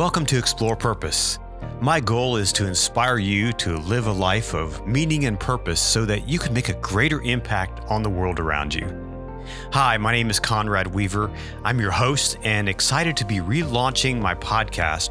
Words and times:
Welcome 0.00 0.24
to 0.26 0.38
Explore 0.38 0.76
Purpose. 0.76 1.38
My 1.82 2.00
goal 2.00 2.36
is 2.36 2.54
to 2.54 2.66
inspire 2.66 3.18
you 3.18 3.52
to 3.52 3.76
live 3.76 4.06
a 4.06 4.12
life 4.12 4.54
of 4.54 4.86
meaning 4.86 5.26
and 5.26 5.38
purpose 5.38 5.78
so 5.78 6.06
that 6.06 6.26
you 6.26 6.38
can 6.38 6.54
make 6.54 6.70
a 6.70 6.80
greater 6.80 7.20
impact 7.20 7.82
on 7.90 8.02
the 8.02 8.08
world 8.08 8.40
around 8.40 8.72
you. 8.72 8.88
Hi, 9.74 9.98
my 9.98 10.10
name 10.10 10.30
is 10.30 10.40
Conrad 10.40 10.86
Weaver. 10.86 11.30
I'm 11.64 11.78
your 11.78 11.90
host 11.90 12.38
and 12.44 12.66
excited 12.66 13.14
to 13.18 13.26
be 13.26 13.40
relaunching 13.40 14.18
my 14.18 14.34
podcast, 14.34 15.10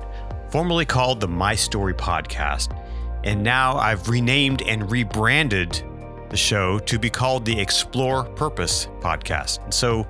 formerly 0.51 0.85
called 0.85 1.19
the 1.19 1.27
My 1.27 1.53
Story 1.53 1.93
Podcast. 1.93 2.75
And 3.23 3.43
now 3.43 3.77
I've 3.77 4.09
renamed 4.09 4.63
and 4.63 4.91
rebranded 4.91 5.83
the 6.31 6.37
show 6.37 6.79
to 6.79 6.97
be 6.97 7.11
called 7.11 7.45
the 7.45 7.59
Explore 7.59 8.23
Purpose 8.23 8.87
Podcast. 9.01 9.63
And 9.63 9.71
so, 9.71 10.01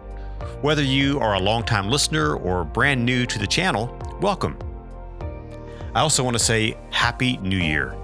whether 0.62 0.84
you 0.84 1.20
are 1.20 1.34
a 1.34 1.40
longtime 1.40 1.90
listener 1.90 2.38
or 2.38 2.64
brand 2.64 3.06
new 3.06 3.26
to 3.26 3.38
the 3.38 3.46
channel, 3.46 3.94
welcome. 4.22 4.58
I 5.96 6.02
also 6.02 6.24
want 6.24 6.38
to 6.38 6.44
say 6.44 6.78
Happy 6.92 7.38
New 7.38 7.58
Year. 7.58 7.96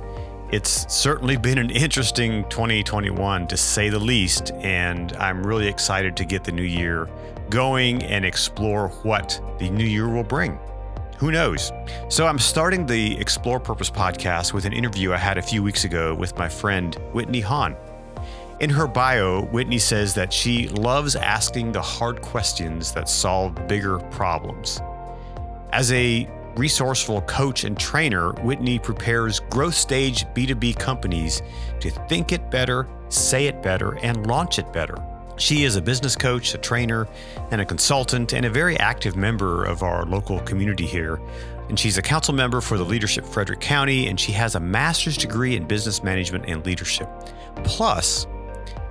It's 0.51 0.91
certainly 0.91 1.37
been 1.37 1.59
an 1.59 1.69
interesting 1.69 2.43
2021 2.49 3.47
to 3.47 3.57
say 3.57 3.89
the 3.89 3.99
least, 3.99 4.51
and 4.53 5.13
I'm 5.13 5.45
really 5.45 5.67
excited 5.67 6.17
to 6.17 6.25
get 6.25 6.43
the 6.43 6.51
new 6.51 6.63
year 6.63 7.07
going 7.51 8.01
and 8.03 8.25
explore 8.25 8.89
what 9.03 9.39
the 9.59 9.69
new 9.69 9.85
year 9.85 10.09
will 10.09 10.23
bring. 10.23 10.57
Who 11.19 11.31
knows? 11.31 11.71
So, 12.09 12.25
I'm 12.25 12.39
starting 12.39 12.87
the 12.87 13.17
Explore 13.19 13.59
Purpose 13.59 13.91
podcast 13.91 14.51
with 14.51 14.65
an 14.65 14.73
interview 14.73 15.13
I 15.13 15.17
had 15.17 15.37
a 15.37 15.41
few 15.41 15.61
weeks 15.61 15.83
ago 15.83 16.15
with 16.15 16.35
my 16.37 16.49
friend 16.49 16.95
Whitney 17.13 17.41
Hahn. 17.41 17.75
In 18.59 18.69
her 18.71 18.87
bio, 18.87 19.43
Whitney 19.45 19.79
says 19.79 20.13
that 20.15 20.33
she 20.33 20.69
loves 20.69 21.15
asking 21.15 21.71
the 21.71 21.81
hard 21.81 22.21
questions 22.21 22.91
that 22.93 23.07
solve 23.07 23.67
bigger 23.67 23.99
problems. 23.99 24.81
As 25.71 25.91
a 25.91 26.27
resourceful 26.57 27.21
coach 27.21 27.63
and 27.63 27.77
trainer, 27.77 28.31
Whitney 28.41 28.79
prepares 28.79 29.39
growth 29.39 29.75
stage 29.75 30.25
B2B 30.33 30.77
companies 30.79 31.41
to 31.79 31.89
think 31.89 32.31
it 32.31 32.49
better, 32.49 32.87
say 33.09 33.47
it 33.47 33.61
better, 33.61 33.97
and 33.99 34.27
launch 34.27 34.59
it 34.59 34.71
better. 34.71 34.95
She 35.37 35.63
is 35.63 35.75
a 35.75 35.81
business 35.81 36.15
coach, 36.15 36.53
a 36.53 36.57
trainer, 36.57 37.07
and 37.51 37.59
a 37.59 37.65
consultant, 37.65 38.33
and 38.33 38.45
a 38.45 38.49
very 38.49 38.79
active 38.79 39.17
member 39.17 39.65
of 39.65 39.83
our 39.83 40.05
local 40.05 40.39
community 40.41 40.85
here. 40.85 41.19
And 41.67 41.77
she's 41.77 41.97
a 41.97 42.01
council 42.01 42.33
member 42.33 42.61
for 42.61 42.77
the 42.77 42.85
Leadership 42.85 43.25
Frederick 43.25 43.59
County, 43.59 44.07
and 44.07 44.19
she 44.19 44.31
has 44.31 44.55
a 44.55 44.59
master's 44.59 45.17
degree 45.17 45.55
in 45.55 45.67
business 45.67 46.03
management 46.03 46.45
and 46.47 46.65
leadership. 46.65 47.09
Plus, 47.63 48.27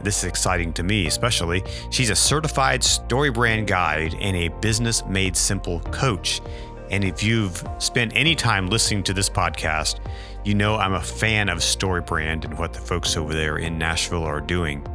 this 0.02 0.18
is 0.18 0.24
exciting 0.24 0.72
to 0.74 0.82
me, 0.82 1.06
especially. 1.06 1.62
She's 1.90 2.10
a 2.10 2.16
certified 2.16 2.82
StoryBrand 2.82 3.66
guide 3.66 4.14
and 4.20 4.36
a 4.36 4.48
business 4.60 5.02
made 5.06 5.34
simple 5.34 5.80
coach. 5.80 6.42
And 6.94 7.02
if 7.02 7.24
you've 7.24 7.60
spent 7.78 8.12
any 8.14 8.36
time 8.36 8.68
listening 8.68 9.02
to 9.02 9.12
this 9.12 9.28
podcast, 9.28 9.98
you 10.44 10.54
know 10.54 10.76
I'm 10.76 10.92
a 10.92 11.02
fan 11.02 11.48
of 11.48 11.58
StoryBrand 11.58 12.44
and 12.44 12.56
what 12.56 12.72
the 12.72 12.78
folks 12.78 13.16
over 13.16 13.34
there 13.34 13.58
in 13.58 13.76
Nashville 13.76 14.22
are 14.22 14.40
doing. 14.40 14.86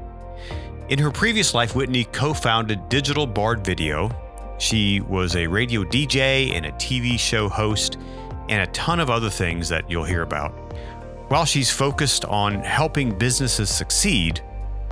In 0.88 0.98
her 0.98 1.12
previous 1.12 1.54
life, 1.54 1.76
Whitney 1.76 2.06
co 2.06 2.34
founded 2.34 2.88
Digital 2.88 3.28
Bard 3.28 3.66
Video. 3.66 4.10
She 4.60 5.02
was 5.02 5.36
a 5.36 5.46
radio 5.46 5.84
DJ 5.84 6.54
and 6.54 6.66
a 6.68 6.72
TV 6.72 7.20
show 7.20 7.50
host, 7.50 7.98
and 8.48 8.62
a 8.62 8.72
ton 8.72 9.02
of 9.02 9.10
other 9.10 9.30
things 9.30 9.68
that 9.68 9.92
you'll 9.92 10.06
hear 10.06 10.22
about. 10.22 10.52
While 11.30 11.44
she's 11.44 11.70
focused 11.70 12.24
on 12.24 12.62
helping 12.62 13.18
businesses 13.18 13.70
succeed, 13.70 14.40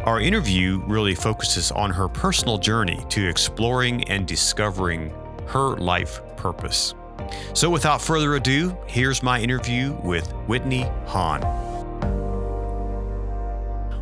our 0.04 0.20
interview 0.20 0.84
really 0.86 1.16
focuses 1.16 1.72
on 1.72 1.90
her 1.90 2.10
personal 2.10 2.58
journey 2.58 3.02
to 3.12 3.30
exploring 3.30 4.04
and 4.10 4.28
discovering 4.28 5.14
her 5.48 5.76
life 5.78 6.22
purpose. 6.36 6.94
So, 7.54 7.70
without 7.70 8.02
further 8.02 8.36
ado, 8.36 8.78
here's 8.88 9.22
my 9.24 9.42
interview 9.42 9.98
with 10.04 10.32
Whitney 10.48 10.84
Hahn. 11.06 11.42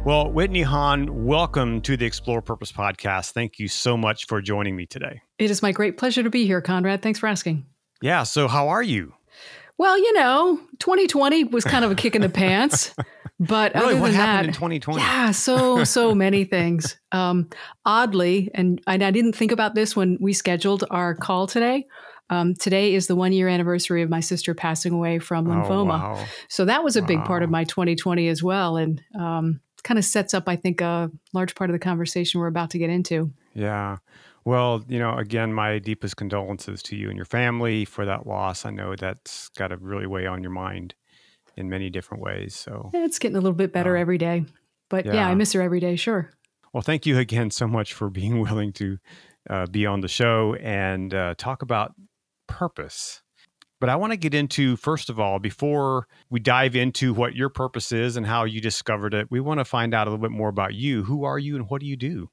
Well, 0.03 0.31
Whitney 0.31 0.61
Hahn, 0.61 1.25
welcome 1.25 1.81
to 1.81 1.97
the 1.97 2.05
Explore 2.05 2.43
Purpose 2.43 2.71
podcast. 2.71 3.31
Thank 3.31 3.57
you 3.57 3.67
so 3.67 3.97
much 3.97 4.27
for 4.27 4.39
joining 4.39 4.75
me 4.75 4.85
today. 4.85 5.21
It 5.39 5.49
is 5.49 5.63
my 5.63 5.71
great 5.71 5.97
pleasure 5.97 6.21
to 6.21 6.29
be 6.29 6.45
here, 6.45 6.61
Conrad. 6.61 7.01
Thanks 7.01 7.17
for 7.17 7.27
asking. 7.27 7.65
Yeah. 8.01 8.23
So, 8.23 8.47
how 8.47 8.69
are 8.69 8.83
you? 8.83 9.13
Well, 9.77 9.97
you 9.97 10.13
know, 10.13 10.59
2020 10.79 11.45
was 11.45 11.63
kind 11.63 11.83
of 11.83 11.91
a 11.91 11.95
kick 11.95 12.15
in 12.15 12.21
the 12.21 12.29
pants. 12.29 12.93
But 13.39 13.75
really, 13.75 13.93
other 13.93 14.01
what 14.01 14.07
than 14.07 14.15
happened 14.15 14.45
that, 14.45 14.47
in 14.47 14.53
2020? 14.53 15.01
yeah, 15.01 15.31
so 15.31 15.83
so 15.83 16.15
many 16.25 16.45
things. 16.45 16.97
Um, 17.11 17.49
oddly, 17.85 18.49
and 18.53 18.81
I, 18.87 18.93
I 18.93 19.11
didn't 19.11 19.33
think 19.33 19.51
about 19.51 19.75
this 19.75 19.95
when 19.95 20.17
we 20.21 20.31
scheduled 20.31 20.85
our 20.89 21.13
call 21.13 21.47
today. 21.47 21.85
Um, 22.29 22.55
today 22.55 22.95
is 22.95 23.07
the 23.07 23.15
one 23.15 23.33
year 23.33 23.47
anniversary 23.47 24.01
of 24.01 24.09
my 24.09 24.19
sister 24.19 24.55
passing 24.55 24.93
away 24.93 25.19
from 25.19 25.45
lymphoma. 25.45 26.01
Oh, 26.01 26.13
wow. 26.13 26.25
So 26.47 26.65
that 26.65 26.83
was 26.83 26.95
a 26.95 27.01
big 27.01 27.23
part 27.23 27.43
of 27.43 27.49
my 27.49 27.65
2020 27.65 28.29
as 28.29 28.41
well, 28.41 28.77
and 28.77 29.01
um, 29.19 29.59
kind 29.83 29.97
of 29.99 30.05
sets 30.05 30.33
up, 30.33 30.47
I 30.47 30.55
think, 30.55 30.81
a 30.81 31.11
large 31.33 31.55
part 31.55 31.69
of 31.69 31.73
the 31.73 31.79
conversation 31.79 32.39
we're 32.39 32.47
about 32.47 32.71
to 32.71 32.77
get 32.77 32.89
into. 32.89 33.31
Yeah. 33.53 33.97
Well, 34.45 34.83
you 34.87 34.99
know, 34.99 35.15
again, 35.17 35.53
my 35.53 35.79
deepest 35.79 36.17
condolences 36.17 36.83
to 36.83 36.95
you 36.95 37.09
and 37.09 37.17
your 37.17 37.25
family 37.25 37.83
for 37.83 38.05
that 38.05 38.27
loss. 38.27 38.65
I 38.65 38.69
know 38.69 38.95
that's 38.95 39.49
got 39.49 39.69
to 39.69 39.77
really 39.77 40.05
weigh 40.07 40.27
on 40.27 40.41
your 40.41 40.51
mind 40.51 40.93
in 41.57 41.69
many 41.69 41.89
different 41.89 42.23
ways. 42.23 42.55
So, 42.55 42.89
It's 42.93 43.19
getting 43.19 43.37
a 43.37 43.39
little 43.41 43.55
bit 43.55 43.71
better 43.73 43.95
Oh. 43.97 44.01
every 44.01 44.17
day, 44.17 44.45
but 44.89 45.05
yeah. 45.05 45.13
Yeah. 45.15 45.27
I 45.29 45.35
miss 45.35 45.53
her 45.53 45.61
every 45.61 45.79
day. 45.79 45.95
Sure. 45.95 46.31
well, 46.73 46.81
thank 46.81 47.05
you 47.05 47.17
again 47.17 47.51
so 47.51 47.67
much 47.67 47.93
for 47.93 48.09
being 48.09 48.39
willing 48.47 48.73
to 48.73 48.97
uh, 49.49 49.65
be 49.67 49.85
on 49.85 50.01
the 50.01 50.07
show 50.07 50.55
and 50.55 51.13
uh, 51.13 51.35
talk 51.37 51.61
about 51.61 51.93
purpose. 52.47 53.21
But 53.81 53.89
I 53.89 53.97
want 53.97 54.13
to 54.13 54.17
get 54.17 54.33
into, 54.33 54.77
first 54.77 55.09
of 55.09 55.19
all, 55.19 55.37
before 55.37 56.07
we 56.29 56.39
dive 56.39 56.75
into 56.75 57.13
what 57.13 57.35
your 57.35 57.49
purpose 57.49 57.91
is 57.91 58.15
and 58.15 58.25
how 58.25 58.45
you 58.45 58.61
discovered 58.61 59.13
it, 59.13 59.27
we 59.29 59.39
want 59.41 59.59
to 59.59 59.65
find 59.65 59.93
out 59.93 60.07
a 60.07 60.11
little 60.11 60.21
bit 60.23 60.31
more 60.31 60.49
about 60.49 60.73
you. 60.73 61.03
Who 61.03 61.25
are 61.25 61.37
you 61.37 61.55
and 61.55 61.69
what 61.69 61.81
do 61.81 61.87
you 61.87 61.97
do? 61.97 62.29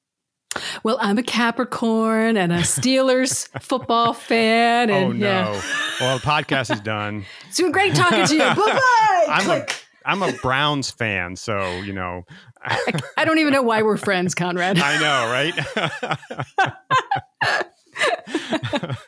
Well, 0.82 0.98
I'm 1.00 1.18
a 1.18 1.22
Capricorn 1.22 2.36
and 2.36 2.52
a 2.52 2.58
Steelers 2.58 3.48
football 3.62 4.12
fan. 4.12 4.90
And 4.90 5.04
oh, 5.04 5.12
no. 5.12 5.26
yeah, 5.26 5.62
Well, 6.00 6.18
the 6.18 6.24
podcast 6.24 6.72
is 6.72 6.80
done. 6.80 7.24
it's 7.48 7.60
been 7.60 7.72
great 7.72 7.94
talking 7.94 8.26
to 8.26 8.34
you. 8.34 8.40
Bye 8.40 8.54
bye. 8.54 9.26
I'm 9.28 9.50
a 9.50 9.66
I'm 10.04 10.22
a 10.22 10.32
Browns 10.42 10.90
fan, 10.90 11.36
so 11.36 11.80
you 11.80 11.92
know. 11.92 12.24
I 13.16 13.24
don't 13.24 13.38
even 13.38 13.52
know 13.52 13.62
why 13.62 13.82
we're 13.82 13.96
friends, 13.96 14.34
Conrad. 14.34 14.78
I 14.78 15.00
know, 15.00 15.30
right? 15.32 15.54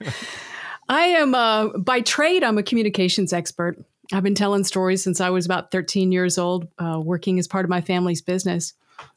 I 0.88 1.03
am, 1.06 1.34
uh, 1.34 1.69
by 1.78 2.00
trade, 2.00 2.44
I'm 2.44 2.59
a 2.59 2.62
communications 2.62 3.32
expert. 3.32 3.78
I've 4.12 4.22
been 4.22 4.34
telling 4.34 4.65
stories 4.65 5.03
since 5.03 5.21
I 5.21 5.31
was 5.31 5.47
about 5.47 5.71
13 5.71 6.12
years 6.12 6.37
old, 6.37 6.69
uh, 6.78 7.00
working 7.03 7.38
as 7.38 7.49
part 7.49 7.65
of 7.65 7.71
my 7.71 7.81
family's 7.81 8.21
business. 8.21 8.75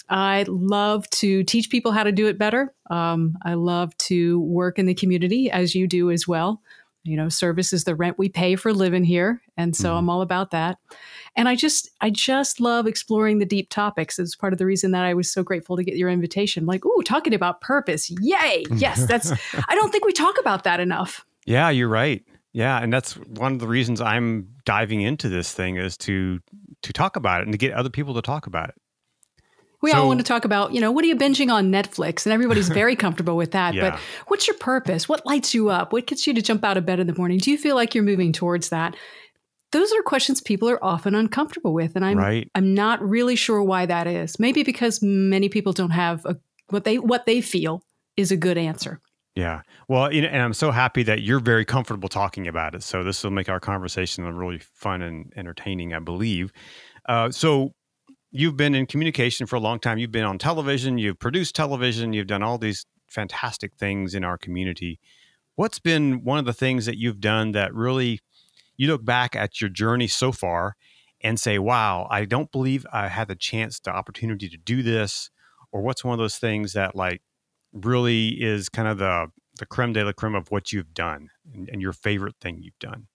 I 0.09 0.45
love 0.47 1.09
to 1.12 1.44
teach 1.44 1.69
people 1.69 1.91
how 1.91 2.03
to 2.03 2.12
do 2.12 2.28
it 2.28 2.38
better. 2.38 2.73
Um, 2.90 3.38
I 3.44 3.56
love 3.56 3.95
to 3.97 4.40
work 4.40 4.79
in 4.79 4.85
the 4.85 4.94
community, 4.94 5.51
as 5.51 5.75
you 5.75 5.88
do 5.88 6.12
as 6.12 6.28
well. 6.28 6.62
You 7.03 7.16
know, 7.16 7.29
service 7.29 7.72
is 7.72 7.85
the 7.85 7.95
rent 7.95 8.18
we 8.19 8.28
pay 8.28 8.56
for 8.57 8.73
living 8.73 9.03
here, 9.06 9.41
and 9.56 9.73
so 9.75 9.91
Mhm. 9.94 9.97
I'm 10.00 10.09
all 10.09 10.22
about 10.22 10.51
that. 10.51 10.78
And 11.38 11.47
I 11.47 11.56
just, 11.56 11.90
I 12.01 12.09
just 12.09 12.59
love 12.59 12.85
exploring 12.85 13.40
the 13.40 13.45
deep 13.45 13.69
topics. 13.69 14.19
It's 14.19 14.35
part 14.35 14.51
of 14.51 14.59
the 14.59 14.66
reason 14.66 14.91
that 14.91 15.06
I 15.06 15.13
was 15.13 15.31
so 15.31 15.41
grateful 15.41 15.78
to 15.78 15.84
get 15.84 15.95
your 15.95 16.09
invitation. 16.09 16.66
Like, 16.66 16.85
ooh, 16.85 17.01
talking 17.03 17.34
about 17.34 17.62
purpose, 17.62 18.09
yay! 18.19 18.66
Yes, 18.75 19.06
that's. 19.07 19.31
I 19.69 19.75
don't 19.75 19.89
think 19.91 20.03
we 20.06 20.12
talk 20.12 20.38
about 20.39 20.63
that 20.66 20.79
enough. 20.81 21.25
yeah, 21.45 21.69
you're 21.69 21.88
right. 21.88 22.24
Yeah, 22.51 22.81
and 22.81 22.91
that's 22.91 23.13
one 23.16 23.53
of 23.53 23.59
the 23.59 23.68
reasons 23.68 24.01
I'm 24.01 24.47
diving 24.66 25.01
into 25.01 25.29
this 25.29 25.53
thing 25.53 25.78
is 25.78 25.95
to 26.00 26.39
to 26.81 26.91
talk 26.94 27.16
about 27.16 27.39
it 27.41 27.44
and 27.44 27.53
to 27.53 27.57
get 27.57 27.72
other 27.74 27.89
people 27.89 28.16
to 28.16 28.22
talk 28.22 28.47
about 28.47 28.69
it. 28.69 28.75
We 29.81 29.91
So- 29.91 29.97
all 29.97 30.07
want 30.07 30.19
to 30.19 30.23
talk 30.23 30.43
about, 30.45 30.73
you 30.73 30.81
know, 30.81 30.91
what 30.91 31.03
are 31.03 31.07
you 31.07 31.15
binging 31.15 31.51
on 31.51 31.71
Netflix? 31.71 32.25
And 32.25 32.33
everybody's 32.33 32.69
very 32.69 32.95
comfortable 33.05 33.38
with 33.38 33.51
that. 33.51 33.73
Yeah. 33.73 33.91
But 33.91 34.00
what's 34.27 34.47
your 34.47 34.57
purpose? 34.57 35.07
What 35.07 35.25
lights 35.25 35.53
you 35.53 35.69
up? 35.69 35.94
What 35.94 36.07
gets 36.07 36.25
you 36.25 36.33
to 36.33 36.41
jump 36.41 36.63
out 36.65 36.77
of 36.77 36.85
bed 36.85 37.00
in 37.00 37.07
the 37.07 37.15
morning? 37.15 37.38
Do 37.38 37.51
you 37.51 37.57
feel 37.57 37.75
like 37.75 37.94
you're 37.94 38.03
moving 38.03 38.33
towards 38.33 38.69
that? 38.69 38.95
Those 39.71 39.91
are 39.94 40.01
questions 40.01 40.41
people 40.41 40.69
are 40.69 40.83
often 40.83 41.13
uncomfortable 41.13 41.74
with. 41.74 41.95
And 41.95 42.03
I'm 42.06 42.18
Right. 42.18 42.50
I'm 42.56 42.74
not 42.74 43.01
really 43.07 43.35
sure 43.35 43.62
why 43.62 43.85
that 43.85 44.07
is. 44.07 44.39
Maybe 44.39 44.63
because 44.63 45.01
many 45.03 45.50
people 45.50 45.74
don't 45.74 45.91
have 45.91 46.25
a, 46.25 46.38
what 46.69 46.83
they 46.83 46.97
what 46.97 47.25
they 47.25 47.41
feel 47.41 47.81
is 48.15 48.31
a 48.31 48.38
good 48.38 48.57
answer. 48.57 49.00
Yeah. 49.35 49.62
Well, 49.88 50.12
you 50.12 50.21
know, 50.24 50.29
and 50.29 50.41
I'm 50.41 50.53
so 50.53 50.71
happy 50.71 51.03
that 51.03 51.21
you're 51.21 51.39
very 51.39 51.65
comfortable 51.65 52.09
talking 52.09 52.47
about 52.47 52.74
it. 52.74 52.81
So 52.81 53.03
this 53.03 53.24
will 53.24 53.29
make 53.31 53.50
our 53.50 53.59
conversation 53.59 54.24
really 54.25 54.57
fun 54.57 55.03
and 55.03 55.31
entertaining, 55.35 55.94
I 55.94 56.00
believe. 56.00 56.51
Uh, 57.07 57.29
so 57.29 57.74
you've 58.31 58.57
been 58.57 58.75
in 58.75 58.85
communication 58.85 59.47
for 59.47 59.56
a 59.56 59.59
long 59.59 59.79
time. 59.79 59.97
You've 59.97 60.12
been 60.12 60.24
on 60.24 60.38
television. 60.38 60.97
You've 60.97 61.19
produced 61.19 61.56
television. 61.56 62.13
You've 62.13 62.27
done 62.27 62.44
all 62.44 62.57
these 62.57 62.85
fantastic 63.07 63.75
things 63.75 64.13
in 64.13 64.24
our 64.24 64.38
community. 64.38 65.00
What's 65.56 65.79
been 65.79 66.24
one 66.24 66.38
of 66.38 66.45
the 66.45 66.53
things 66.53 66.85
that 66.85 66.97
you've 66.97 67.19
done 67.19 67.51
that 67.53 67.74
really 67.74 68.19
you 68.75 68.88
look 68.88 69.03
back 69.03 69.35
at 69.35 69.59
your 69.59 69.69
journey 69.69 70.07
so 70.07 70.31
far 70.31 70.75
and 71.21 71.39
say, 71.39 71.57
"Wow, 71.57 72.07
I 72.12 72.25
don't 72.25 72.51
believe 72.51 72.85
I 72.94 73.07
had 73.07 73.27
the 73.27 73.35
chance, 73.35 73.79
the 73.79 73.91
opportunity 73.91 74.50
to 74.50 74.57
do 74.57 74.83
this," 74.83 75.31
or 75.71 75.81
what's 75.81 76.03
one 76.03 76.13
of 76.13 76.19
those 76.19 76.38
things 76.38 76.74
that 76.74 76.95
like 76.95 77.24
really 77.74 78.41
is 78.41 78.69
kind 78.69 78.88
of 78.88 78.97
the 79.00 79.27
the 79.57 79.65
creme 79.65 79.94
de 79.94 80.06
la 80.06 80.12
creme 80.12 80.35
of 80.35 80.51
what 80.51 80.71
you've 80.71 80.94
done 80.94 81.29
and, 81.51 81.68
and 81.69 81.81
your 81.81 81.94
favorite 81.94 82.35
thing 82.39 82.62
you've 82.62 82.77
done? 82.79 83.07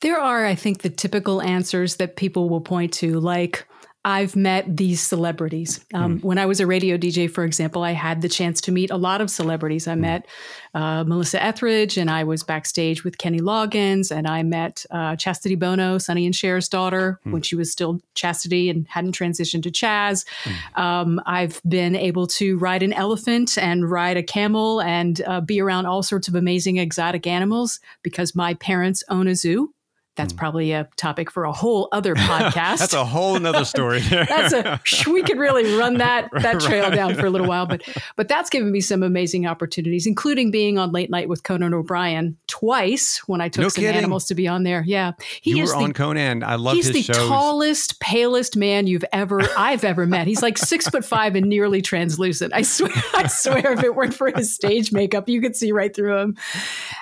There 0.00 0.18
are, 0.18 0.44
I 0.46 0.54
think, 0.54 0.82
the 0.82 0.90
typical 0.90 1.42
answers 1.42 1.96
that 1.96 2.16
people 2.16 2.48
will 2.48 2.60
point 2.60 2.92
to, 2.94 3.20
like, 3.20 3.66
I've 4.04 4.34
met 4.34 4.76
these 4.76 5.00
celebrities. 5.00 5.84
Um, 5.94 6.18
mm. 6.18 6.24
When 6.24 6.36
I 6.36 6.46
was 6.46 6.58
a 6.58 6.66
radio 6.66 6.96
DJ, 6.96 7.30
for 7.30 7.44
example, 7.44 7.84
I 7.84 7.92
had 7.92 8.20
the 8.20 8.28
chance 8.28 8.60
to 8.62 8.72
meet 8.72 8.90
a 8.90 8.96
lot 8.96 9.20
of 9.20 9.30
celebrities. 9.30 9.86
I 9.86 9.94
mm. 9.94 10.00
met 10.00 10.26
uh, 10.74 11.04
Melissa 11.04 11.40
Etheridge, 11.40 11.96
and 11.96 12.10
I 12.10 12.24
was 12.24 12.42
backstage 12.42 13.04
with 13.04 13.18
Kenny 13.18 13.40
Loggins, 13.40 14.10
and 14.10 14.26
I 14.26 14.42
met 14.42 14.84
uh, 14.90 15.14
Chastity 15.14 15.54
Bono, 15.54 15.98
Sonny 15.98 16.26
and 16.26 16.34
Cher's 16.34 16.68
daughter, 16.68 17.20
mm. 17.24 17.32
when 17.32 17.42
she 17.42 17.54
was 17.54 17.70
still 17.70 18.00
Chastity 18.14 18.68
and 18.68 18.88
hadn't 18.88 19.16
transitioned 19.16 19.62
to 19.62 19.70
Chaz. 19.70 20.26
Hmm. 20.44 20.80
Um, 20.80 21.20
I've 21.24 21.60
been 21.66 21.94
able 21.94 22.26
to 22.28 22.58
ride 22.58 22.82
an 22.82 22.92
elephant 22.92 23.56
and 23.56 23.88
ride 23.88 24.16
a 24.16 24.22
camel 24.22 24.80
and 24.80 25.20
uh, 25.26 25.40
be 25.40 25.60
around 25.60 25.86
all 25.86 26.02
sorts 26.02 26.28
of 26.28 26.34
amazing 26.34 26.76
exotic 26.78 27.26
animals 27.26 27.80
because 28.02 28.34
my 28.34 28.54
parents 28.54 29.04
own 29.08 29.28
a 29.28 29.34
zoo. 29.34 29.72
That's 30.16 30.32
mm. 30.32 30.38
probably 30.38 30.72
a 30.72 30.88
topic 30.96 31.30
for 31.30 31.44
a 31.44 31.52
whole 31.52 31.88
other 31.92 32.14
podcast. 32.16 32.78
That's 32.78 32.94
a 32.94 33.04
whole 33.04 33.36
another 33.36 33.64
story. 33.64 34.00
that's 34.10 34.52
a 34.52 34.80
we 35.10 35.22
could 35.22 35.38
really 35.38 35.74
run 35.76 35.98
that 35.98 36.28
that 36.42 36.60
trail 36.60 36.84
right. 36.84 36.94
down 36.94 37.14
for 37.14 37.26
a 37.26 37.30
little 37.30 37.46
while, 37.46 37.66
but 37.66 37.82
but 38.16 38.28
that's 38.28 38.50
given 38.50 38.70
me 38.70 38.80
some 38.80 39.02
amazing 39.02 39.46
opportunities, 39.46 40.06
including 40.06 40.50
being 40.50 40.78
on 40.78 40.92
Late 40.92 41.10
Night 41.10 41.28
with 41.28 41.42
Conan 41.42 41.74
O'Brien 41.74 42.36
twice 42.46 43.22
when 43.26 43.40
I 43.40 43.48
took 43.48 43.62
no 43.62 43.68
some 43.68 43.82
kidding. 43.82 43.96
animals 43.96 44.26
to 44.26 44.34
be 44.34 44.46
on 44.46 44.62
there. 44.64 44.84
Yeah, 44.86 45.12
he 45.40 45.52
you 45.52 45.62
is 45.62 45.70
were 45.70 45.78
the, 45.78 45.84
on 45.84 45.92
Conan. 45.92 46.42
I 46.42 46.56
love 46.56 46.76
he's 46.76 46.86
his 46.86 46.94
the 46.94 47.12
shows. 47.14 47.28
tallest, 47.28 48.00
palest 48.00 48.56
man 48.56 48.86
you've 48.86 49.04
ever 49.12 49.40
I've 49.56 49.84
ever 49.84 50.06
met. 50.06 50.26
He's 50.26 50.42
like 50.42 50.58
six 50.58 50.88
foot 50.88 51.04
five 51.04 51.36
and 51.36 51.46
nearly 51.46 51.82
translucent. 51.82 52.52
I 52.54 52.62
swear, 52.62 52.90
I 53.14 53.26
swear, 53.28 53.72
if 53.72 53.82
it 53.82 53.94
weren't 53.94 54.14
for 54.14 54.30
his 54.30 54.54
stage 54.54 54.92
makeup, 54.92 55.28
you 55.28 55.40
could 55.40 55.56
see 55.56 55.72
right 55.72 55.94
through 55.94 56.18
him. 56.18 56.36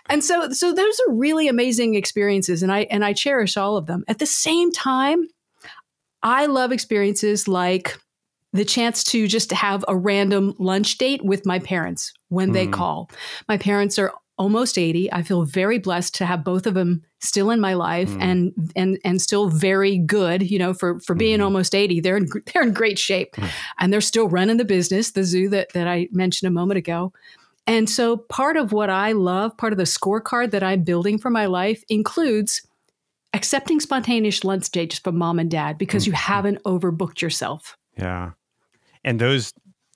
And 0.09 0.23
so 0.23 0.51
so 0.51 0.73
those 0.73 1.01
are 1.09 1.13
really 1.13 1.49
amazing 1.49 1.95
experiences, 1.95 2.63
and 2.63 2.73
I 2.73 2.81
and 2.91 3.00
I 3.05 3.13
cherish 3.13 3.57
all 3.57 3.77
of 3.77 3.87
them. 3.87 4.05
At 4.09 4.19
the 4.19 4.27
same 4.27 4.73
time, 4.73 5.29
I 6.23 6.47
love 6.47 6.73
experiences 6.73 7.49
like 7.49 7.97
the 8.53 8.65
chance 8.65 9.05
to 9.05 9.29
just 9.29 9.53
have 9.53 9.85
a 9.89 9.97
random 9.97 10.55
lunch 10.59 10.99
date 10.99 11.25
with 11.25 11.47
my 11.47 11.59
parents 11.59 12.13
when 12.29 12.51
mm. 12.51 12.55
they 12.55 12.67
call. 12.67 13.11
My 13.49 13.57
parents 13.57 13.99
are 13.99 14.13
almost 14.39 14.79
80. 14.79 15.13
I 15.13 15.23
feel 15.23 15.45
very 15.45 15.79
blessed 15.79 16.15
to 16.17 16.27
have 16.27 16.43
both 16.43 16.67
of 16.67 16.75
them 16.75 17.03
still 17.21 17.51
in 17.51 17.61
my 17.61 17.75
life 17.75 18.09
mm. 18.09 18.23
and 18.23 18.73
and 18.75 18.99
and 19.05 19.21
still 19.21 19.49
very 19.49 19.99
good, 19.99 20.51
you 20.51 20.59
know, 20.59 20.73
for 20.73 20.99
for 21.01 21.15
being 21.15 21.41
mm. 21.41 21.45
almost 21.45 21.75
80. 21.75 22.01
They're 22.01 22.17
in 22.17 22.27
they're 22.53 22.63
in 22.63 22.73
great 22.73 22.99
shape. 22.99 23.35
Mm. 23.37 23.51
And 23.79 23.93
they're 23.93 24.01
still 24.01 24.29
running 24.29 24.57
the 24.57 24.65
business, 24.65 25.13
the 25.13 25.25
zoo 25.25 25.49
that 25.51 25.73
that 25.75 25.87
I 25.87 26.09
mentioned 26.11 26.49
a 26.49 26.53
moment 26.53 26.79
ago. 26.79 27.13
And 27.67 27.89
so 27.89 28.17
part 28.17 28.57
of 28.57 28.73
what 28.73 28.91
I 28.91 29.13
love, 29.13 29.57
part 29.57 29.73
of 29.73 29.77
the 29.77 29.85
scorecard 29.85 30.51
that 30.51 30.63
I'm 30.63 30.83
building 30.83 31.19
for 31.19 31.31
my 31.31 31.47
life 31.47 31.85
includes 31.89 32.63
accepting 33.33 33.81
spontaneous 33.81 34.45
lunch 34.45 34.71
dates 34.71 34.99
from 34.99 35.17
mom 35.17 35.39
and 35.39 35.51
dad 35.51 35.79
because 35.79 36.05
mm-hmm. 36.05 36.13
you 36.13 36.17
haven't 36.17 36.63
overbooked 36.65 37.21
yourself. 37.21 37.77
Yeah. 37.97 38.33
And 39.05 39.21
those, 39.21 39.53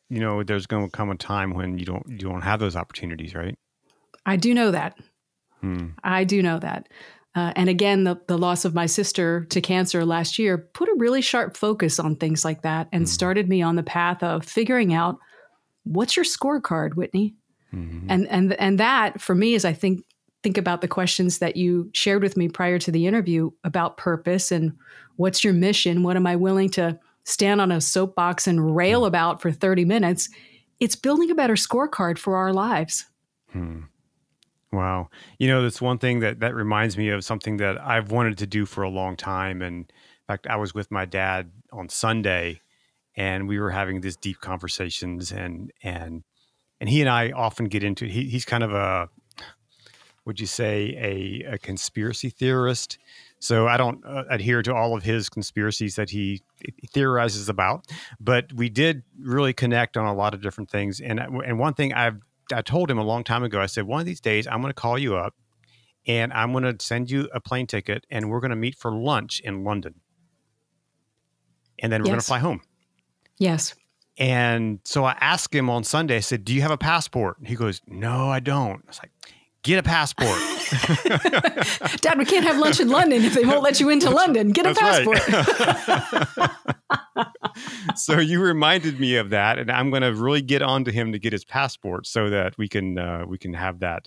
you 0.08 0.20
know, 0.20 0.42
there's 0.42 0.66
going 0.66 0.86
to 0.86 0.90
come 0.90 1.10
a 1.10 1.16
time 1.16 1.52
when 1.52 1.78
you 1.78 1.84
don't 1.84 2.06
you 2.08 2.18
don't 2.18 2.42
have 2.42 2.60
those 2.60 2.76
opportunities, 2.76 3.34
right? 3.34 3.56
I 4.26 4.36
do 4.36 4.54
know 4.54 4.70
that. 4.70 4.98
Hmm. 5.60 5.88
I 6.02 6.24
do 6.24 6.42
know 6.42 6.58
that. 6.58 6.88
Uh, 7.34 7.52
and 7.56 7.68
again, 7.68 8.04
the, 8.04 8.20
the 8.28 8.38
loss 8.38 8.64
of 8.64 8.74
my 8.74 8.86
sister 8.86 9.44
to 9.46 9.60
cancer 9.60 10.04
last 10.04 10.38
year 10.38 10.56
put 10.56 10.88
a 10.88 10.94
really 10.98 11.20
sharp 11.20 11.56
focus 11.56 11.98
on 11.98 12.14
things 12.14 12.44
like 12.44 12.62
that 12.62 12.88
and 12.92 13.02
hmm. 13.02 13.06
started 13.06 13.48
me 13.48 13.60
on 13.60 13.76
the 13.76 13.82
path 13.82 14.22
of 14.22 14.44
figuring 14.44 14.94
out 14.94 15.18
what's 15.84 16.16
your 16.16 16.24
scorecard, 16.24 16.94
Whitney? 16.94 17.34
Mm-hmm. 17.74 18.06
And 18.08 18.28
and 18.28 18.52
and 18.54 18.78
that 18.78 19.20
for 19.20 19.34
me 19.34 19.54
is 19.54 19.64
I 19.64 19.72
think 19.72 20.04
think 20.44 20.58
about 20.58 20.82
the 20.82 20.88
questions 20.88 21.38
that 21.38 21.56
you 21.56 21.90
shared 21.94 22.22
with 22.22 22.36
me 22.36 22.48
prior 22.50 22.78
to 22.78 22.92
the 22.92 23.06
interview 23.06 23.50
about 23.64 23.96
purpose 23.96 24.52
and 24.52 24.76
what's 25.16 25.42
your 25.42 25.54
mission? 25.54 26.02
What 26.02 26.16
am 26.16 26.26
I 26.26 26.36
willing 26.36 26.68
to 26.70 27.00
stand 27.24 27.62
on 27.62 27.72
a 27.72 27.80
soapbox 27.80 28.46
and 28.46 28.76
rail 28.76 29.00
hmm. 29.00 29.06
about 29.06 29.40
for 29.40 29.50
30 29.50 29.86
minutes? 29.86 30.28
It's 30.80 30.96
building 30.96 31.30
a 31.30 31.34
better 31.34 31.54
scorecard 31.54 32.18
for 32.18 32.36
our 32.36 32.52
lives. 32.52 33.06
Hmm. 33.52 33.84
Wow. 34.70 35.08
You 35.38 35.48
know, 35.48 35.62
that's 35.62 35.80
one 35.80 35.98
thing 35.98 36.20
that 36.20 36.40
that 36.40 36.54
reminds 36.54 36.98
me 36.98 37.08
of 37.08 37.24
something 37.24 37.56
that 37.56 37.80
I've 37.80 38.10
wanted 38.10 38.36
to 38.38 38.46
do 38.46 38.66
for 38.66 38.82
a 38.82 38.90
long 38.90 39.16
time. 39.16 39.62
And 39.62 39.86
in 39.86 40.26
fact, 40.26 40.46
I 40.46 40.56
was 40.56 40.74
with 40.74 40.90
my 40.90 41.06
dad 41.06 41.52
on 41.72 41.88
Sunday 41.88 42.60
and 43.16 43.48
we 43.48 43.58
were 43.58 43.70
having 43.70 44.02
these 44.02 44.16
deep 44.16 44.40
conversations 44.40 45.32
and 45.32 45.72
and 45.82 46.22
and 46.80 46.90
he 46.90 47.00
and 47.00 47.08
I 47.08 47.30
often 47.30 47.66
get 47.66 47.82
into 47.82 48.04
he, 48.04 48.24
he's 48.24 48.44
kind 48.44 48.62
of 48.62 48.74
a 48.74 49.08
would 50.24 50.40
you 50.40 50.46
say 50.46 50.96
a, 51.46 51.54
a 51.54 51.58
conspiracy 51.58 52.30
theorist 52.30 52.98
so 53.38 53.66
i 53.68 53.76
don't 53.76 54.04
uh, 54.06 54.24
adhere 54.30 54.62
to 54.62 54.74
all 54.74 54.96
of 54.96 55.02
his 55.02 55.28
conspiracies 55.28 55.96
that 55.96 56.10
he 56.10 56.42
theorizes 56.92 57.48
about 57.48 57.86
but 58.20 58.52
we 58.52 58.68
did 58.68 59.02
really 59.20 59.52
connect 59.52 59.96
on 59.96 60.06
a 60.06 60.14
lot 60.14 60.34
of 60.34 60.42
different 60.42 60.70
things 60.70 61.00
and 61.00 61.20
and 61.20 61.58
one 61.58 61.74
thing 61.74 61.92
i've 61.92 62.18
i 62.52 62.62
told 62.62 62.90
him 62.90 62.98
a 62.98 63.04
long 63.04 63.24
time 63.24 63.42
ago 63.42 63.60
i 63.60 63.66
said 63.66 63.84
one 63.84 64.00
of 64.00 64.06
these 64.06 64.20
days 64.20 64.46
i'm 64.46 64.60
going 64.60 64.70
to 64.70 64.80
call 64.80 64.98
you 64.98 65.16
up 65.16 65.34
and 66.06 66.32
i'm 66.32 66.52
going 66.52 66.64
to 66.64 66.76
send 66.84 67.10
you 67.10 67.28
a 67.34 67.40
plane 67.40 67.66
ticket 67.66 68.06
and 68.10 68.30
we're 68.30 68.40
going 68.40 68.50
to 68.50 68.56
meet 68.56 68.76
for 68.76 68.92
lunch 68.92 69.40
in 69.40 69.64
london 69.64 69.94
and 71.80 71.92
then 71.92 72.02
we're 72.02 72.06
yes. 72.06 72.12
going 72.12 72.20
to 72.20 72.26
fly 72.26 72.38
home 72.38 72.60
yes 73.38 73.74
and 74.16 74.78
so 74.84 75.04
I 75.04 75.16
asked 75.20 75.52
him 75.52 75.68
on 75.68 75.82
Sunday, 75.82 76.16
I 76.16 76.20
said, 76.20 76.44
Do 76.44 76.54
you 76.54 76.62
have 76.62 76.70
a 76.70 76.78
passport? 76.78 77.38
He 77.44 77.56
goes, 77.56 77.80
No, 77.86 78.30
I 78.30 78.40
don't. 78.40 78.82
I 78.84 78.86
was 78.86 78.98
like, 79.02 79.10
Get 79.64 79.78
a 79.78 79.82
passport. 79.82 80.28
Dad, 82.02 82.18
we 82.18 82.26
can't 82.26 82.44
have 82.44 82.58
lunch 82.58 82.80
in 82.80 82.88
London 82.90 83.24
if 83.24 83.32
they 83.32 83.46
won't 83.46 83.62
let 83.62 83.80
you 83.80 83.88
into 83.88 84.06
that's, 84.06 84.16
London. 84.16 84.50
Get 84.50 84.66
a 84.66 84.74
passport. 84.74 85.26
Right. 86.36 86.50
so 87.96 88.18
you 88.18 88.42
reminded 88.42 89.00
me 89.00 89.16
of 89.16 89.30
that, 89.30 89.58
and 89.58 89.70
I'm 89.70 89.88
going 89.88 90.02
to 90.02 90.14
really 90.14 90.42
get 90.42 90.60
on 90.60 90.84
to 90.84 90.92
him 90.92 91.12
to 91.12 91.18
get 91.18 91.32
his 91.32 91.46
passport 91.46 92.06
so 92.06 92.28
that 92.28 92.58
we 92.58 92.68
can 92.68 92.98
uh, 92.98 93.24
we 93.26 93.38
can 93.38 93.54
have 93.54 93.80
that 93.80 94.06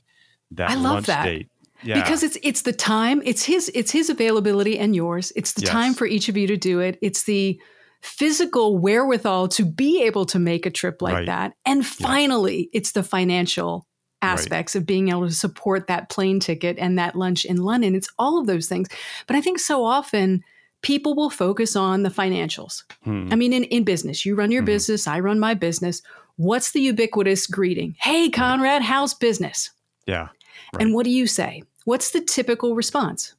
that 0.52 0.70
I 0.70 0.76
love 0.76 0.94
lunch 0.94 1.08
that. 1.08 1.24
date. 1.24 1.50
Yeah. 1.82 2.02
Because 2.02 2.22
it's 2.22 2.38
it's 2.44 2.62
the 2.62 2.74
time, 2.74 3.24
it's 3.26 3.44
his 3.44 3.72
it's 3.74 3.92
his 3.92 4.12
availability 4.12 4.78
and 4.78 4.96
yours. 4.96 5.32
It's 5.36 5.54
the 5.54 5.62
yes. 5.62 5.72
time 5.72 5.96
for 5.96 6.06
each 6.06 6.30
of 6.30 6.38
you 6.38 6.46
to 6.48 6.58
do 6.58 6.82
it. 6.82 7.00
It's 7.02 7.24
the 7.24 7.60
physical 8.02 8.78
wherewithal 8.78 9.48
to 9.48 9.66
be 9.66 10.04
able 10.04 10.28
to 10.28 10.38
make 10.38 10.68
a 10.68 10.70
trip 10.70 11.02
like 11.02 11.14
right. 11.14 11.26
that. 11.26 11.54
And 11.66 11.86
finally, 11.86 12.70
yeah. 12.72 12.80
it's 12.80 12.92
the 12.92 13.04
financial 13.04 13.88
aspects 14.22 14.76
right. 14.76 14.82
of 14.82 14.86
being 14.86 15.10
able 15.10 15.28
to 15.28 15.34
support 15.34 15.88
that 15.88 16.10
plane 16.10 16.40
ticket 16.40 16.78
and 16.80 16.98
that 16.98 17.16
lunch 17.16 17.46
in 17.46 17.58
London. 17.58 17.96
It's 17.96 18.10
all 18.18 18.40
of 18.40 18.48
those 18.48 18.68
things. 18.68 18.88
But 19.28 19.36
I 19.36 19.42
think 19.42 19.60
so 19.60 19.84
often 19.84 20.44
people 20.82 21.16
will 21.16 21.30
focus 21.30 21.76
on 21.76 22.04
the 22.04 22.10
financials. 22.10 22.84
Hmm. 23.04 23.30
I 23.32 23.36
mean, 23.36 23.54
in, 23.54 23.64
in 23.66 23.84
business, 23.84 24.26
you 24.26 24.36
run 24.36 24.52
your 24.52 24.62
mm-hmm. 24.62 24.68
business, 24.68 25.08
I 25.08 25.20
run 25.20 25.40
my 25.40 25.54
business. 25.54 26.02
What's 26.36 26.72
the 26.72 26.82
ubiquitous 26.82 27.48
greeting? 27.48 27.96
Hey, 28.00 28.30
Conrad, 28.30 28.84
how's 28.84 29.14
business? 29.14 29.72
Yeah. 30.06 30.30
Right. 30.74 30.84
And 30.84 30.94
what 30.94 31.04
do 31.04 31.10
you 31.10 31.28
say? 31.28 31.64
What's 31.86 32.12
the 32.12 32.22
typical 32.22 32.76
response? 32.76 33.34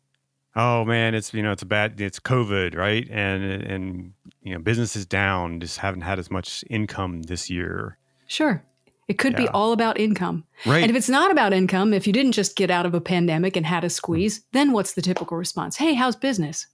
Oh 0.56 0.84
man, 0.84 1.14
it's 1.14 1.32
you 1.32 1.42
know 1.42 1.52
it's 1.52 1.62
a 1.62 1.66
bad 1.66 2.00
it's 2.00 2.18
COVID 2.18 2.76
right 2.76 3.06
and 3.10 3.44
and 3.44 4.12
you 4.42 4.54
know 4.54 4.58
business 4.58 4.96
is 4.96 5.06
down 5.06 5.60
just 5.60 5.78
haven't 5.78 6.00
had 6.00 6.18
as 6.18 6.30
much 6.30 6.64
income 6.68 7.22
this 7.22 7.48
year. 7.48 7.98
Sure. 8.26 8.64
It 9.08 9.16
could 9.16 9.32
yeah. 9.32 9.38
be 9.44 9.48
all 9.48 9.72
about 9.72 9.98
income. 9.98 10.44
Right. 10.66 10.82
And 10.82 10.90
if 10.90 10.96
it's 10.96 11.08
not 11.08 11.30
about 11.30 11.52
income, 11.54 11.94
if 11.94 12.06
you 12.06 12.12
didn't 12.12 12.32
just 12.32 12.56
get 12.56 12.70
out 12.70 12.86
of 12.86 12.94
a 12.94 13.00
pandemic 13.00 13.56
and 13.56 13.64
had 13.64 13.82
a 13.82 13.90
squeeze, 13.90 14.42
then 14.52 14.72
what's 14.72 14.92
the 14.92 15.02
typical 15.02 15.36
response? 15.38 15.76
Hey, 15.76 15.94
how's 15.94 16.14
business? 16.14 16.66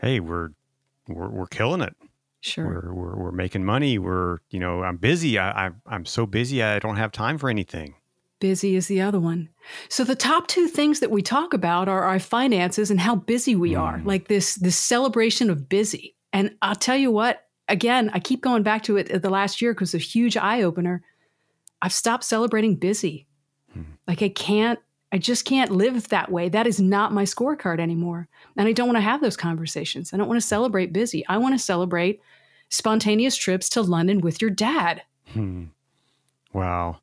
Hey, 0.00 0.20
we're 0.20 0.50
we're, 1.06 1.28
we're 1.28 1.46
killing 1.46 1.80
it. 1.80 1.94
Sure. 2.40 2.64
We're, 2.64 2.94
we're, 2.94 3.16
we're 3.16 3.32
making 3.32 3.64
money. 3.64 3.98
We're, 3.98 4.38
you 4.50 4.60
know, 4.60 4.82
I'm 4.82 4.96
busy. 4.96 5.38
I, 5.38 5.68
I, 5.68 5.70
I'm 5.86 6.04
so 6.04 6.26
busy. 6.26 6.62
I 6.62 6.78
don't 6.78 6.96
have 6.96 7.12
time 7.12 7.38
for 7.38 7.48
anything. 7.48 7.94
Busy 8.40 8.76
is 8.76 8.86
the 8.86 9.00
other 9.00 9.18
one. 9.18 9.48
So 9.88 10.04
the 10.04 10.14
top 10.14 10.46
two 10.46 10.68
things 10.68 11.00
that 11.00 11.10
we 11.10 11.22
talk 11.22 11.52
about 11.52 11.88
are 11.88 12.02
our 12.02 12.20
finances 12.20 12.90
and 12.90 13.00
how 13.00 13.16
busy 13.16 13.56
we 13.56 13.72
mm. 13.72 13.80
are. 13.80 14.00
Like 14.04 14.28
this, 14.28 14.54
this 14.54 14.76
celebration 14.76 15.50
of 15.50 15.68
busy. 15.68 16.14
And 16.32 16.54
I'll 16.62 16.76
tell 16.76 16.96
you 16.96 17.10
what, 17.10 17.44
again, 17.68 18.10
I 18.14 18.20
keep 18.20 18.40
going 18.40 18.62
back 18.62 18.84
to 18.84 18.96
it 18.96 19.22
the 19.22 19.30
last 19.30 19.60
year 19.60 19.74
because 19.74 19.94
a 19.94 19.98
huge 19.98 20.36
eye 20.36 20.62
opener. 20.62 21.02
I've 21.82 21.92
stopped 21.92 22.24
celebrating 22.24 22.76
busy. 22.76 23.26
Hmm. 23.72 23.82
Like 24.06 24.22
I 24.22 24.28
can't, 24.28 24.78
I 25.12 25.18
just 25.18 25.44
can't 25.44 25.70
live 25.70 26.08
that 26.08 26.30
way. 26.30 26.48
That 26.48 26.66
is 26.66 26.80
not 26.80 27.12
my 27.12 27.24
scorecard 27.24 27.80
anymore. 27.80 28.28
And 28.56 28.68
I 28.68 28.72
don't 28.72 28.88
want 28.88 28.96
to 28.96 29.02
have 29.02 29.20
those 29.20 29.36
conversations. 29.36 30.12
I 30.12 30.16
don't 30.16 30.28
want 30.28 30.40
to 30.40 30.46
celebrate 30.46 30.92
busy. 30.92 31.26
I 31.28 31.38
want 31.38 31.54
to 31.54 31.58
celebrate 31.58 32.20
spontaneous 32.68 33.36
trips 33.36 33.68
to 33.70 33.82
London 33.82 34.20
with 34.20 34.42
your 34.42 34.50
dad. 34.50 35.02
Hmm. 35.32 35.66
Wow. 36.52 36.98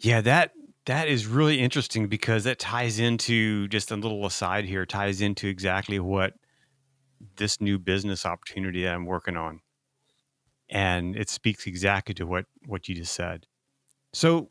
Yeah, 0.00 0.20
that 0.22 0.52
that 0.86 1.08
is 1.08 1.26
really 1.26 1.60
interesting 1.60 2.06
because 2.08 2.44
that 2.44 2.58
ties 2.58 2.98
into 2.98 3.66
just 3.68 3.90
a 3.90 3.96
little 3.96 4.24
aside 4.24 4.64
here, 4.64 4.86
ties 4.86 5.20
into 5.20 5.48
exactly 5.48 5.98
what 5.98 6.34
this 7.36 7.60
new 7.60 7.78
business 7.78 8.24
opportunity 8.24 8.84
that 8.84 8.94
I'm 8.94 9.06
working 9.06 9.36
on. 9.36 9.60
And 10.68 11.16
it 11.16 11.28
speaks 11.28 11.66
exactly 11.66 12.14
to 12.14 12.26
what 12.26 12.46
what 12.66 12.88
you 12.88 12.94
just 12.94 13.14
said. 13.14 13.46
So 14.16 14.48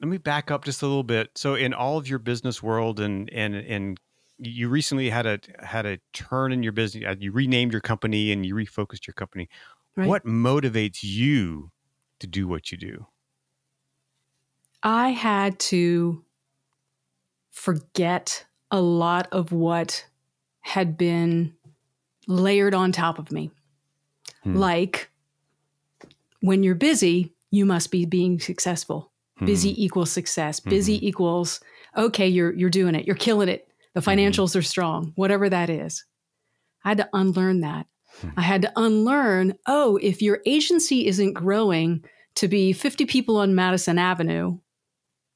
let 0.00 0.08
me 0.08 0.16
back 0.16 0.50
up 0.50 0.64
just 0.64 0.80
a 0.80 0.86
little 0.86 1.02
bit. 1.02 1.32
So 1.34 1.54
in 1.54 1.74
all 1.74 1.98
of 1.98 2.08
your 2.08 2.18
business 2.18 2.62
world 2.62 2.98
and 2.98 3.28
and 3.30 3.54
and 3.54 4.00
you 4.38 4.70
recently 4.70 5.10
had 5.10 5.26
a 5.26 5.38
had 5.60 5.84
a 5.84 5.98
turn 6.14 6.50
in 6.50 6.62
your 6.62 6.72
business. 6.72 7.04
uh, 7.06 7.16
You 7.18 7.30
renamed 7.30 7.72
your 7.72 7.82
company 7.82 8.32
and 8.32 8.46
you 8.46 8.54
refocused 8.54 9.06
your 9.06 9.12
company. 9.12 9.50
Right. 9.96 10.08
What 10.08 10.24
motivates 10.24 11.00
you 11.02 11.72
to 12.20 12.26
do 12.26 12.48
what 12.48 12.72
you 12.72 12.78
do? 12.78 13.06
I 14.82 15.10
had 15.10 15.58
to 15.60 16.24
forget 17.50 18.46
a 18.70 18.80
lot 18.80 19.28
of 19.30 19.52
what 19.52 20.06
had 20.60 20.96
been 20.96 21.54
layered 22.26 22.72
on 22.72 22.92
top 22.92 23.18
of 23.18 23.30
me. 23.30 23.50
Hmm. 24.42 24.56
Like 24.56 25.10
when 26.40 26.62
you're 26.62 26.74
busy, 26.74 27.34
you 27.52 27.64
must 27.64 27.92
be 27.92 28.04
being 28.04 28.40
successful. 28.40 29.12
Hmm. 29.38 29.46
Busy 29.46 29.84
equals 29.84 30.10
success. 30.10 30.58
Busy 30.58 30.98
Mhm. 30.98 31.02
equals 31.04 31.60
okay, 31.96 32.26
you're 32.26 32.52
you're 32.54 32.70
doing 32.70 32.94
it. 32.96 33.06
You're 33.06 33.14
killing 33.16 33.48
it. 33.48 33.68
The 33.94 34.00
Mm-hmm. 34.00 34.10
financials 34.10 34.56
are 34.56 34.62
strong. 34.62 35.12
Whatever 35.14 35.48
that 35.50 35.70
is. 35.70 36.04
I 36.84 36.88
had 36.88 36.98
to 36.98 37.08
unlearn 37.12 37.60
that. 37.60 37.86
Hmm. 38.20 38.28
I 38.36 38.42
had 38.42 38.62
to 38.62 38.72
unlearn, 38.76 39.54
oh, 39.66 39.98
if 40.02 40.20
your 40.22 40.40
agency 40.46 41.06
isn't 41.06 41.34
growing 41.34 42.04
to 42.36 42.48
be 42.48 42.72
50 42.72 43.04
people 43.06 43.36
on 43.36 43.54
Madison 43.54 43.98
Avenue, 43.98 44.58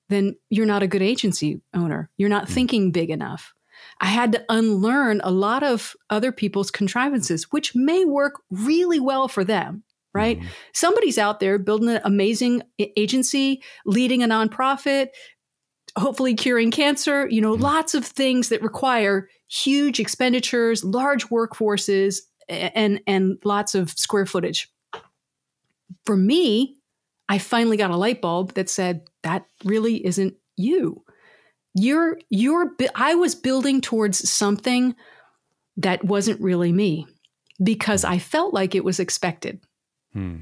then 0.09 0.35
you're 0.51 0.67
not 0.67 0.83
a 0.83 0.87
good 0.89 1.03
agency 1.03 1.61
owner. 1.75 2.11
You're 2.17 2.29
not 2.31 2.49
Hmm. 2.49 2.55
thinking 2.55 2.93
big 2.93 3.11
enough. 3.11 3.53
I 4.01 4.07
had 4.07 4.33
to 4.33 4.45
unlearn 4.49 5.21
a 5.25 5.31
lot 5.31 5.63
of 5.63 5.95
other 6.11 6.33
people's 6.33 6.71
contrivances, 6.71 7.53
which 7.53 7.75
may 7.75 8.05
work 8.07 8.41
really 8.51 9.01
well 9.01 9.29
for 9.29 9.45
them, 9.45 9.83
right? 10.17 10.41
Mhm. 10.41 10.47
Somebody's 10.73 11.19
out 11.19 11.41
there 11.41 11.59
building 11.59 11.91
an 11.91 12.01
amazing 12.05 12.63
agency, 12.79 13.63
leading 13.85 14.23
a 14.23 14.27
nonprofit, 14.27 15.09
hopefully 15.99 16.35
curing 16.35 16.71
cancer, 16.71 17.29
you 17.31 17.41
know, 17.41 17.57
Mhm. 17.57 17.61
lots 17.61 17.95
of 17.95 18.05
things 18.05 18.49
that 18.49 18.63
require 18.63 19.29
huge 19.49 20.01
expenditures, 20.01 20.83
large 20.85 21.27
workforces, 21.29 22.21
and 22.49 23.01
and 23.07 23.39
lots 23.45 23.75
of 23.75 23.91
square 23.91 24.27
footage. 24.27 24.69
For 26.05 26.17
me, 26.17 26.77
I 27.29 27.39
finally 27.39 27.77
got 27.77 27.91
a 27.91 27.97
light 27.97 28.21
bulb 28.21 28.55
that 28.55 28.69
said 28.69 29.03
that 29.23 29.47
really 29.65 30.05
isn't 30.07 30.35
you. 30.57 31.03
You're 31.75 32.19
you're 32.31 32.73
I 32.95 33.15
was 33.15 33.35
building 33.35 33.81
towards 33.81 34.29
something 34.29 34.95
that 35.77 36.05
wasn't 36.05 36.41
really 36.41 36.73
me 36.73 37.07
because 37.63 38.05
I 38.05 38.19
felt 38.19 38.55
like 38.55 38.75
it 38.75 38.85
was 38.85 39.01
expected. 39.01 39.61
Hmm. 40.17 40.37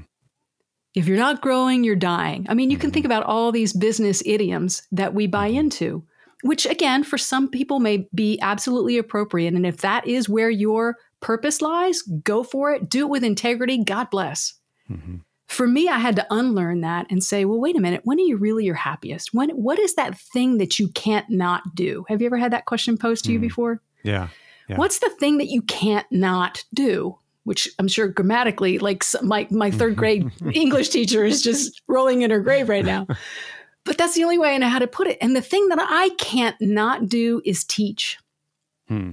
If 0.95 1.07
you're 1.07 1.17
not 1.17 1.41
growing, 1.41 1.83
you're 1.83 1.95
dying. 1.97 2.45
I 2.47 2.53
mean, 2.53 2.71
you 2.71 2.77
can 2.77 2.91
think 2.91 3.05
about 3.05 3.23
all 3.23 3.51
these 3.51 3.73
business 3.73 4.23
idioms 4.25 4.83
that 4.93 5.13
we 5.13 5.27
buy 5.27 5.51
Mhm. 5.51 5.55
into, 5.55 6.03
which 6.43 6.65
again, 6.65 7.03
for 7.03 7.17
some 7.17 7.49
people 7.49 7.81
may 7.81 8.07
be 8.15 8.39
absolutely 8.41 8.97
appropriate. 8.97 9.53
And 9.53 9.65
if 9.65 9.77
that 9.77 10.07
is 10.07 10.29
where 10.29 10.49
your 10.49 10.95
purpose 11.19 11.61
lies, 11.61 12.01
go 12.01 12.43
for 12.43 12.71
it. 12.71 12.89
Do 12.89 13.01
it 13.01 13.09
with 13.09 13.23
integrity. 13.25 13.83
God 13.83 14.09
bless. 14.09 14.53
Mhm. 14.89 15.21
For 15.47 15.67
me, 15.67 15.89
I 15.89 15.99
had 15.99 16.15
to 16.15 16.25
unlearn 16.33 16.79
that 16.81 17.07
and 17.09 17.21
say, 17.23 17.43
well, 17.43 17.59
wait 17.59 17.75
a 17.75 17.81
minute. 17.81 18.01
When 18.05 18.17
are 18.17 18.23
you 18.23 18.37
really 18.37 18.63
your 18.65 18.75
happiest? 18.75 19.33
When 19.33 19.49
what 19.49 19.77
is 19.79 19.95
that 19.95 20.17
thing 20.17 20.59
that 20.59 20.79
you 20.79 20.87
can't 20.87 21.29
not 21.29 21.75
do? 21.75 22.05
Have 22.07 22.21
you 22.21 22.27
ever 22.27 22.37
had 22.37 22.53
that 22.53 22.65
question 22.65 22.97
posed 22.97 23.25
to 23.25 23.33
you 23.33 23.39
Mhm. 23.39 23.41
before? 23.41 23.81
Yeah. 24.03 24.29
Yeah. 24.69 24.77
What's 24.77 24.99
the 24.99 25.09
thing 25.19 25.37
that 25.39 25.49
you 25.49 25.61
can't 25.61 26.07
not 26.09 26.63
do? 26.73 27.19
Which 27.45 27.69
I'm 27.79 27.87
sure 27.87 28.07
grammatically, 28.09 28.77
like 28.79 29.03
my, 29.21 29.47
my 29.49 29.71
third 29.71 29.95
grade 30.01 30.29
English 30.53 30.89
teacher 30.89 31.23
is 31.23 31.41
just 31.41 31.81
rolling 31.87 32.21
in 32.23 32.29
her 32.31 32.39
grave 32.41 32.67
right 32.69 32.85
now. 32.85 33.07
But 33.85 33.99
that's 33.99 34.15
the 34.15 34.23
only 34.23 34.39
way 34.39 34.55
I 34.55 34.57
know 34.57 34.67
how 34.67 34.79
to 34.79 34.87
put 34.87 35.05
it. 35.05 35.19
And 35.21 35.35
the 35.35 35.43
thing 35.43 35.67
that 35.69 35.77
I 35.79 36.09
can't 36.17 36.55
not 36.59 37.07
do 37.07 37.39
is 37.45 37.63
teach. 37.63 38.17
Hmm. 38.87 39.11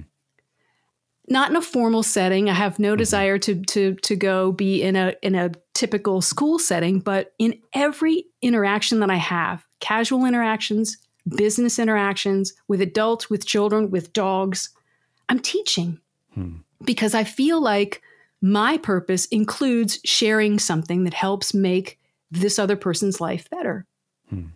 Not 1.29 1.51
in 1.51 1.55
a 1.55 1.61
formal 1.61 2.01
setting. 2.01 2.49
I 2.49 2.53
have 2.53 2.79
no 2.79 2.95
Mhm. 2.95 2.97
desire 2.97 3.37
to 3.37 3.61
to 3.61 3.93
to 3.93 4.15
go 4.15 4.51
be 4.51 4.81
in 4.81 4.95
a 4.95 5.13
in 5.21 5.35
a 5.35 5.51
typical 5.75 6.21
school 6.21 6.57
setting, 6.57 6.99
but 7.01 7.33
in 7.37 7.59
every 7.73 8.25
interaction 8.41 8.99
that 9.01 9.11
I 9.11 9.17
have, 9.17 9.63
casual 9.79 10.25
interactions, 10.25 10.97
business 11.35 11.77
interactions 11.77 12.53
with 12.67 12.81
adults, 12.81 13.29
with 13.29 13.45
children, 13.45 13.91
with 13.91 14.11
dogs, 14.11 14.69
I'm 15.29 15.39
teaching 15.39 15.99
Hmm. 16.33 16.55
because 16.83 17.13
I 17.13 17.23
feel 17.25 17.61
like 17.61 18.01
my 18.43 18.77
purpose 18.77 19.25
includes 19.27 19.99
sharing 20.03 20.59
something 20.59 21.05
that 21.05 21.13
helps 21.13 21.53
make 21.53 21.97
this 22.29 22.59
other 22.59 22.75
person's 22.75 23.21
life 23.21 23.49
better. 23.49 23.85
Hmm. 24.29 24.47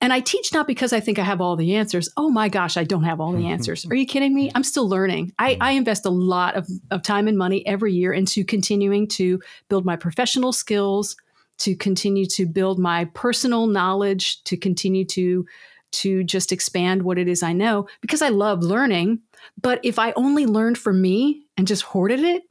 And 0.00 0.12
I 0.12 0.20
teach 0.20 0.52
not 0.52 0.68
because 0.68 0.92
I 0.92 1.00
think 1.00 1.18
I 1.18 1.24
have 1.24 1.40
all 1.40 1.56
the 1.56 1.74
answers. 1.74 2.08
Oh 2.16 2.30
my 2.30 2.48
gosh, 2.48 2.76
I 2.76 2.84
don't 2.84 3.02
have 3.02 3.20
all 3.20 3.32
the 3.32 3.46
answers. 3.48 3.84
Are 3.90 3.96
you 3.96 4.06
kidding 4.06 4.32
me? 4.32 4.52
I'm 4.54 4.62
still 4.62 4.88
learning. 4.88 5.32
I, 5.40 5.58
I 5.60 5.72
invest 5.72 6.06
a 6.06 6.10
lot 6.10 6.54
of, 6.54 6.68
of 6.92 7.02
time 7.02 7.26
and 7.26 7.36
money 7.36 7.66
every 7.66 7.92
year 7.92 8.12
into 8.12 8.44
continuing 8.44 9.08
to 9.08 9.40
build 9.68 9.84
my 9.84 9.96
professional 9.96 10.52
skills, 10.52 11.16
to 11.58 11.74
continue 11.74 12.26
to 12.26 12.46
build 12.46 12.78
my 12.78 13.06
personal 13.06 13.66
knowledge, 13.66 14.44
to 14.44 14.56
continue 14.56 15.04
to 15.06 15.44
to 15.92 16.22
just 16.24 16.52
expand 16.52 17.02
what 17.02 17.16
it 17.16 17.26
is 17.26 17.42
I 17.42 17.54
know 17.54 17.86
because 18.02 18.20
I 18.20 18.28
love 18.28 18.62
learning. 18.62 19.20
But 19.62 19.80
if 19.82 19.98
I 19.98 20.12
only 20.12 20.44
learned 20.44 20.78
for 20.78 20.92
me 20.92 21.46
and 21.56 21.66
just 21.66 21.82
hoarded 21.82 22.20
it, 22.20 22.42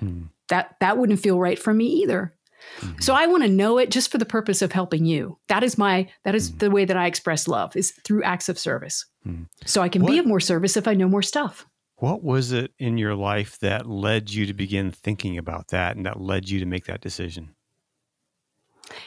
Hmm. 0.00 0.22
that 0.48 0.74
that 0.80 0.98
wouldn't 0.98 1.20
feel 1.20 1.38
right 1.38 1.58
for 1.58 1.72
me 1.72 1.86
either. 1.86 2.34
Mhm. 2.80 3.02
So 3.02 3.14
I 3.14 3.26
want 3.26 3.42
to 3.44 3.48
know 3.48 3.78
it 3.78 3.90
just 3.90 4.10
for 4.10 4.18
the 4.18 4.24
purpose 4.26 4.60
of 4.62 4.72
helping 4.72 5.04
you. 5.06 5.38
That 5.48 5.62
is 5.62 5.78
my 5.78 6.08
that 6.24 6.34
is 6.34 6.50
Mhm. 6.50 6.58
the 6.58 6.70
way 6.70 6.84
that 6.84 6.96
I 6.96 7.06
express 7.06 7.46
love 7.46 7.76
is 7.76 7.92
through 8.04 8.22
acts 8.24 8.48
of 8.48 8.58
service. 8.58 9.06
Mhm. 9.26 9.46
So 9.64 9.80
I 9.82 9.88
can 9.88 10.04
be 10.04 10.18
of 10.18 10.26
more 10.26 10.40
service 10.40 10.76
if 10.76 10.88
I 10.88 10.94
know 10.94 11.08
more 11.08 11.22
stuff. 11.22 11.66
What 11.96 12.22
was 12.24 12.50
it 12.52 12.72
in 12.78 12.98
your 12.98 13.14
life 13.14 13.58
that 13.60 13.86
led 13.86 14.30
you 14.30 14.46
to 14.46 14.54
begin 14.54 14.90
thinking 14.90 15.38
about 15.38 15.68
that 15.68 15.96
and 15.96 16.04
that 16.06 16.20
led 16.20 16.48
you 16.48 16.58
to 16.58 16.66
make 16.66 16.86
that 16.86 17.00
decision? 17.02 17.54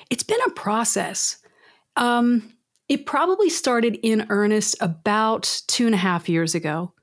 It's 0.09 0.23
been 0.23 0.39
a 0.45 0.51
process. 0.51 1.37
Um, 1.95 2.53
it 2.87 3.05
probably 3.05 3.49
started 3.49 3.95
in 4.03 4.27
earnest 4.29 4.75
about 4.79 5.61
two 5.67 5.85
and 5.85 5.95
a 5.95 5.97
half 5.97 6.29
years 6.29 6.55
ago. 6.55 6.93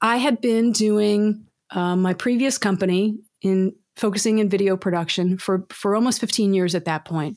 I 0.00 0.16
had 0.18 0.40
been 0.40 0.72
doing 0.72 1.45
uh, 1.70 1.96
my 1.96 2.14
previous 2.14 2.58
company 2.58 3.18
in 3.42 3.74
focusing 3.96 4.38
in 4.38 4.48
video 4.48 4.76
production 4.76 5.38
for 5.38 5.66
for 5.70 5.94
almost 5.94 6.20
15 6.20 6.54
years 6.54 6.74
at 6.74 6.84
that 6.84 7.04
point. 7.04 7.36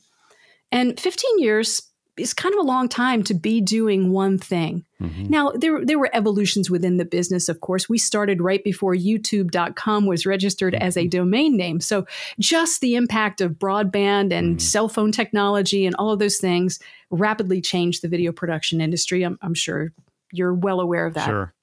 And 0.72 0.98
15 1.00 1.38
years 1.38 1.82
is 2.16 2.34
kind 2.34 2.52
of 2.54 2.58
a 2.60 2.66
long 2.66 2.86
time 2.88 3.22
to 3.24 3.32
be 3.34 3.60
doing 3.62 4.12
one 4.12 4.36
thing. 4.36 4.84
Mhm. 5.00 5.30
Now, 5.30 5.52
there, 5.52 5.82
there 5.84 5.98
were 5.98 6.10
evolutions 6.12 6.68
within 6.68 6.98
the 6.98 7.04
business, 7.06 7.48
of 7.48 7.60
course. 7.60 7.88
We 7.88 7.96
started 7.96 8.42
right 8.42 8.62
before 8.62 8.94
youtube.com 8.94 10.04
was 10.06 10.26
registered 10.26 10.74
as 10.74 10.96
a 10.98 11.06
domain 11.06 11.56
name. 11.56 11.80
So, 11.80 12.04
just 12.38 12.80
the 12.82 12.94
impact 12.94 13.40
of 13.40 13.52
broadband 13.52 14.32
and 14.32 14.56
Mhm. 14.58 14.60
cell 14.60 14.88
phone 14.88 15.12
technology 15.12 15.86
and 15.86 15.94
all 15.96 16.12
of 16.12 16.18
those 16.18 16.36
things 16.38 16.78
rapidly 17.10 17.62
changed 17.62 18.02
the 18.02 18.08
video 18.08 18.32
production 18.32 18.80
industry. 18.82 19.22
I'm, 19.22 19.38
I'm 19.40 19.54
sure 19.54 19.92
you're 20.30 20.54
well 20.54 20.80
aware 20.80 21.06
of 21.06 21.14
that. 21.14 21.26
Sure. 21.26 21.54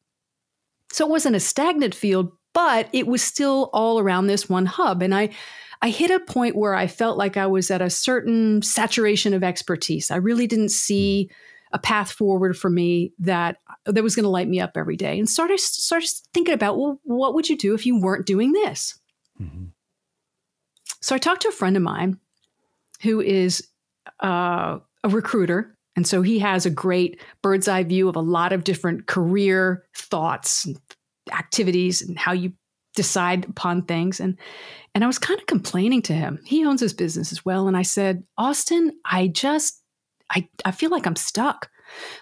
So 0.92 1.06
it 1.06 1.10
wasn't 1.12 1.36
a 1.36 1.40
stagnant 1.40 1.94
field, 1.94 2.32
but 2.58 2.90
it 2.92 3.06
was 3.06 3.22
still 3.22 3.70
all 3.72 4.00
around 4.00 4.26
this 4.26 4.50
one 4.50 4.66
hub. 4.66 5.04
And 5.04 5.14
I, 5.14 5.30
I 5.84 5.92
hit 5.92 6.10
a 6.10 6.20
point 6.20 6.56
where 6.56 6.74
I 6.74 6.88
felt 6.88 7.16
like 7.16 7.38
I 7.38 7.46
was 7.46 7.70
at 7.70 7.84
a 7.84 7.90
certain 7.92 8.64
saturation 8.64 9.36
of 9.36 9.44
expertise. 9.44 10.10
I 10.10 10.16
really 10.16 10.48
didn't 10.48 10.70
see 10.70 11.30
a 11.72 11.78
path 11.78 12.12
forward 12.12 12.58
for 12.58 12.72
me 12.72 13.14
that 13.20 13.58
that 13.86 14.04
was 14.04 14.16
going 14.16 14.24
to 14.24 14.30
light 14.30 14.48
me 14.48 14.60
up 14.60 14.72
every 14.76 14.96
day. 14.96 15.20
And 15.20 15.30
started 15.30 15.60
started 15.60 16.10
thinking 16.34 16.56
about, 16.56 16.80
well, 16.80 17.00
what 17.04 17.36
would 17.36 17.48
you 17.48 17.56
do 17.56 17.76
if 17.76 17.86
you 17.86 18.02
weren't 18.02 18.26
doing 18.26 18.54
this? 18.54 19.00
Mhm. 19.40 19.68
So 21.00 21.14
I 21.14 21.20
talked 21.20 21.44
to 21.44 21.50
a 21.50 21.52
friend 21.52 21.78
of 21.78 21.84
mine 21.84 22.18
who 23.04 23.22
is 23.22 23.68
uh, 24.24 24.80
a 25.04 25.10
recruiter. 25.10 25.78
And 25.96 26.08
so 26.08 26.24
he 26.24 26.40
has 26.40 26.66
a 26.66 26.72
great 26.72 27.22
bird's 27.44 27.68
eye 27.68 27.84
view 27.84 28.10
of 28.10 28.16
a 28.16 28.20
lot 28.20 28.52
of 28.52 28.64
different 28.64 29.06
career 29.06 29.86
thoughts 29.94 30.66
and 30.66 30.80
activities 31.32 32.02
and 32.02 32.18
how 32.18 32.34
you 32.34 32.54
decide 32.96 33.46
upon 33.46 33.84
things. 33.84 34.20
And 34.20 34.38
and 34.96 35.04
I 35.04 35.08
was 35.08 35.20
kind 35.20 35.40
of 35.40 35.46
complaining 35.46 36.02
to 36.04 36.14
him. 36.14 36.40
He 36.46 36.66
owns 36.66 36.82
his 36.82 36.94
business 36.94 37.32
as 37.32 37.46
well. 37.46 37.68
And 37.68 37.78
I 37.78 37.84
said, 37.84 38.24
Austin, 38.38 38.94
I 39.06 39.28
just 39.28 39.82
I, 40.30 40.48
I 40.66 40.72
feel 40.72 40.90
like 40.90 41.06
I'm 41.08 41.16
stuck. 41.16 41.70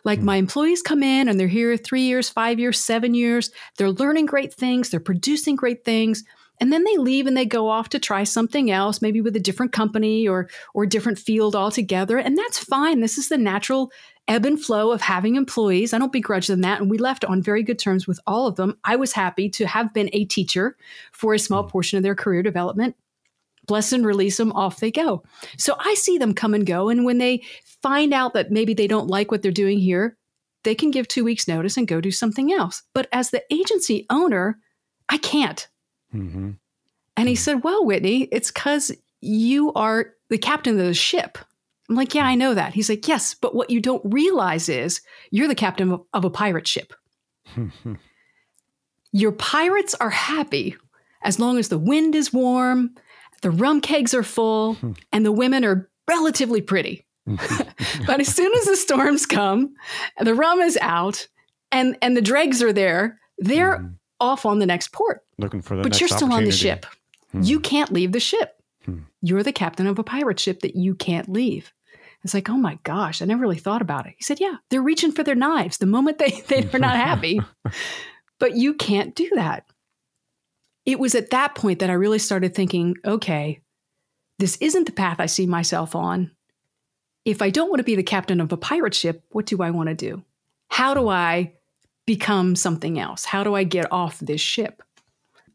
Like 0.04 0.20
Hmm. 0.20 0.26
my 0.26 0.36
employees 0.36 0.82
come 0.82 1.02
in 1.02 1.28
and 1.28 1.40
they're 1.40 1.48
here 1.48 1.76
three 1.78 2.04
years, 2.04 2.30
five 2.30 2.60
years, 2.60 2.80
seven 2.80 3.14
years. 3.14 3.52
They're 3.78 3.92
learning 3.92 4.28
great 4.28 4.54
things. 4.54 4.90
They're 4.90 5.00
producing 5.00 5.56
great 5.56 5.84
things. 5.86 6.24
And 6.60 6.72
then 6.72 6.84
they 6.84 6.98
leave 6.98 7.28
and 7.28 7.36
they 7.36 7.46
go 7.46 7.70
off 7.70 7.90
to 7.90 8.00
try 8.00 8.24
something 8.24 8.72
else, 8.72 9.02
maybe 9.02 9.22
with 9.22 9.36
a 9.36 9.42
different 9.42 9.72
company 9.72 10.28
or 10.28 10.50
or 10.74 10.84
a 10.84 10.90
different 10.90 11.20
field 11.20 11.56
altogether. 11.56 12.18
And 12.18 12.38
that's 12.38 12.60
fine. 12.60 13.02
This 13.02 13.18
is 13.18 13.30
the 13.30 13.38
natural 13.38 13.92
ebb 14.28 14.46
and 14.46 14.62
flow 14.64 14.92
of 14.92 15.02
having 15.02 15.36
employees. 15.36 15.94
I 15.94 16.00
don't 16.00 16.12
begrudge 16.12 16.48
them 16.48 16.62
that. 16.62 16.82
And 16.82 16.90
we 16.90 16.98
left 16.98 17.26
on 17.26 17.42
very 17.42 17.64
good 17.64 17.80
terms 17.80 18.08
with 18.08 18.20
all 18.26 18.48
of 18.48 18.56
them. 18.56 18.78
I 18.84 18.96
was 18.96 19.14
happy 19.14 19.50
to 19.50 19.68
have 19.68 19.94
been 19.94 20.10
a 20.14 20.26
teacher 20.26 20.78
for 21.12 21.34
a 21.34 21.40
small 21.40 21.64
mm. 21.64 21.70
portion 21.70 21.98
of 21.98 22.04
their 22.04 22.16
career 22.16 22.42
development. 22.42 22.96
Bless 23.68 23.92
and 23.92 24.06
release 24.06 24.38
them, 24.38 24.52
off 24.52 24.80
they 24.80 24.92
go. 24.92 25.24
So 25.58 25.76
I 25.80 25.96
see 25.96 26.18
them 26.18 26.36
come 26.36 26.54
and 26.54 26.66
go. 26.66 26.90
And 26.90 27.04
when 27.04 27.18
they 27.18 27.44
find 27.82 28.14
out 28.14 28.34
that 28.34 28.52
maybe 28.52 28.74
they 28.76 28.88
don't 28.88 29.08
like 29.08 29.32
what 29.32 29.42
they're 29.42 29.52
doing 29.52 29.80
here, 29.80 30.18
they 30.64 30.76
can 30.76 30.92
give 30.92 31.08
two 31.08 31.24
weeks' 31.24 31.48
notice 31.48 31.78
and 31.78 31.88
go 31.88 32.00
do 32.00 32.12
something 32.12 32.52
else. 32.52 32.84
But 32.94 33.08
as 33.12 33.32
the 33.32 33.44
agency 33.52 34.06
owner, 34.10 34.60
I 35.10 35.18
can't. 35.18 35.68
Mm-hmm. 36.16 36.52
And 37.18 37.30
he 37.30 37.36
said, 37.36 37.64
Well, 37.64 37.86
Whitney, 37.86 38.24
it's 38.32 38.52
because 38.52 38.92
you 39.22 39.74
are 39.74 40.14
the 40.30 40.38
captain 40.38 40.80
of 40.80 40.86
the 40.86 40.94
ship. 40.94 41.38
I'm 41.90 41.96
like, 41.96 42.16
Yeah, 42.16 42.26
I 42.26 42.36
know 42.36 42.54
that. 42.54 42.74
He's 42.74 42.90
like, 42.90 43.08
Yes, 43.08 43.34
but 43.34 43.56
what 43.56 43.70
you 43.70 43.80
don't 43.80 44.02
realize 44.06 44.70
is 44.70 45.02
you're 45.32 45.48
the 45.48 45.56
captain 45.56 46.00
of, 46.14 46.26
a 46.26 46.30
pirate 46.30 46.68
ship. 46.68 46.94
Your 49.12 49.32
pirates 49.32 49.96
are 49.96 50.10
happy 50.10 50.76
as 51.24 51.40
long 51.40 51.58
as 51.58 51.70
the 51.70 51.78
wind 51.78 52.16
is 52.16 52.34
warm, 52.34 52.96
the 53.42 53.52
rum 53.52 53.82
kegs 53.82 54.14
are 54.14 54.24
full, 54.24 54.78
and 55.12 55.26
the 55.26 55.32
women 55.32 55.66
are 55.66 55.90
relatively 56.08 56.62
pretty. 56.62 57.06
but 57.26 58.20
as 58.20 58.28
soon 58.28 58.54
as 58.54 58.66
the 58.66 58.76
storms 58.76 59.26
come, 59.26 59.74
the 60.20 60.36
rum 60.36 60.62
is 60.62 60.78
out, 60.82 61.28
and 61.72 61.98
and 62.02 62.16
the 62.16 62.22
dregs 62.22 62.62
are 62.62 62.74
there, 62.74 63.20
they're 63.40 63.80
mm. 63.80 63.96
Off 64.20 64.46
on 64.46 64.60
the 64.60 64.66
next 64.66 64.92
port. 64.92 65.24
Looking 65.38 65.62
for 65.62 65.78
the 65.78 65.84
But 65.84 66.00
you're 66.00 66.10
still 66.10 66.34
on 66.34 66.46
the 66.46 66.52
ship. 66.52 66.86
Hmm. 67.32 67.42
You 67.44 67.60
can't 67.60 67.92
leave 67.92 68.12
the 68.12 68.20
ship. 68.20 68.62
Hmm. 68.86 69.00
You're 69.22 69.44
the 69.44 69.52
captain 69.52 69.88
of 69.88 70.00
a 70.00 70.04
pirate 70.04 70.40
ship 70.40 70.62
that 70.62 70.76
you 70.76 70.96
can't 70.96 71.30
leave. 71.30 71.74
It's 72.24 72.34
like, 72.34 72.50
oh 72.50 72.58
my 72.58 72.80
gosh, 72.84 73.22
I 73.22 73.26
never 73.26 73.42
really 73.42 73.60
thought 73.60 73.84
about 73.84 74.08
it. 74.08 74.16
He 74.18 74.24
said, 74.24 74.40
yeah, 74.40 74.56
they're 74.70 74.82
reaching 74.82 75.12
for 75.12 75.24
their 75.24 75.36
knives 75.36 75.78
the 75.78 75.86
moment 75.86 76.18
they, 76.18 76.32
they're 76.48 76.80
not 76.80 76.96
happy. 76.96 77.40
but 78.40 78.56
you 78.56 78.74
can't 78.74 79.14
do 79.14 79.30
that. 79.36 79.66
It 80.86 81.00
was 81.00 81.14
at 81.14 81.30
that 81.30 81.56
point 81.56 81.80
that 81.80 81.90
I 81.90 81.94
really 81.94 82.20
started 82.20 82.56
thinking, 82.56 82.96
okay, 83.06 83.62
this 84.40 84.58
isn't 84.58 84.86
the 84.86 84.92
path 84.92 85.20
I 85.20 85.28
see 85.28 85.46
myself 85.46 85.96
on. 85.96 86.32
If 87.26 87.42
I 87.42 87.50
don't 87.50 87.70
want 87.70 87.80
to 87.80 87.84
be 87.84 87.96
the 87.96 88.04
captain 88.04 88.42
of 88.42 88.52
a 88.52 88.58
pirate 88.58 88.94
ship, 88.94 89.24
what 89.30 89.46
do 89.46 89.62
I 89.62 89.72
want 89.72 89.90
to 89.90 89.96
do? 89.96 90.24
How 90.70 90.94
do 90.94 91.08
I 91.08 91.54
become 92.06 92.56
something 92.56 93.00
else? 93.00 93.26
How 93.26 93.44
do 93.44 93.56
I 93.56 93.64
get 93.64 93.92
off 93.92 94.20
this 94.20 94.42
ship? 94.42 94.82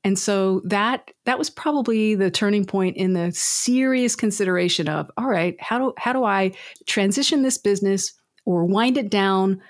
And 0.02 0.18
so 0.18 0.62
that 0.64 1.10
that 1.26 1.38
was 1.38 1.50
probably 1.50 2.14
the 2.14 2.30
turning 2.30 2.64
point 2.64 2.96
in 2.96 3.12
the 3.12 3.32
serious 3.32 4.16
consideration 4.16 4.88
of 4.88 5.10
all 5.18 5.26
right, 5.26 5.60
how 5.60 5.78
do 5.78 5.92
how 5.98 6.12
do 6.12 6.24
I 6.24 6.52
transition 6.86 7.42
this 7.42 7.58
business 7.58 8.14
or 8.46 8.64
wind 8.64 8.96
it 8.96 9.10
down 9.10 9.60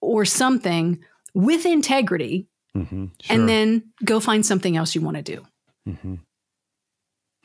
or 0.00 0.24
something 0.24 1.00
with 1.34 1.66
integrity 1.66 2.46
mm-hmm, 2.76 3.06
sure. 3.20 3.36
and 3.36 3.48
then 3.48 3.82
go 4.04 4.20
find 4.20 4.46
something 4.46 4.76
else 4.76 4.94
you 4.94 5.00
want 5.00 5.16
to 5.16 5.22
do. 5.22 5.46
Mm-hmm. 5.88 6.14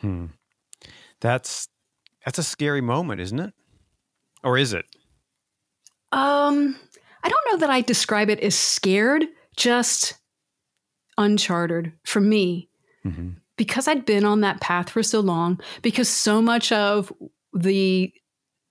Hmm. 0.01 0.25
That's 1.21 1.67
that's 2.23 2.37
a 2.37 2.43
scary 2.43 2.81
moment, 2.81 3.21
isn't 3.21 3.39
it? 3.39 3.53
Or 4.43 4.57
is 4.57 4.73
it? 4.73 4.85
Um, 6.11 6.75
I 7.25 7.29
don't 7.29 7.51
know 7.51 7.57
that 7.57 7.71
I 7.71 7.81
describe 7.81 8.29
it 8.29 8.39
as 8.41 8.53
scared, 8.53 9.25
just 9.57 10.13
uncharted 11.17 11.91
for 12.03 12.21
me. 12.21 12.69
Mm-hmm. 13.03 13.31
Because 13.57 13.87
I'd 13.87 14.05
been 14.05 14.25
on 14.25 14.41
that 14.41 14.61
path 14.61 14.91
for 14.91 15.01
so 15.01 15.21
long, 15.21 15.59
because 15.81 16.07
so 16.07 16.39
much 16.39 16.71
of 16.71 17.11
the 17.53 18.13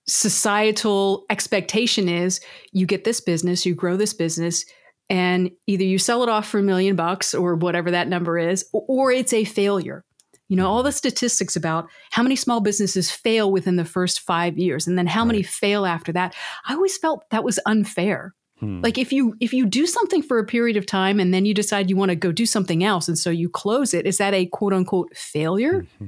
societal 0.07 1.25
expectation 1.29 2.07
is 2.07 2.39
you 2.71 2.85
get 2.85 3.03
this 3.03 3.19
business, 3.19 3.65
you 3.65 3.75
grow 3.75 3.97
this 3.97 4.13
business, 4.13 4.63
and 5.09 5.51
either 5.67 5.83
you 5.83 5.97
sell 5.97 6.23
it 6.23 6.29
off 6.29 6.47
for 6.47 6.59
a 6.59 6.63
million 6.63 6.95
bucks 6.95 7.33
or 7.33 7.55
whatever 7.55 7.91
that 7.91 8.07
number 8.07 8.37
is, 8.37 8.65
or 8.71 9.11
it's 9.11 9.33
a 9.33 9.43
failure. 9.43 10.05
You 10.47 10.55
know, 10.55 10.69
all 10.69 10.83
the 10.83 10.91
statistics 10.91 11.57
about 11.57 11.89
how 12.11 12.23
many 12.23 12.37
small 12.37 12.61
businesses 12.61 13.11
fail 13.11 13.51
within 13.51 13.75
the 13.75 13.85
first 13.85 14.21
five 14.21 14.57
years 14.57 14.87
and 14.87 14.97
then 14.97 15.07
how 15.07 15.21
right. 15.21 15.27
many 15.27 15.43
fail 15.43 15.85
after 15.85 16.13
that. 16.13 16.35
I 16.65 16.75
always 16.75 16.97
felt 16.97 17.23
that 17.31 17.43
was 17.43 17.59
unfair. 17.65 18.33
Hmm. 18.59 18.81
Like 18.81 18.97
if 18.97 19.11
you 19.11 19.35
if 19.41 19.53
you 19.53 19.65
do 19.65 19.85
something 19.85 20.21
for 20.21 20.39
a 20.39 20.45
period 20.45 20.77
of 20.77 20.85
time 20.85 21.19
and 21.19 21.33
then 21.33 21.45
you 21.45 21.53
decide 21.53 21.89
you 21.89 21.97
want 21.97 22.09
to 22.09 22.15
go 22.15 22.31
do 22.31 22.45
something 22.45 22.83
else 22.83 23.07
and 23.07 23.17
so 23.17 23.29
you 23.29 23.49
close 23.49 23.93
it, 23.93 24.05
is 24.05 24.17
that 24.17 24.33
a 24.33 24.45
quote 24.45 24.73
unquote 24.73 25.15
failure? 25.15 25.81
Mm-hmm. 25.81 26.07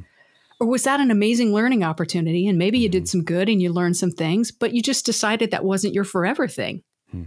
Or 0.59 0.67
was 0.67 0.83
that 0.83 0.99
an 0.99 1.11
amazing 1.11 1.53
learning 1.53 1.83
opportunity 1.83 2.47
and 2.47 2.57
maybe 2.57 2.77
mm-hmm. 2.77 2.83
you 2.83 2.89
did 2.89 3.03
mm-hmm. 3.03 3.19
some 3.19 3.23
good 3.23 3.49
and 3.49 3.61
you 3.61 3.71
learned 3.71 3.97
some 3.97 4.11
things, 4.11 4.51
but 4.51 4.73
you 4.73 4.81
just 4.81 5.05
decided 5.05 5.51
that 5.51 5.65
wasn't 5.65 5.93
your 5.93 6.03
forever 6.03 6.47
thing? 6.47 6.83
Hmm. 7.11 7.23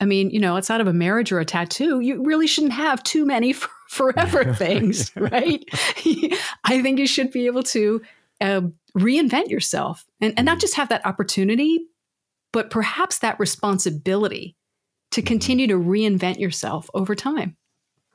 I 0.00 0.04
mean, 0.04 0.30
you 0.30 0.40
know, 0.40 0.56
outside 0.56 0.80
of 0.80 0.86
a 0.86 0.92
marriage 0.92 1.30
or 1.30 1.38
a 1.38 1.44
tattoo, 1.44 2.00
you 2.00 2.24
really 2.24 2.46
shouldn't 2.46 2.72
have 2.72 3.02
too 3.02 3.24
many 3.24 3.54
forever 3.88 4.54
things, 4.58 5.14
right? 5.16 5.64
I 6.64 6.82
think 6.82 6.98
you 6.98 7.06
should 7.06 7.30
be 7.30 7.46
able 7.46 7.62
to 7.64 8.00
uh, 8.40 8.62
reinvent 8.96 9.48
yourself 9.48 10.04
and, 10.20 10.34
and 10.36 10.44
not 10.44 10.52
mm-hmm. 10.54 10.60
just 10.60 10.74
have 10.76 10.88
that 10.88 11.06
opportunity, 11.06 11.86
but 12.52 12.70
perhaps 12.70 13.18
that 13.20 13.38
responsibility 13.38 14.56
to 15.12 15.20
mm-hmm. 15.20 15.26
continue 15.26 15.66
to 15.68 15.74
reinvent 15.74 16.38
yourself 16.38 16.88
over 16.94 17.14
time. 17.14 17.56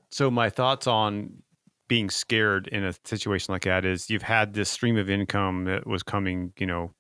So, 0.10 0.32
my 0.32 0.50
thoughts 0.50 0.88
on 0.88 1.44
being 1.88 2.10
scared 2.10 2.68
in 2.68 2.84
a 2.84 2.94
situation 3.06 3.54
like 3.54 3.64
that 3.64 3.86
is 3.86 4.10
you've 4.10 4.22
had 4.22 4.54
this 4.54 4.70
stream 4.70 4.98
of 4.98 5.10
income 5.10 5.66
that 5.66 5.88
was 5.88 6.04
coming, 6.04 6.52
you 6.60 6.66
know, 6.66 6.94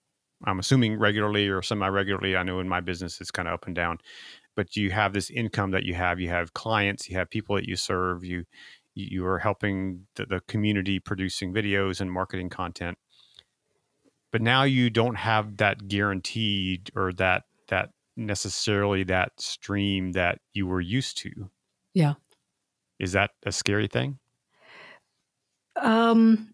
I'm 0.46 0.60
assuming 0.60 0.98
regularly 0.98 1.48
or 1.48 1.62
semi 1.62 1.88
regularly. 1.88 2.36
I 2.36 2.44
know 2.44 2.60
in 2.60 2.70
my 2.70 2.80
business 2.80 3.20
it's 3.20 3.32
kind 3.32 3.48
of 3.48 3.54
up 3.56 3.66
and 3.66 3.76
down, 3.76 3.98
but 4.56 4.76
you 4.76 4.92
have 4.92 5.14
this 5.14 5.30
income 5.30 5.72
that 5.72 5.84
you 5.84 5.94
have. 5.96 6.20
You 6.20 6.30
have 6.30 6.54
clients, 6.54 7.10
you 7.10 7.18
have 7.18 7.30
people 7.30 7.56
that 7.56 7.68
you 7.68 7.76
serve. 7.76 8.24
You 8.24 8.46
you 8.94 9.26
are 9.26 9.40
helping 9.40 10.08
the, 10.16 10.26
the 10.26 10.42
community 10.48 11.00
producing 11.00 11.54
videos 11.54 12.02
and 12.02 12.12
marketing 12.12 12.50
content 12.50 12.98
but 14.32 14.42
now 14.42 14.64
you 14.64 14.90
don't 14.90 15.16
have 15.16 15.58
that 15.58 15.88
guaranteed 15.88 16.92
or 16.96 17.14
that 17.14 17.44
that 17.70 17.90
necessarily 18.18 19.04
that 19.04 19.32
stream 19.40 20.12
that 20.14 20.40
you 20.54 20.68
were 20.68 20.82
used 20.82 21.18
to 21.18 21.32
yeah 21.94 22.14
is 23.00 23.12
that 23.12 23.32
a 23.46 23.52
scary 23.52 23.88
thing 23.88 24.18
um 25.82 26.54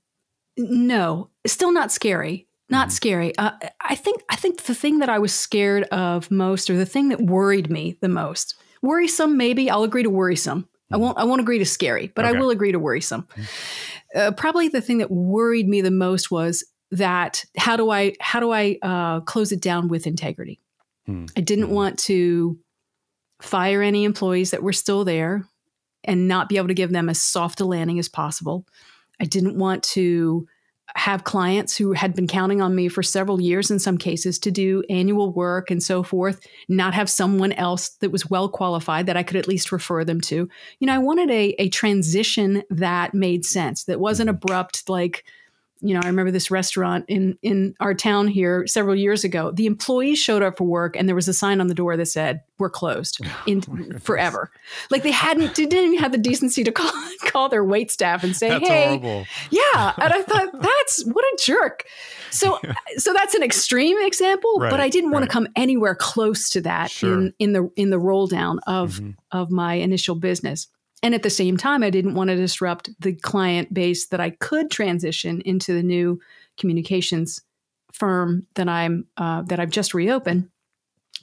no 0.57 1.29
still 1.47 1.71
not 1.71 1.91
scary 1.91 2.47
not 2.69 2.87
mm-hmm. 2.87 2.91
scary 2.91 3.37
uh, 3.37 3.51
i 3.81 3.95
think 3.95 4.21
i 4.29 4.35
think 4.35 4.61
the 4.63 4.75
thing 4.75 4.99
that 4.99 5.09
i 5.09 5.17
was 5.17 5.33
scared 5.33 5.83
of 5.85 6.29
most 6.29 6.69
or 6.69 6.77
the 6.77 6.85
thing 6.85 7.09
that 7.09 7.21
worried 7.21 7.69
me 7.69 7.97
the 8.01 8.09
most 8.09 8.55
worrisome 8.81 9.37
maybe 9.37 9.69
i'll 9.69 9.83
agree 9.83 10.03
to 10.03 10.09
worrisome 10.09 10.67
I 10.93 10.97
won't. 10.97 11.17
I 11.17 11.23
won't 11.23 11.41
agree 11.41 11.57
to 11.57 11.65
scary, 11.65 12.11
but 12.13 12.23
okay. 12.23 12.37
I 12.37 12.39
will 12.39 12.51
agree 12.51 12.71
to 12.71 12.77
worrisome. 12.77 13.23
Mm-hmm. 13.23 14.19
Uh, 14.19 14.31
probably 14.31 14.67
the 14.67 14.81
thing 14.81 14.99
that 14.99 15.09
worried 15.09 15.67
me 15.67 15.81
the 15.81 15.89
most 15.89 16.29
was 16.29 16.63
that 16.91 17.43
how 17.57 17.75
do 17.75 17.89
I 17.89 18.13
how 18.21 18.39
do 18.39 18.51
I 18.51 18.77
uh, 18.81 19.21
close 19.21 19.51
it 19.51 19.59
down 19.59 19.87
with 19.87 20.05
integrity? 20.05 20.59
Hmm. 21.05 21.25
I 21.37 21.41
didn't 21.41 21.67
hmm. 21.67 21.73
want 21.73 21.99
to 21.99 22.57
fire 23.41 23.81
any 23.81 24.05
employees 24.05 24.51
that 24.51 24.63
were 24.63 24.73
still 24.73 25.03
there 25.03 25.45
and 26.03 26.27
not 26.27 26.49
be 26.49 26.57
able 26.57 26.67
to 26.67 26.73
give 26.73 26.91
them 26.91 27.09
as 27.09 27.21
soft 27.21 27.59
a 27.61 27.65
landing 27.65 27.99
as 27.99 28.09
possible. 28.09 28.65
I 29.19 29.25
didn't 29.25 29.57
want 29.57 29.83
to 29.83 30.47
have 30.95 31.23
clients 31.23 31.75
who 31.75 31.93
had 31.93 32.13
been 32.13 32.27
counting 32.27 32.61
on 32.61 32.75
me 32.75 32.87
for 32.87 33.01
several 33.01 33.41
years 33.41 33.71
in 33.71 33.79
some 33.79 33.97
cases 33.97 34.37
to 34.37 34.51
do 34.51 34.83
annual 34.89 35.31
work 35.33 35.71
and 35.71 35.81
so 35.81 36.03
forth, 36.03 36.45
not 36.69 36.93
have 36.93 37.09
someone 37.09 37.51
else 37.53 37.89
that 38.01 38.11
was 38.11 38.29
well 38.29 38.47
qualified 38.49 39.07
that 39.07 39.17
I 39.17 39.23
could 39.23 39.37
at 39.37 39.47
least 39.47 39.71
refer 39.71 40.03
them 40.03 40.21
to. 40.21 40.47
You 40.79 40.87
know, 40.87 40.93
I 40.93 40.99
wanted 40.99 41.31
a, 41.31 41.55
a 41.57 41.69
transition 41.69 42.63
that 42.69 43.13
made 43.13 43.45
sense, 43.45 43.85
that 43.85 43.99
wasn't 43.99 44.29
hmm. 44.29 44.35
abrupt, 44.35 44.87
like, 44.89 45.25
you 45.85 45.93
know, 45.93 45.99
I 46.01 46.07
remember 46.07 46.31
this 46.31 46.49
restaurant 46.49 47.03
in 47.09 47.37
in 47.41 47.75
our 47.81 47.93
town 47.93 48.29
here 48.29 48.65
several 48.67 48.95
years 48.95 49.25
ago. 49.25 49.51
The 49.51 49.65
employees 49.65 50.17
showed 50.17 50.41
up 50.41 50.57
for 50.57 50.63
work, 50.63 50.95
and 50.95 51.09
there 51.09 51.15
was 51.15 51.27
a 51.27 51.33
sign 51.33 51.59
on 51.59 51.67
the 51.67 51.73
door 51.73 51.97
that 51.97 52.05
said, 52.05 52.41
"We're 52.57 52.69
closed 52.69 53.19
in 53.47 53.61
oh 53.69 53.99
forever." 53.99 54.49
Like 54.89 55.03
they 55.03 55.11
hadn't, 55.11 55.55
they 55.55 55.65
didn't 55.65 55.93
even 55.93 55.99
have 55.99 56.13
the 56.13 56.17
decency 56.17 56.63
to 56.63 56.71
call 56.71 56.91
call 57.25 57.49
their 57.49 57.65
wait 57.65 57.91
staff 57.91 58.23
and 58.23 58.33
say, 58.33 58.47
that's 58.47 58.65
"Hey, 58.65 58.85
horrible. 58.85 59.25
yeah." 59.51 59.93
And 59.97 60.13
I 60.13 60.23
thought, 60.23 60.61
that's 60.61 61.03
what 61.03 61.25
a 61.25 61.37
jerk. 61.43 61.83
So, 62.31 62.59
so 62.97 63.13
that's 63.13 63.35
an 63.35 63.43
extreme 63.43 63.97
example, 63.99 64.59
right, 64.59 64.71
but 64.71 64.79
I 64.79 64.87
didn't 64.87 65.11
want 65.11 65.23
right. 65.23 65.29
to 65.29 65.33
come 65.33 65.47
anywhere 65.57 65.95
close 65.95 66.49
to 66.51 66.61
that 66.61 66.91
sure. 66.91 67.13
in 67.13 67.33
in 67.39 67.51
the 67.51 67.69
in 67.75 67.89
the 67.89 67.99
roll 67.99 68.27
down 68.27 68.59
of 68.67 68.95
mm-hmm. 68.95 69.11
of 69.31 69.51
my 69.51 69.73
initial 69.73 70.15
business. 70.15 70.69
And 71.03 71.13
at 71.13 71.21
the 71.21 71.29
same 71.29 71.57
time, 71.57 71.83
I 71.83 71.89
didn't 71.89 72.15
want 72.15 72.29
to 72.29 72.35
disrupt 72.35 72.89
the 72.99 73.13
client 73.13 73.73
base 73.73 74.07
that 74.07 74.21
I 74.21 74.31
could 74.31 74.71
transition 74.71 75.41
into 75.41 75.73
the 75.73 75.83
new 75.83 76.19
communications 76.57 77.41
firm 77.91 78.47
that 78.55 78.69
I'm 78.69 79.05
uh, 79.17 79.43
that 79.43 79.59
I've 79.59 79.69
just 79.69 79.93
reopened 79.93 80.49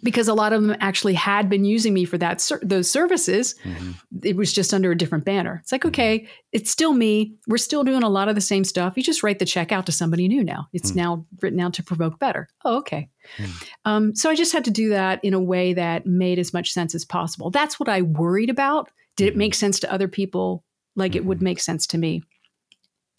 because 0.03 0.29
a 0.29 0.35
lot 0.35 0.53
of 0.53 0.63
them 0.63 0.77
actually 0.81 1.15
had 1.15 1.49
been 1.49 1.65
using 1.65 1.95
me 1.95 2.05
for 2.05 2.19
that 2.19 2.47
those 2.63 2.91
services. 2.91 3.55
Mm-hmm. 3.65 3.91
It 4.23 4.37
was 4.37 4.53
just 4.53 4.73
under 4.73 4.91
a 4.91 4.97
different 4.97 5.25
banner. 5.25 5.61
It's 5.63 5.73
like, 5.73 5.83
mm-hmm. 5.83 5.89
okay, 5.89 6.29
it's 6.53 6.71
still 6.71 6.93
me. 6.93 7.35
We're 7.49 7.59
still 7.59 7.85
doing 7.85 8.03
a 8.03 8.09
lot 8.09 8.29
of 8.29 8.35
the 8.35 8.41
same 8.41 8.65
stuff. 8.65 8.95
You 8.97 9.03
just 9.03 9.23
write 9.23 9.39
the 9.39 9.45
check 9.45 9.73
out 9.73 9.87
to 9.87 9.93
somebody 9.93 10.29
new 10.29 10.45
now. 10.45 10.69
It's 10.73 10.91
mm-hmm. 10.91 11.01
now 11.01 11.27
written 11.41 11.61
out 11.61 11.75
to 11.75 11.83
provoke 11.83 12.19
better. 12.19 12.49
Oh, 12.65 12.77
okay. 12.79 13.09
Mm. 13.39 13.69
Um, 13.85 14.15
so 14.15 14.31
I 14.31 14.35
just 14.35 14.53
had 14.53 14.65
to 14.67 14.71
do 14.71 14.91
that 14.91 15.25
in 15.25 15.35
a 15.35 15.41
way 15.41 15.73
that 15.75 16.07
made 16.07 16.39
as 16.39 16.53
much 16.53 16.73
sense 16.73 16.95
as 16.95 17.05
possible. 17.05 17.51
That's 17.51 17.81
what 17.81 17.89
I 17.89 18.03
worried 18.03 18.51
about 18.51 18.91
did 19.21 19.29
it 19.29 19.37
make 19.37 19.53
mm-hmm. 19.53 19.59
sense 19.59 19.81
to 19.81 19.93
other 19.93 20.09
people 20.09 20.65
like 20.97 21.15
it 21.15 21.27
would 21.27 21.39
mm-hmm. 21.39 21.45
make 21.45 21.61
sense 21.61 21.87
to 21.89 21.99
me? 21.99 22.23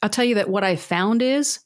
I'll 0.02 0.10
tell 0.10 0.26
you 0.26 0.34
that 0.36 0.50
what 0.50 0.64
I 0.64 0.76
found 0.76 1.22
is 1.22 1.60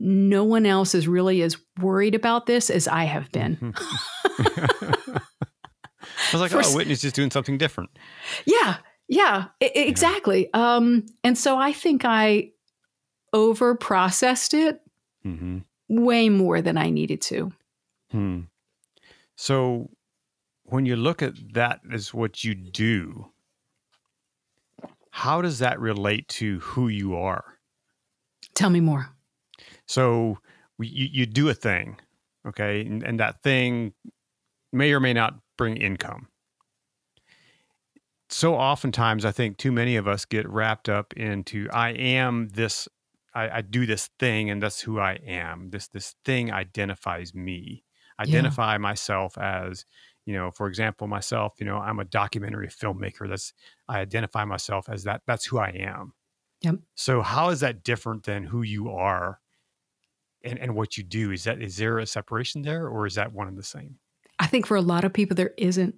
no 0.00 0.42
one 0.42 0.66
else 0.66 0.96
is 0.96 1.06
really 1.06 1.42
as 1.42 1.56
worried 1.80 2.16
about 2.16 2.46
this 2.46 2.70
as 2.70 2.88
I 2.88 3.04
have 3.04 3.30
been. 3.30 3.56
Mm-hmm. 3.56 5.16
I 5.16 6.32
was 6.32 6.40
like, 6.40 6.50
For 6.50 6.60
oh, 6.64 6.74
Whitney's 6.74 7.02
just 7.02 7.14
doing 7.14 7.30
something 7.30 7.56
different. 7.56 7.90
Yeah, 8.46 8.78
yeah, 9.06 9.44
e- 9.62 9.70
exactly. 9.74 10.52
Um, 10.52 11.06
and 11.22 11.38
so 11.38 11.56
I 11.56 11.72
think 11.72 12.04
I 12.04 12.50
over 13.32 13.76
processed 13.76 14.54
it 14.54 14.80
Mm-hmm. 15.24 15.58
way 15.88 16.30
more 16.30 16.62
than 16.62 16.78
I 16.78 16.90
needed 16.90 17.20
to. 17.22 17.52
Hmm. 18.10 18.40
So 19.36 19.90
when 20.64 20.86
you 20.86 20.96
look 20.96 21.22
at 21.22 21.34
that 21.52 21.80
as 21.92 22.14
what 22.14 22.44
you 22.44 22.54
do, 22.54 23.30
how 25.18 25.42
does 25.42 25.58
that 25.58 25.80
relate 25.80 26.28
to 26.28 26.60
who 26.60 26.86
you 26.86 27.16
are? 27.16 27.58
Tell 28.54 28.70
me 28.70 28.78
more. 28.78 29.08
So 29.84 30.38
we, 30.78 30.86
you, 30.86 31.08
you 31.10 31.26
do 31.26 31.48
a 31.48 31.54
thing, 31.54 31.98
okay, 32.46 32.82
and, 32.82 33.02
and 33.02 33.18
that 33.18 33.42
thing 33.42 33.94
may 34.72 34.92
or 34.92 35.00
may 35.00 35.12
not 35.12 35.34
bring 35.56 35.76
income. 35.76 36.28
So 38.28 38.54
oftentimes, 38.54 39.24
I 39.24 39.32
think 39.32 39.56
too 39.56 39.72
many 39.72 39.96
of 39.96 40.06
us 40.06 40.24
get 40.24 40.48
wrapped 40.48 40.88
up 40.88 41.12
into 41.14 41.66
I 41.72 41.90
am 41.90 42.50
this, 42.50 42.86
I, 43.34 43.48
I 43.58 43.60
do 43.62 43.86
this 43.86 44.10
thing, 44.20 44.50
and 44.50 44.62
that's 44.62 44.82
who 44.82 45.00
I 45.00 45.14
am. 45.26 45.70
This 45.70 45.88
this 45.88 46.14
thing 46.24 46.52
identifies 46.52 47.34
me. 47.34 47.82
Identify 48.20 48.78
myself 48.78 49.36
as, 49.36 49.84
you 50.28 50.34
know, 50.34 50.50
for 50.50 50.66
example, 50.68 51.06
myself. 51.06 51.54
You 51.58 51.64
know, 51.64 51.78
I'm 51.78 52.00
a 52.00 52.04
documentary 52.04 52.68
filmmaker. 52.68 53.26
That's 53.26 53.54
I 53.88 54.00
identify 54.00 54.44
myself 54.44 54.90
as 54.90 55.04
that. 55.04 55.22
That's 55.26 55.46
who 55.46 55.56
I 55.58 55.70
am. 55.70 56.12
Yep. 56.60 56.74
So 56.96 57.22
how 57.22 57.48
is 57.48 57.60
that 57.60 57.82
different 57.82 58.24
than 58.24 58.44
who 58.44 58.60
you 58.60 58.90
are 58.90 59.40
and, 60.44 60.58
and 60.58 60.74
what 60.74 60.98
you 60.98 61.02
do? 61.02 61.30
Is 61.32 61.44
that 61.44 61.62
is 61.62 61.78
there 61.78 61.98
a 61.98 62.04
separation 62.04 62.60
there 62.60 62.88
or 62.88 63.06
is 63.06 63.14
that 63.14 63.32
one 63.32 63.48
and 63.48 63.56
the 63.56 63.62
same? 63.62 63.98
I 64.38 64.46
think 64.46 64.66
for 64.66 64.76
a 64.76 64.82
lot 64.82 65.04
of 65.04 65.14
people, 65.14 65.34
there 65.34 65.54
isn't. 65.56 65.94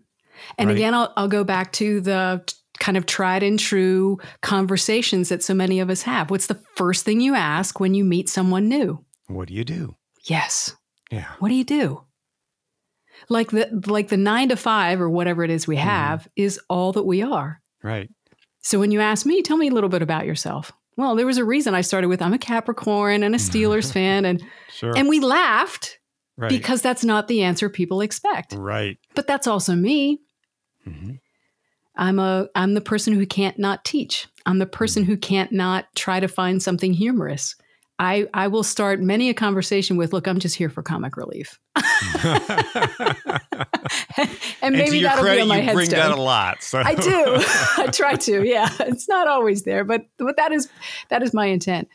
And 0.58 0.68
Right. 0.68 0.76
again, 0.76 0.94
I'll, 0.94 1.12
I'll 1.16 1.26
go 1.26 1.42
back 1.42 1.72
to 1.72 2.00
the 2.00 2.44
kind 2.78 2.96
of 2.96 3.06
tried 3.06 3.42
and 3.42 3.58
true 3.58 4.20
conversations 4.42 5.28
that 5.30 5.42
so 5.42 5.54
many 5.54 5.80
of 5.80 5.90
us 5.90 6.02
have. 6.02 6.30
What's 6.30 6.46
the 6.46 6.62
first 6.76 7.04
thing 7.04 7.20
you 7.20 7.34
ask 7.34 7.80
when 7.80 7.94
you 7.94 8.04
meet 8.04 8.28
someone 8.28 8.68
new? 8.68 9.04
What 9.26 9.48
do 9.48 9.54
you 9.54 9.64
do? 9.64 9.96
Yes. 10.22 10.76
Yeah. 11.10 11.26
What 11.40 11.48
do 11.48 11.54
you 11.56 11.64
do? 11.64 12.04
Like 13.28 13.50
the 13.50 13.68
like 13.86 14.08
the 14.08 14.16
nine 14.16 14.48
to 14.48 14.56
five 14.56 15.00
or 15.00 15.10
whatever 15.10 15.44
it 15.44 15.50
is 15.50 15.66
we 15.66 15.76
Mhm. 15.76 15.80
have 15.80 16.28
is 16.36 16.58
all 16.68 16.92
that 16.92 17.04
we 17.04 17.22
are. 17.22 17.60
Right. 17.82 18.08
So 18.62 18.78
when 18.78 18.90
you 18.90 19.00
ask 19.00 19.24
me, 19.26 19.42
tell 19.42 19.56
me 19.56 19.68
a 19.68 19.72
little 19.72 19.88
bit 19.90 20.02
about 20.02 20.26
yourself. 20.26 20.72
Well, 20.96 21.16
there 21.16 21.26
was 21.26 21.38
a 21.38 21.44
reason 21.44 21.74
I 21.74 21.80
started 21.80 22.08
with 22.08 22.20
I'm 22.20 22.32
a 22.34 22.38
Capricorn 22.38 23.22
and 23.22 23.34
a 23.34 23.38
Steelers 23.38 23.92
fan, 23.92 24.24
and 24.24 24.42
Sure. 24.70 24.96
and 24.96 25.08
we 25.08 25.20
laughed 25.20 25.98
right. 26.36 26.48
because 26.50 26.82
that's 26.82 27.04
not 27.04 27.28
the 27.28 27.42
answer 27.42 27.68
people 27.70 28.00
expect. 28.00 28.52
right. 28.52 28.98
But 29.14 29.26
that's 29.26 29.46
also 29.46 29.74
me. 29.74 30.20
hmm 30.84 31.12
I'm 31.96 32.18
a 32.18 32.48
I'm 32.54 32.74
the 32.74 32.80
person 32.80 33.12
who 33.14 33.26
can't 33.26 33.58
not 33.58 33.84
teach. 33.84 34.26
I'm 34.46 34.58
the 34.58 34.66
person 34.66 35.04
who 35.04 35.16
can't 35.16 35.52
not 35.52 35.86
try 35.94 36.20
to 36.20 36.28
find 36.28 36.62
something 36.62 36.92
humorous. 36.94 37.56
I 38.00 38.26
I 38.32 38.48
will 38.48 38.62
start 38.64 39.00
many 39.00 39.28
a 39.28 39.34
conversation 39.34 39.96
with, 39.98 40.12
"Look, 40.14 40.26
I'm 40.26 40.38
just 40.40 40.56
here 40.56 40.70
for 40.70 40.82
comic 40.82 41.16
relief," 41.18 41.58
and 44.16 44.30
and 44.62 44.74
maybe 44.76 44.98
your 44.98 45.08
that'll 45.10 45.24
be 45.24 45.40
on 45.40 45.48
my 45.48 45.60
you 45.60 45.72
bring 45.72 45.90
headstone. 45.90 46.10
that 46.10 46.18
a 46.18 46.20
lot. 46.20 46.62
So 46.62 46.78
I 46.84 46.94
do. 46.94 47.24
I 47.78 47.88
try 47.92 48.14
to. 48.16 48.42
Yeah, 48.44 48.68
it's 48.80 49.08
not 49.08 49.28
always 49.28 49.62
there, 49.62 49.84
but 49.84 50.06
but 50.18 50.36
that 50.36 50.52
is 50.52 50.68
that 51.08 51.22
is 51.22 51.32
my 51.34 51.46
intent. 51.46 51.88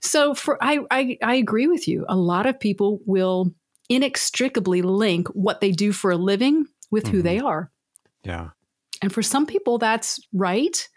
So 0.00 0.34
for 0.34 0.58
I 0.62 0.80
I, 0.90 1.18
I 1.22 1.34
agree 1.36 1.66
with 1.66 1.88
you. 1.88 2.04
A 2.08 2.16
lot 2.16 2.46
of 2.46 2.58
people 2.60 3.00
will 3.06 3.52
inextricably 3.88 4.82
link 4.82 5.28
what 5.28 5.60
they 5.60 5.72
do 5.72 5.92
for 5.92 6.10
a 6.10 6.16
living 6.16 6.66
with 6.90 7.06
who 7.08 7.20
Mhm. 7.20 7.24
they 7.24 7.38
are. 7.38 7.70
yeah. 8.22 8.50
And 9.00 9.12
for 9.12 9.22
some 9.22 9.46
people 9.46 9.78
that's 9.78 10.20
right. 10.32 10.88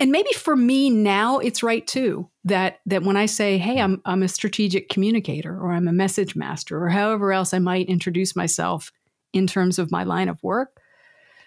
And 0.00 0.10
maybe 0.10 0.32
for 0.32 0.56
me 0.56 0.90
now 0.90 1.38
it's 1.38 1.62
right 1.62 1.86
too. 1.86 2.28
That 2.44 2.80
that 2.86 3.04
when 3.04 3.16
I 3.16 3.26
say, 3.26 3.58
"Hey, 3.58 3.80
I'm 3.80 4.02
I'm 4.04 4.22
a 4.22 4.28
strategic 4.28 4.88
communicator 4.88 5.56
or 5.58 5.72
I'm 5.72 5.88
a 5.88 5.92
message 5.92 6.34
master 6.36 6.82
or 6.82 6.88
however 6.88 7.32
else 7.32 7.54
I 7.54 7.58
might 7.60 7.88
introduce 7.88 8.34
myself 8.36 8.90
in 9.32 9.46
terms 9.46 9.78
of 9.78 9.90
my 9.92 10.02
line 10.04 10.28
of 10.28 10.42
work." 10.42 10.80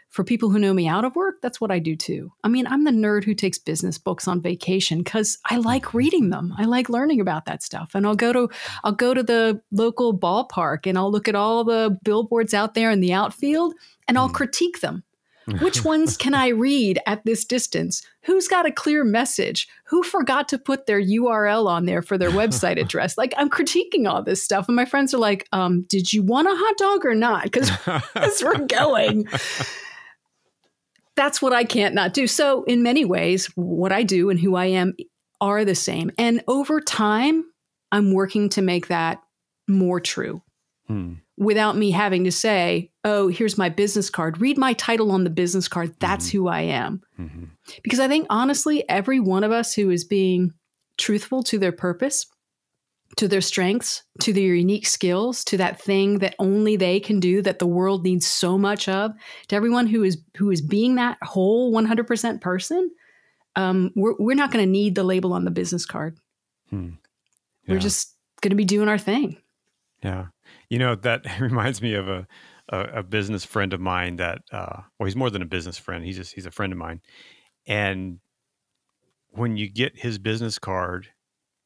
For 0.10 0.24
people 0.24 0.50
who 0.50 0.58
know 0.60 0.74
me 0.74 0.88
out 0.88 1.04
of 1.04 1.18
work, 1.18 1.36
that's 1.42 1.60
what 1.60 1.70
I 1.70 1.80
do 1.80 1.96
too. 1.96 2.32
I 2.44 2.48
mean, 2.48 2.66
I'm 2.66 2.86
the 2.86 2.92
nerd 2.92 3.26
who 3.26 3.34
takes 3.36 3.60
business 3.60 3.98
books 3.98 4.28
on 4.28 4.42
vacation 4.42 5.04
cuz 5.04 5.38
I 5.46 5.58
like 5.58 5.94
reading 5.94 6.30
them. 6.30 6.54
I 6.58 6.64
like 6.64 6.88
learning 6.90 7.20
about 7.20 7.46
that 7.46 7.62
stuff. 7.62 7.92
And 7.94 8.08
I'll 8.08 8.16
go 8.16 8.32
to 8.34 8.50
I'll 8.86 8.94
go 8.94 9.14
to 9.14 9.22
the 9.24 9.62
local 9.72 10.18
ballpark 10.18 10.88
and 10.88 10.98
I'll 10.98 11.12
look 11.12 11.28
at 11.28 11.36
all 11.36 11.66
the 11.66 11.98
billboards 12.04 12.54
out 12.54 12.74
there 12.74 12.90
in 12.92 13.02
the 13.02 13.12
outfield 13.14 13.74
and 14.08 14.18
I'll 14.18 14.30
Mm. 14.30 14.34
critique 14.34 14.80
them. 14.80 15.04
Which 15.62 15.86
ones 15.86 16.18
can 16.18 16.34
I 16.34 16.50
read 16.50 17.00
at 17.06 17.24
this 17.24 17.46
distance? 17.46 18.02
Who's 18.24 18.48
got 18.48 18.66
a 18.66 18.72
clear 18.72 19.06
message? 19.06 19.68
Who 19.88 20.04
forgot 20.04 20.50
to 20.50 20.58
put 20.58 20.86
their 20.86 21.02
URL 21.02 21.68
on 21.68 21.86
there 21.86 22.02
for 22.02 22.18
their 22.18 22.32
website 22.32 22.80
address? 22.82 23.18
Like 23.18 23.34
I'm 23.38 23.50
critiquing 23.50 24.10
all 24.10 24.22
this 24.22 24.44
stuff, 24.44 24.68
and 24.68 24.76
my 24.76 24.86
friends 24.86 25.14
are 25.14 25.20
like, 25.20 25.48
um, 25.54 25.86
"Did 25.88 26.12
you 26.12 26.22
want 26.22 26.48
a 26.48 26.56
hot 26.56 26.78
dog 26.78 27.06
or 27.06 27.16
not?" 27.16 27.44
Because 27.44 27.72
we're 28.44 28.66
going, 28.66 29.28
that's 31.16 31.42
what 31.42 31.54
I 31.54 31.64
can't 31.64 31.96
not 31.96 32.14
do. 32.14 32.28
So 32.28 32.64
in 32.64 32.84
many 32.84 33.06
ways, 33.06 33.48
what 33.56 33.92
I 33.92 34.04
do 34.04 34.30
and 34.30 34.40
who 34.40 34.56
I 34.56 34.66
am 34.66 34.96
are 35.42 35.66
the 35.66 35.76
same. 35.76 36.12
And 36.18 36.44
over 36.48 36.80
time, 36.80 37.44
I'm 37.92 38.14
working 38.14 38.50
to 38.50 38.62
make 38.62 38.88
that 38.88 39.22
more 39.68 40.00
true 40.00 40.42
Hmm. 40.88 41.14
without 41.38 41.76
me 41.76 41.92
having 41.92 42.24
to 42.24 42.32
say, 42.32 42.90
oh, 43.04 43.28
here's 43.28 43.58
my 43.58 43.68
business 43.70 44.10
card. 44.10 44.40
Read 44.40 44.58
my 44.58 44.74
title 44.74 45.12
on 45.12 45.24
the 45.26 45.30
business 45.30 45.68
card. 45.68 45.94
That's 46.00 46.30
who 46.30 46.48
I 46.48 46.62
am. 46.62 47.02
Mhm. 47.20 47.50
Because 47.84 48.00
I 48.00 48.08
think, 48.08 48.26
honestly, 48.30 48.88
every 48.90 49.20
one 49.20 49.44
of 49.44 49.52
us 49.52 49.74
who 49.74 49.90
is 49.90 50.04
being 50.06 50.54
truthful 50.98 51.44
to 51.44 51.60
their 51.60 51.72
purpose, 51.74 52.26
to 53.18 53.28
their 53.28 53.42
strengths, 53.42 54.04
to 54.22 54.32
their 54.34 54.56
unique 54.56 54.88
skills, 54.88 55.44
to 55.46 55.58
that 55.58 55.80
thing 55.82 56.20
that 56.20 56.36
only 56.40 56.76
they 56.76 57.00
can 57.00 57.20
do 57.20 57.42
that 57.42 57.60
the 57.60 57.68
world 57.68 58.04
needs 58.04 58.26
so 58.26 58.58
much 58.58 58.88
of, 58.88 59.12
to 59.50 59.56
everyone 59.56 59.88
who 59.88 60.04
is 60.04 60.18
who 60.38 60.50
is 60.52 60.62
being 60.62 60.96
that 60.96 61.18
whole 61.22 61.72
100% 61.74 62.42
person, 62.42 62.90
um, 63.56 63.92
we're, 63.96 64.16
we're 64.20 64.36
not 64.36 64.52
going 64.52 64.64
to 64.66 64.72
need 64.72 64.96
the 64.96 65.04
label 65.04 65.34
on 65.34 65.46
the 65.46 65.52
business 65.52 65.86
card. 65.86 66.18
Hmm. 66.70 66.92
We're 67.68 67.80
just 67.80 68.16
going 68.42 68.52
to 68.52 68.56
be 68.56 68.66
doing 68.66 68.88
our 68.88 68.98
thing. 68.98 69.38
Yeah. 70.04 70.28
You 70.70 70.80
know, 70.80 70.96
that 70.96 71.26
reminds 71.40 71.82
me 71.82 71.94
of 71.94 72.08
a, 72.08 72.28
a, 72.70 72.80
a 73.00 73.04
business 73.04 73.46
friend 73.46 73.74
of 73.74 73.80
mine 73.80 74.18
that, 74.18 74.40
uh, 74.52 74.82
well, 75.00 75.06
he's 75.06 75.16
more 75.16 75.30
than 75.30 75.42
a 75.42 75.46
business 75.46 75.78
friend. 75.78 76.04
He's 76.04 76.18
just, 76.18 76.34
he's 76.34 76.46
a 76.46 76.52
friend 76.52 76.74
of 76.74 76.80
mine. 76.80 77.02
And 77.66 78.20
when 79.30 79.58
you 79.58 79.70
get 79.70 79.98
his 79.98 80.18
business 80.18 80.60
card, 80.60 81.10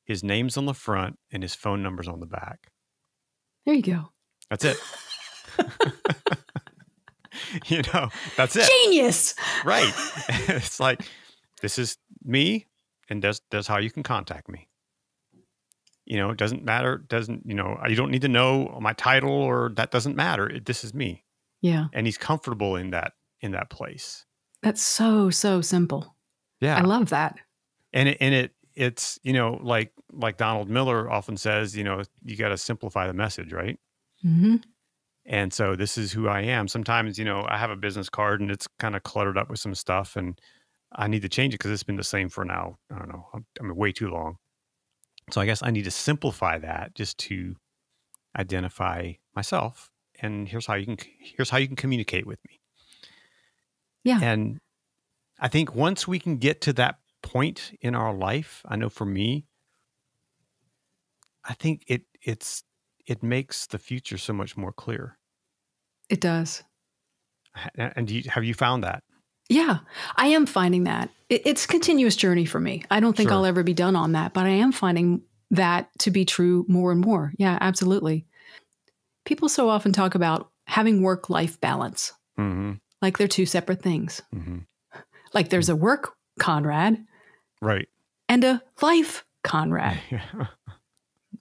his 0.03 0.23
name's 0.23 0.57
on 0.57 0.65
the 0.65 0.73
front 0.73 1.17
and 1.31 1.43
his 1.43 1.55
phone 1.55 1.81
number's 1.83 2.07
on 2.07 2.19
the 2.19 2.25
back. 2.25 2.71
There 3.65 3.75
you 3.75 3.81
go. 3.81 4.11
That's 4.49 4.65
it. 4.65 4.77
you 7.67 7.81
know, 7.93 8.09
that's 8.35 8.55
it. 8.55 8.67
Genius. 8.69 9.35
Right. 9.63 9.93
it's 10.49 10.79
like, 10.79 11.01
this 11.61 11.77
is 11.77 11.97
me 12.23 12.67
and 13.09 13.21
that's, 13.21 13.41
that's 13.51 13.67
how 13.67 13.77
you 13.77 13.91
can 13.91 14.03
contact 14.03 14.49
me. 14.49 14.67
You 16.11 16.17
know, 16.17 16.29
it 16.29 16.37
doesn't 16.37 16.65
matter. 16.65 16.97
Doesn't, 17.07 17.43
you 17.45 17.55
know, 17.55 17.79
you 17.87 17.95
don't 17.95 18.11
need 18.11 18.23
to 18.23 18.27
know 18.27 18.77
my 18.81 18.91
title 18.91 19.31
or 19.31 19.71
that 19.77 19.91
doesn't 19.91 20.17
matter. 20.17 20.45
It, 20.45 20.65
this 20.65 20.83
is 20.83 20.93
me. 20.93 21.23
Yeah. 21.61 21.85
And 21.93 22.05
he's 22.05 22.17
comfortable 22.17 22.75
in 22.75 22.89
that, 22.89 23.13
in 23.39 23.53
that 23.53 23.69
place. 23.69 24.25
That's 24.61 24.81
so, 24.81 25.29
so 25.29 25.61
simple. 25.61 26.17
Yeah. 26.59 26.77
I 26.77 26.81
love 26.81 27.11
that. 27.11 27.37
and 27.93 28.09
it, 28.09 28.17
and 28.19 28.35
it, 28.35 28.51
it's, 28.75 29.19
you 29.23 29.31
know, 29.31 29.57
like, 29.63 29.93
like 30.11 30.35
Donald 30.35 30.69
Miller 30.69 31.09
often 31.09 31.37
says, 31.37 31.77
you 31.77 31.85
know, 31.85 32.03
you 32.25 32.35
got 32.35 32.49
to 32.49 32.57
simplify 32.57 33.07
the 33.07 33.13
message, 33.13 33.53
right? 33.53 33.79
mm-hmm. 34.21 34.57
And 35.25 35.53
so 35.53 35.77
this 35.77 35.97
is 35.97 36.11
who 36.11 36.27
I 36.27 36.41
am. 36.41 36.67
Sometimes, 36.67 37.17
you 37.17 37.23
know, 37.23 37.45
I 37.47 37.57
have 37.57 37.69
a 37.69 37.77
business 37.77 38.09
card 38.09 38.41
and 38.41 38.51
it's 38.51 38.67
kind 38.79 38.97
of 38.97 39.03
cluttered 39.03 39.37
up 39.37 39.49
with 39.49 39.59
some 39.59 39.75
stuff 39.75 40.17
and 40.17 40.37
I 40.91 41.07
need 41.07 41.21
to 41.21 41.29
change 41.29 41.53
it 41.53 41.59
because 41.59 41.71
it's 41.71 41.83
been 41.83 41.95
the 41.95 42.03
same 42.03 42.27
for 42.27 42.43
now. 42.43 42.79
I 42.93 42.99
don't 42.99 43.07
know. 43.07 43.29
I'm, 43.33 43.45
I'm 43.61 43.73
way 43.77 43.93
too 43.93 44.09
long. 44.09 44.39
So 45.29 45.41
I 45.41 45.45
guess 45.45 45.63
I 45.63 45.71
need 45.71 45.85
to 45.85 45.91
simplify 45.91 46.57
that 46.59 46.95
just 46.95 47.17
to 47.19 47.55
identify 48.37 49.13
myself. 49.35 49.89
And 50.21 50.47
here's 50.47 50.65
how 50.65 50.75
you 50.75 50.85
can 50.85 50.97
here's 51.19 51.49
how 51.49 51.57
you 51.57 51.67
can 51.67 51.75
communicate 51.75 52.25
with 52.25 52.39
me. 52.47 52.59
Yeah. 54.03 54.19
And 54.21 54.59
I 55.39 55.47
think 55.47 55.75
once 55.75 56.07
we 56.07 56.19
can 56.19 56.37
get 56.37 56.61
to 56.61 56.73
that 56.73 56.99
point 57.23 57.77
in 57.81 57.95
our 57.95 58.13
life, 58.13 58.61
I 58.65 58.75
know 58.75 58.89
for 58.89 59.05
me, 59.05 59.45
I 61.43 61.53
think 61.53 61.83
it 61.87 62.03
it's 62.21 62.63
it 63.07 63.23
makes 63.23 63.67
the 63.67 63.79
future 63.79 64.17
so 64.17 64.33
much 64.33 64.55
more 64.57 64.71
clear. 64.71 65.17
It 66.09 66.21
does. 66.21 66.63
And 67.75 68.07
do 68.07 68.15
you, 68.15 68.29
have 68.29 68.43
you 68.43 68.53
found 68.53 68.83
that? 68.83 69.03
Yeah, 69.51 69.79
I 70.15 70.27
am 70.27 70.45
finding 70.45 70.85
that. 70.85 71.09
It, 71.29 71.41
it's 71.45 71.65
a 71.65 71.67
continuous 71.67 72.15
journey 72.15 72.45
for 72.45 72.59
me. 72.59 72.83
I 72.89 72.99
don't 73.01 73.15
think 73.17 73.29
Sure. 73.29 73.37
I'll 73.37 73.45
ever 73.45 73.63
be 73.63 73.73
done 73.73 73.95
on 73.95 74.13
that, 74.13 74.33
but 74.33 74.45
I 74.45 74.49
am 74.49 74.71
finding 74.71 75.21
that 75.51 75.89
to 75.99 76.11
be 76.11 76.23
true 76.25 76.65
more 76.69 76.91
and 76.91 77.01
more. 77.01 77.33
Yeah, 77.37 77.57
absolutely. 77.59 78.25
People 79.25 79.49
so 79.49 79.67
often 79.69 79.91
talk 79.91 80.15
about 80.15 80.49
having 80.67 81.01
work 81.01 81.29
life 81.29 81.59
balance. 81.59 82.13
Mm-hmm. 82.39 82.73
like 83.01 83.17
they're 83.17 83.27
two 83.27 83.45
separate 83.45 83.81
things. 83.81 84.21
hmm 84.33 84.59
Like 85.33 85.49
there's 85.49 85.69
a 85.69 85.75
work 85.75 86.13
Conrad 86.39 87.05
Right. 87.61 87.89
and 88.29 88.43
a 88.43 88.61
life 88.81 89.25
Conrad. 89.43 89.99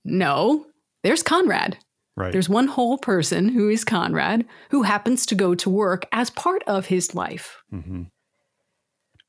No, 0.05 0.67
there's 1.03 1.23
Conrad. 1.23 1.77
Right. 2.21 2.33
There's 2.33 2.49
one 2.49 2.69
whole 2.69 2.99
person 2.99 3.49
who 3.49 3.69
is 3.69 3.85
Conrad 3.85 4.45
who 4.71 4.83
happens 4.83 5.27
to 5.27 5.35
go 5.35 5.55
to 5.55 5.71
work 5.71 6.07
as 6.13 6.31
part 6.31 6.63
of 6.67 6.87
his 6.87 7.15
life. 7.15 7.57
hmm 7.71 8.03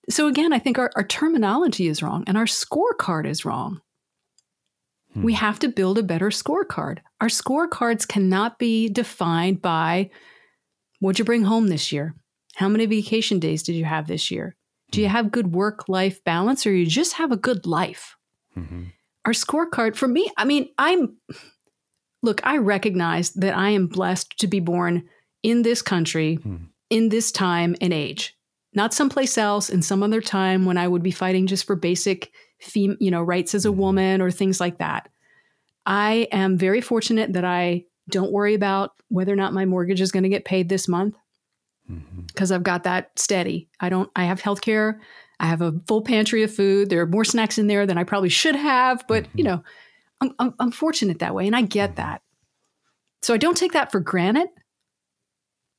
So 0.10 0.28
again, 0.28 0.54
I 0.54 0.60
think 0.60 0.78
our, 0.78 0.92
our 0.96 1.04
terminology 1.04 1.88
is 1.88 2.04
wrong 2.04 2.24
and 2.28 2.38
our 2.38 2.46
scorecard 2.46 3.26
is 3.28 3.46
wrong. 3.46 3.82
Hmm. 5.14 5.24
We 5.24 5.34
have 5.34 5.60
to 5.60 5.70
build 5.70 5.98
a 5.98 6.04
better 6.04 6.30
scorecard. 6.30 7.00
Our 7.20 7.28
scorecards 7.28 8.08
cannot 8.08 8.60
be 8.60 8.90
defined 8.90 9.62
by 9.62 10.10
what'd 11.00 11.20
you 11.20 11.26
bring 11.26 11.44
home 11.44 11.68
this 11.68 11.92
year? 11.92 12.16
How 12.56 12.68
many 12.70 12.86
vacation 12.86 13.40
days 13.40 13.64
did 13.64 13.76
you 13.76 13.86
have 13.86 14.08
this 14.08 14.32
year? 14.32 14.56
Do 14.92 15.02
you 15.02 15.08
have 15.08 15.32
good 15.32 15.54
work 15.54 15.88
life 15.88 16.22
balance 16.24 16.66
or 16.66 16.74
you 16.74 16.86
just 16.86 17.14
have 17.14 17.32
a 17.32 17.38
good 17.38 17.66
life? 17.66 18.16
hmm 18.54 18.86
Our 19.26 19.34
scorecard 19.34 19.96
for 19.96 20.08
me, 20.08 20.30
I 20.38 20.46
mean, 20.46 20.70
I'm 20.78 21.18
look, 22.22 22.42
I 22.44 22.58
recognize 22.58 23.32
that 23.32 23.56
I 23.58 23.70
am 23.70 23.88
blessed 23.88 24.40
to 24.40 24.48
be 24.48 24.60
born 24.60 25.04
in 25.44 25.64
this 25.64 25.82
country, 25.82 26.36
Hmm. 26.36 26.56
in 26.90 27.10
this 27.10 27.32
time 27.32 27.76
and 27.82 27.92
age, 27.94 28.36
not 28.74 28.94
someplace 28.94 29.38
else 29.38 29.70
in 29.70 29.82
some 29.82 30.04
other 30.04 30.22
time 30.22 30.66
when 30.66 30.78
I 30.78 30.88
would 30.88 31.02
be 31.04 31.12
fighting 31.12 31.48
just 31.48 31.66
for 31.66 31.76
basic, 31.76 32.32
fem- 32.60 32.98
you 33.00 33.10
know, 33.12 33.22
rights 33.24 33.56
as 33.56 33.66
a 33.66 33.70
Mhm. 33.70 33.76
woman 33.76 34.22
or 34.22 34.30
things 34.30 34.60
like 34.60 34.78
that. 34.80 35.10
I 35.86 36.28
am 36.32 36.58
very 36.58 36.80
fortunate 36.82 37.34
that 37.34 37.46
I 37.46 37.86
don't 38.10 38.32
worry 38.32 38.54
about 38.54 38.92
whether 39.10 39.34
or 39.34 39.38
not 39.38 39.54
my 39.54 39.66
mortgage 39.66 40.02
is 40.02 40.12
going 40.12 40.24
to 40.24 40.30
get 40.30 40.46
paid 40.46 40.70
this 40.70 40.88
month 40.88 41.16
hmm 41.88 41.98
because 42.28 42.52
I've 42.52 42.64
got 42.64 42.84
that 42.84 43.18
steady. 43.20 43.68
I 43.80 43.90
don't. 43.90 44.10
I 44.16 44.24
have 44.26 44.40
health 44.42 44.62
care. 44.62 45.02
I 45.40 45.48
have 45.48 45.62
a 45.62 45.74
full 45.88 46.02
pantry 46.02 46.44
of 46.44 46.54
food. 46.54 46.90
There 46.90 47.02
are 47.02 47.08
more 47.08 47.26
snacks 47.26 47.58
in 47.58 47.68
there 47.68 47.86
than 47.88 47.98
I 47.98 48.04
probably 48.04 48.30
should 48.30 48.56
have, 48.56 49.04
but 49.08 49.26
you 49.34 49.44
Mhm. 49.44 49.48
know, 49.48 49.64
I'm, 50.22 50.34
I'm 50.40 50.54
I'm 50.60 50.72
fortunate 50.72 51.20
that 51.20 51.36
way, 51.36 51.48
and 51.48 51.56
I 51.56 51.64
get 51.64 51.96
that. 51.98 52.22
So 53.22 53.34
I 53.34 53.38
don't 53.38 53.58
take 53.58 53.74
that 53.74 53.92
for 53.92 54.00
granted. 54.00 54.50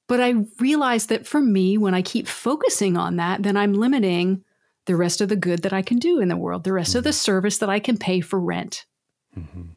But 0.09 0.21
I 0.21 0.35
realize 0.59 1.07
that 1.07 1.27
for 1.27 1.41
me, 1.41 1.79
when 1.79 1.95
I 1.95 2.03
keep 2.03 2.27
focusing 2.29 2.97
on 2.97 3.17
that, 3.17 3.43
then 3.43 3.57
I'm 3.57 3.73
limiting 3.73 4.45
the 4.87 4.97
rest 4.97 5.21
of 5.21 5.29
the 5.29 5.37
good 5.37 5.63
that 5.63 5.73
I 5.73 5.81
can 5.81 5.99
do 5.99 6.21
in 6.21 6.29
the 6.29 6.37
world, 6.37 6.65
the 6.65 6.73
rest 6.73 6.95
of 6.95 7.05
the 7.05 7.13
service 7.13 7.59
that 7.59 7.71
I 7.71 7.79
can 7.79 7.97
pay 7.97 8.21
for 8.21 8.41
rent. 8.41 8.85
hmm 9.33 9.71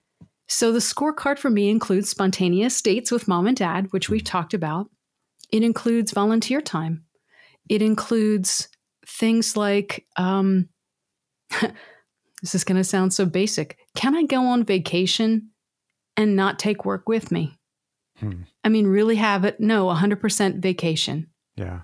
So 0.47 0.71
the 0.71 0.79
scorecard 0.79 1.37
for 1.37 1.49
me 1.49 1.69
includes 1.69 2.09
spontaneous 2.09 2.81
dates 2.81 3.11
with 3.11 3.27
mom 3.27 3.47
and 3.47 3.55
dad, 3.55 3.87
which 3.91 4.09
we've 4.09 4.23
talked 4.23 4.53
about. 4.53 4.89
It 5.51 5.63
includes 5.63 6.11
volunteer 6.11 6.59
time. 6.59 7.05
It 7.69 7.81
includes 7.81 8.67
things 9.07 9.55
like 9.55 10.05
um, 10.17 10.69
this 12.41 12.55
is 12.55 12.63
going 12.63 12.77
to 12.77 12.83
sound 12.83 13.13
so 13.13 13.25
basic. 13.25 13.77
Can 13.95 14.15
I 14.15 14.23
go 14.23 14.45
on 14.47 14.63
vacation 14.63 15.49
and 16.17 16.35
not 16.35 16.59
take 16.59 16.85
work 16.85 17.07
with 17.09 17.31
me? 17.31 17.57
Hmm. 18.19 18.43
I 18.63 18.69
mean, 18.69 18.87
really 18.87 19.15
have 19.15 19.43
it? 19.45 19.59
No, 19.59 19.87
100% 19.87 20.59
vacation. 20.59 21.27
Yeah. 21.55 21.81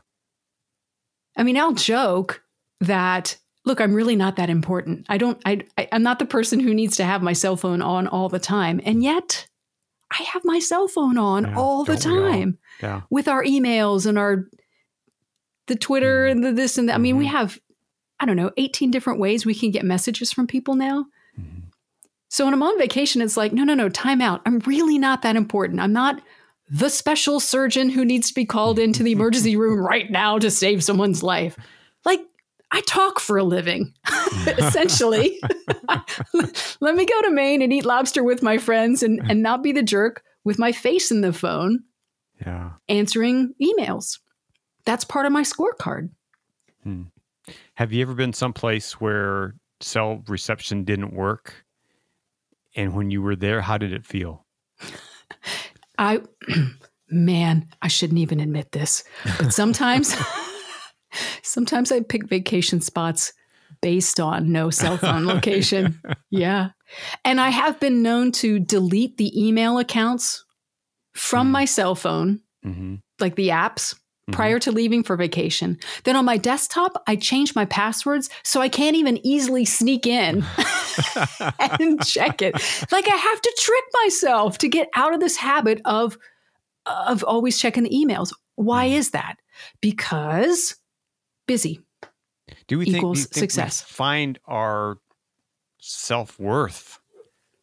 I 1.37 1.43
mean, 1.43 1.57
I'll 1.57 1.73
joke 1.73 2.43
that 2.81 3.37
look, 3.63 3.79
I'm 3.79 3.93
really 3.93 4.15
not 4.15 4.35
that 4.37 4.49
important. 4.49 5.05
I 5.07 5.17
don't 5.17 5.39
I, 5.45 5.61
I 5.77 5.87
I'm 5.91 6.01
not 6.03 6.17
the 6.19 6.25
person 6.25 6.59
who 6.59 6.73
needs 6.73 6.95
to 6.97 7.03
have 7.05 7.21
my 7.21 7.33
cell 7.33 7.55
phone 7.55 7.81
on 7.81 8.07
all 8.07 8.27
the 8.27 8.39
time. 8.39 8.81
And 8.83 9.03
yet 9.03 9.47
I 10.19 10.23
have 10.23 10.41
my 10.43 10.59
cell 10.59 10.87
phone 10.87 11.17
on 11.17 11.45
Yeah, 11.45 11.55
all 11.57 11.83
the 11.85 11.95
don't 11.95 12.17
all? 12.23 12.31
time 12.31 12.57
Yeah. 12.81 13.01
with 13.11 13.27
our 13.27 13.43
emails 13.43 14.05
and 14.07 14.17
our 14.17 14.47
the 15.67 15.75
Twitter 15.75 16.25
Mhm. 16.25 16.31
and 16.31 16.43
the 16.43 16.51
this 16.53 16.77
and 16.77 16.89
that. 16.89 16.95
I 16.95 16.97
mean, 16.97 17.17
we 17.17 17.25
Mhm. 17.27 17.31
have 17.31 17.59
I 18.19 18.25
don't 18.25 18.35
know, 18.35 18.51
18 18.57 18.91
different 18.91 19.19
ways 19.19 19.45
we 19.45 19.55
can 19.55 19.71
get 19.71 19.83
messages 19.85 20.31
from 20.33 20.47
people 20.47 20.75
now. 20.75 21.05
So 22.31 22.45
when 22.45 22.53
I'm 22.53 22.63
on 22.63 22.77
vacation, 22.79 23.21
it's 23.21 23.35
like, 23.35 23.51
no, 23.51 23.65
no, 23.65 23.73
no, 23.73 23.89
time 23.89 24.21
out. 24.21 24.41
I'm 24.45 24.59
really 24.59 24.97
not 24.97 25.21
that 25.23 25.35
important. 25.35 25.81
I'm 25.81 25.91
not 25.91 26.21
the 26.69 26.87
special 26.89 27.41
surgeon 27.41 27.89
who 27.89 28.05
needs 28.05 28.29
to 28.29 28.33
be 28.33 28.45
called 28.45 28.79
into 28.79 29.03
the 29.03 29.11
emergency 29.11 29.55
room 29.57 29.85
right 29.85 30.09
now 30.09 30.39
to 30.39 30.49
save 30.49 30.81
someone's 30.81 31.21
life. 31.21 31.57
Like, 32.05 32.21
I 32.71 32.79
talk 32.87 33.19
for 33.19 33.37
a 33.37 33.43
living, 33.43 33.93
essentially. 34.47 35.41
Let 36.79 36.95
me 36.95 37.05
go 37.05 37.21
to 37.23 37.31
Maine 37.31 37.61
and 37.61 37.73
eat 37.73 37.83
lobster 37.83 38.23
with 38.23 38.41
my 38.41 38.57
friends 38.57 39.03
and, 39.03 39.19
and 39.29 39.43
not 39.43 39.61
be 39.61 39.73
the 39.73 39.83
jerk 39.83 40.23
with 40.45 40.57
my 40.57 40.71
face 40.71 41.11
in 41.11 41.19
the 41.19 41.33
phone 41.33 41.79
Yeah. 42.45 42.71
answering 42.87 43.53
emails. 43.61 44.19
That's 44.85 45.03
part 45.03 45.25
of 45.25 45.33
my 45.33 45.43
scorecard. 45.43 46.11
Hmm. 46.83 47.03
Have 47.75 47.91
you 47.91 48.01
ever 48.03 48.13
been 48.13 48.31
someplace 48.31 48.93
where 49.01 49.55
cell 49.81 50.23
reception 50.29 50.85
didn't 50.85 51.13
work? 51.13 51.65
And 52.75 52.95
when 52.95 53.11
you 53.11 53.21
were 53.21 53.35
there, 53.35 53.61
how 53.61 53.77
did 53.77 53.93
it 53.93 54.05
feel? 54.05 54.45
I, 55.97 56.21
man, 57.09 57.67
I 57.81 57.87
shouldn't 57.87 58.19
even 58.19 58.39
admit 58.39 58.71
this, 58.71 59.03
but 59.37 59.53
sometimes, 59.61 60.15
sometimes 61.43 61.91
I 61.91 62.01
pick 62.01 62.27
vacation 62.27 62.81
spots 62.81 63.33
based 63.81 64.19
on 64.19 64.51
no 64.51 64.69
cell 64.69 64.97
phone 64.97 65.25
location. 65.25 65.99
Yeah. 66.33 66.69
And 67.25 67.41
I 67.41 67.49
have 67.49 67.77
been 67.81 68.01
known 68.01 68.31
to 68.33 68.57
delete 68.59 69.17
the 69.17 69.31
email 69.47 69.79
accounts 69.79 70.45
from 71.13 71.47
Hmm. 71.47 71.51
my 71.53 71.65
cell 71.65 71.93
phone, 71.95 72.39
Mm-hmm. 72.65 72.95
like 73.19 73.35
the 73.35 73.49
apps, 73.49 73.95
Mhm. 74.31 74.35
prior 74.35 74.59
to 74.59 74.71
leaving 74.71 75.03
for 75.03 75.15
vacation. 75.15 75.77
Then 76.03 76.15
on 76.15 76.25
my 76.25 76.37
desktop, 76.37 77.01
I 77.07 77.15
change 77.15 77.53
my 77.55 77.65
passwords 77.65 78.29
so 78.43 78.61
I 78.61 78.69
can't 78.69 78.95
even 78.95 79.25
easily 79.25 79.65
sneak 79.65 80.07
in 80.07 80.43
and 81.59 82.03
check 82.05 82.41
it. 82.41 82.53
Like 82.91 83.07
I 83.07 83.15
have 83.15 83.41
to 83.41 83.55
trick 83.59 83.83
myself 84.03 84.57
to 84.59 84.67
get 84.67 84.89
out 84.95 85.13
of 85.13 85.19
this 85.19 85.37
habit 85.37 85.81
of 85.85 86.17
of 86.85 87.23
always 87.23 87.59
checking 87.59 87.83
the 87.83 87.89
emails. 87.91 88.33
Why 88.55 88.87
Mm. 88.89 88.93
is 88.93 89.11
that? 89.11 89.35
Because 89.81 90.75
busy. 91.47 91.79
Do 92.67 92.77
we 92.79 92.85
think, 92.85 92.95
do 92.95 92.97
equals 92.97 93.23
think 93.25 93.35
we 93.35 93.39
success. 93.41 93.81
find 93.81 94.39
our 94.45 94.97
self 95.79 96.39
worth 96.39 96.99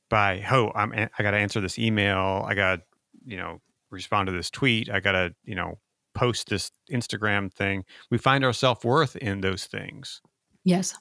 by 0.08 0.44
oh 0.50 0.72
I'm 0.74 0.92
I 0.92 1.22
got 1.22 1.32
to 1.32 1.36
answer 1.36 1.60
this 1.60 1.78
email. 1.78 2.44
I 2.46 2.54
got 2.54 2.80
you 3.26 3.36
know 3.36 3.60
respond 3.90 4.26
to 4.26 4.32
this 4.32 4.50
tweet. 4.50 4.88
I 4.90 5.00
got 5.00 5.12
to 5.12 5.34
you 5.44 5.54
know 5.54 5.78
post 6.18 6.48
this 6.48 6.70
Instagram 6.90 7.52
thing. 7.52 7.84
We 8.10 8.18
find 8.18 8.44
our 8.44 8.52
self 8.52 8.84
worth 8.84 9.16
in 9.16 9.40
those 9.40 9.66
things. 9.66 10.20
Yes. 10.64 10.94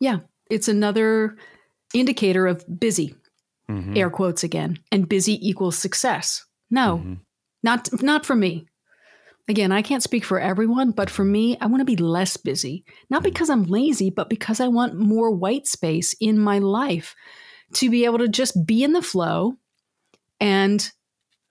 Yeah, 0.00 0.18
it's 0.50 0.68
another 0.68 1.36
indicator 1.94 2.46
of 2.46 2.64
busy, 2.80 3.14
Mhm. 3.68 3.96
air 3.96 4.10
quotes 4.10 4.42
again, 4.44 4.78
and 4.90 5.08
busy 5.08 5.38
equals 5.46 5.76
success. 5.76 6.44
No, 6.70 6.98
Mhm. 6.98 7.20
not 7.62 8.02
not 8.02 8.24
for 8.24 8.34
me 8.34 8.66
again 9.48 9.72
i 9.72 9.82
can't 9.82 10.02
speak 10.02 10.24
for 10.24 10.38
everyone 10.38 10.92
but 10.92 11.10
for 11.10 11.24
me 11.24 11.56
i 11.60 11.66
want 11.66 11.80
to 11.80 11.84
be 11.84 11.96
less 11.96 12.36
busy 12.36 12.84
not 13.10 13.22
because 13.22 13.50
i'm 13.50 13.64
lazy 13.64 14.08
but 14.10 14.28
because 14.30 14.60
i 14.60 14.68
want 14.68 14.94
more 14.94 15.30
white 15.30 15.66
space 15.66 16.14
in 16.20 16.38
my 16.38 16.58
life 16.58 17.14
to 17.72 17.90
be 17.90 18.04
able 18.04 18.18
to 18.18 18.28
just 18.28 18.64
be 18.64 18.84
in 18.84 18.92
the 18.92 19.02
flow 19.02 19.54
and 20.40 20.92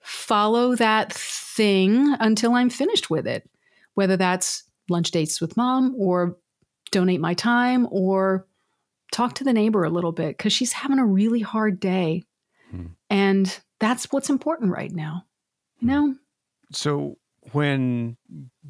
follow 0.00 0.74
that 0.74 1.12
thing 1.12 2.14
until 2.20 2.54
i'm 2.54 2.70
finished 2.70 3.10
with 3.10 3.26
it 3.26 3.48
whether 3.94 4.16
that's 4.16 4.64
lunch 4.88 5.10
dates 5.10 5.40
with 5.40 5.56
mom 5.56 5.94
or 5.98 6.36
donate 6.90 7.20
my 7.20 7.34
time 7.34 7.86
or 7.90 8.46
talk 9.12 9.34
to 9.34 9.44
the 9.44 9.52
neighbor 9.52 9.84
a 9.84 9.90
little 9.90 10.12
bit 10.12 10.36
because 10.36 10.52
she's 10.52 10.72
having 10.72 10.98
a 10.98 11.06
really 11.06 11.40
hard 11.40 11.80
day 11.80 12.24
Hmm. 12.70 12.86
and 13.10 13.60
that's 13.80 14.12
what's 14.12 14.30
important 14.30 14.72
right 14.72 14.92
now 14.92 15.24
you 15.80 15.88
know 15.88 16.16
So 16.72 17.18
when 17.52 18.16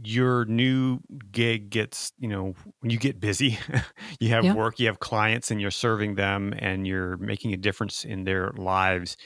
your 0.05 0.45
new 0.47 1.01
gig 1.33 1.71
gets, 1.71 2.12
you 2.19 2.29
know, 2.29 2.55
when 2.81 2.90
you 2.90 2.99
get 2.99 3.21
busy, 3.21 3.59
you 4.21 4.29
have 4.31 4.45
Yeah. 4.45 4.55
work, 4.55 4.79
you 4.81 4.87
have 4.87 5.01
clients, 5.01 5.51
and 5.51 5.61
you're 5.61 5.71
serving 5.71 6.14
them 6.14 6.55
and 6.59 6.87
you're 6.87 7.16
making 7.19 7.53
a 7.53 7.57
difference 7.57 8.05
in 8.05 8.25
their 8.25 8.53
lives. 8.57 9.16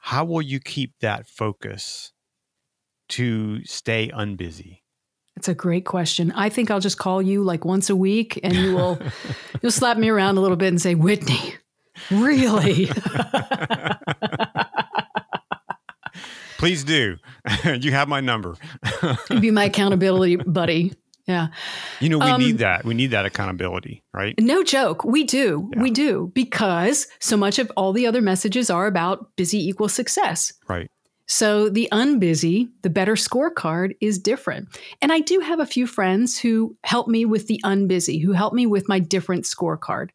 How 0.00 0.24
will 0.24 0.42
you 0.42 0.60
keep 0.60 0.94
that 1.00 1.26
focus 1.26 2.12
to 3.10 3.64
stay 3.64 4.10
unbusy? 4.14 4.80
That's 5.36 5.48
a 5.48 5.54
great 5.54 5.84
question. 5.84 6.32
I 6.32 6.48
think 6.48 6.70
I'll 6.70 6.80
just 6.80 6.98
call 6.98 7.22
you 7.22 7.42
like 7.42 7.64
once 7.64 7.88
a 7.90 7.96
week 7.96 8.40
and 8.42 8.54
you 8.54 8.74
will 8.74 8.98
you'll 9.62 9.72
slap 9.72 9.96
me 9.96 10.08
around 10.08 10.36
a 10.36 10.40
little 10.40 10.56
bit 10.56 10.68
and 10.68 10.80
say, 10.80 10.94
"Whitney, 10.94 11.54
really?" 12.10 12.90
Please 16.58 16.84
do. 16.84 17.16
you 17.80 17.92
have 17.92 18.08
my 18.08 18.20
number. 18.20 18.56
You'd 19.30 19.40
be 19.40 19.50
my 19.50 19.64
accountability 19.64 20.36
buddy. 20.36 20.92
Yeah. 21.30 21.48
you 22.00 22.08
know, 22.08 22.18
we 22.18 22.24
Um, 22.24 22.40
need 22.40 22.58
that. 22.58 22.84
We 22.84 22.94
need 22.94 23.12
that 23.12 23.24
accountability, 23.26 24.02
right? 24.12 24.34
No 24.38 24.62
joke. 24.62 25.04
We 25.04 25.24
do. 25.24 25.70
Yeah. 25.74 25.82
We 25.82 25.90
do 25.90 26.32
because 26.34 27.06
so 27.20 27.36
much 27.36 27.58
of 27.58 27.70
all 27.76 27.92
the 27.92 28.06
other 28.06 28.20
messages 28.20 28.70
are 28.70 28.86
about 28.86 29.36
busy 29.36 29.68
equals 29.68 29.94
success. 29.94 30.52
Right. 30.68 30.90
So 31.26 31.68
the 31.68 31.88
unbusy, 31.92 32.68
the 32.82 32.90
better 32.90 33.14
scorecard 33.14 33.94
is 34.00 34.18
different. 34.18 34.68
And 35.00 35.12
I 35.12 35.20
do 35.20 35.38
have 35.38 35.60
a 35.60 35.66
few 35.66 35.86
friends 35.86 36.36
who 36.36 36.76
help 36.82 37.06
me 37.06 37.24
with 37.24 37.46
the 37.46 37.60
unbusy, 37.64 38.20
who 38.20 38.32
help 38.32 38.52
me 38.52 38.66
with 38.66 38.88
my 38.88 38.98
different 38.98 39.44
scorecard, 39.44 40.08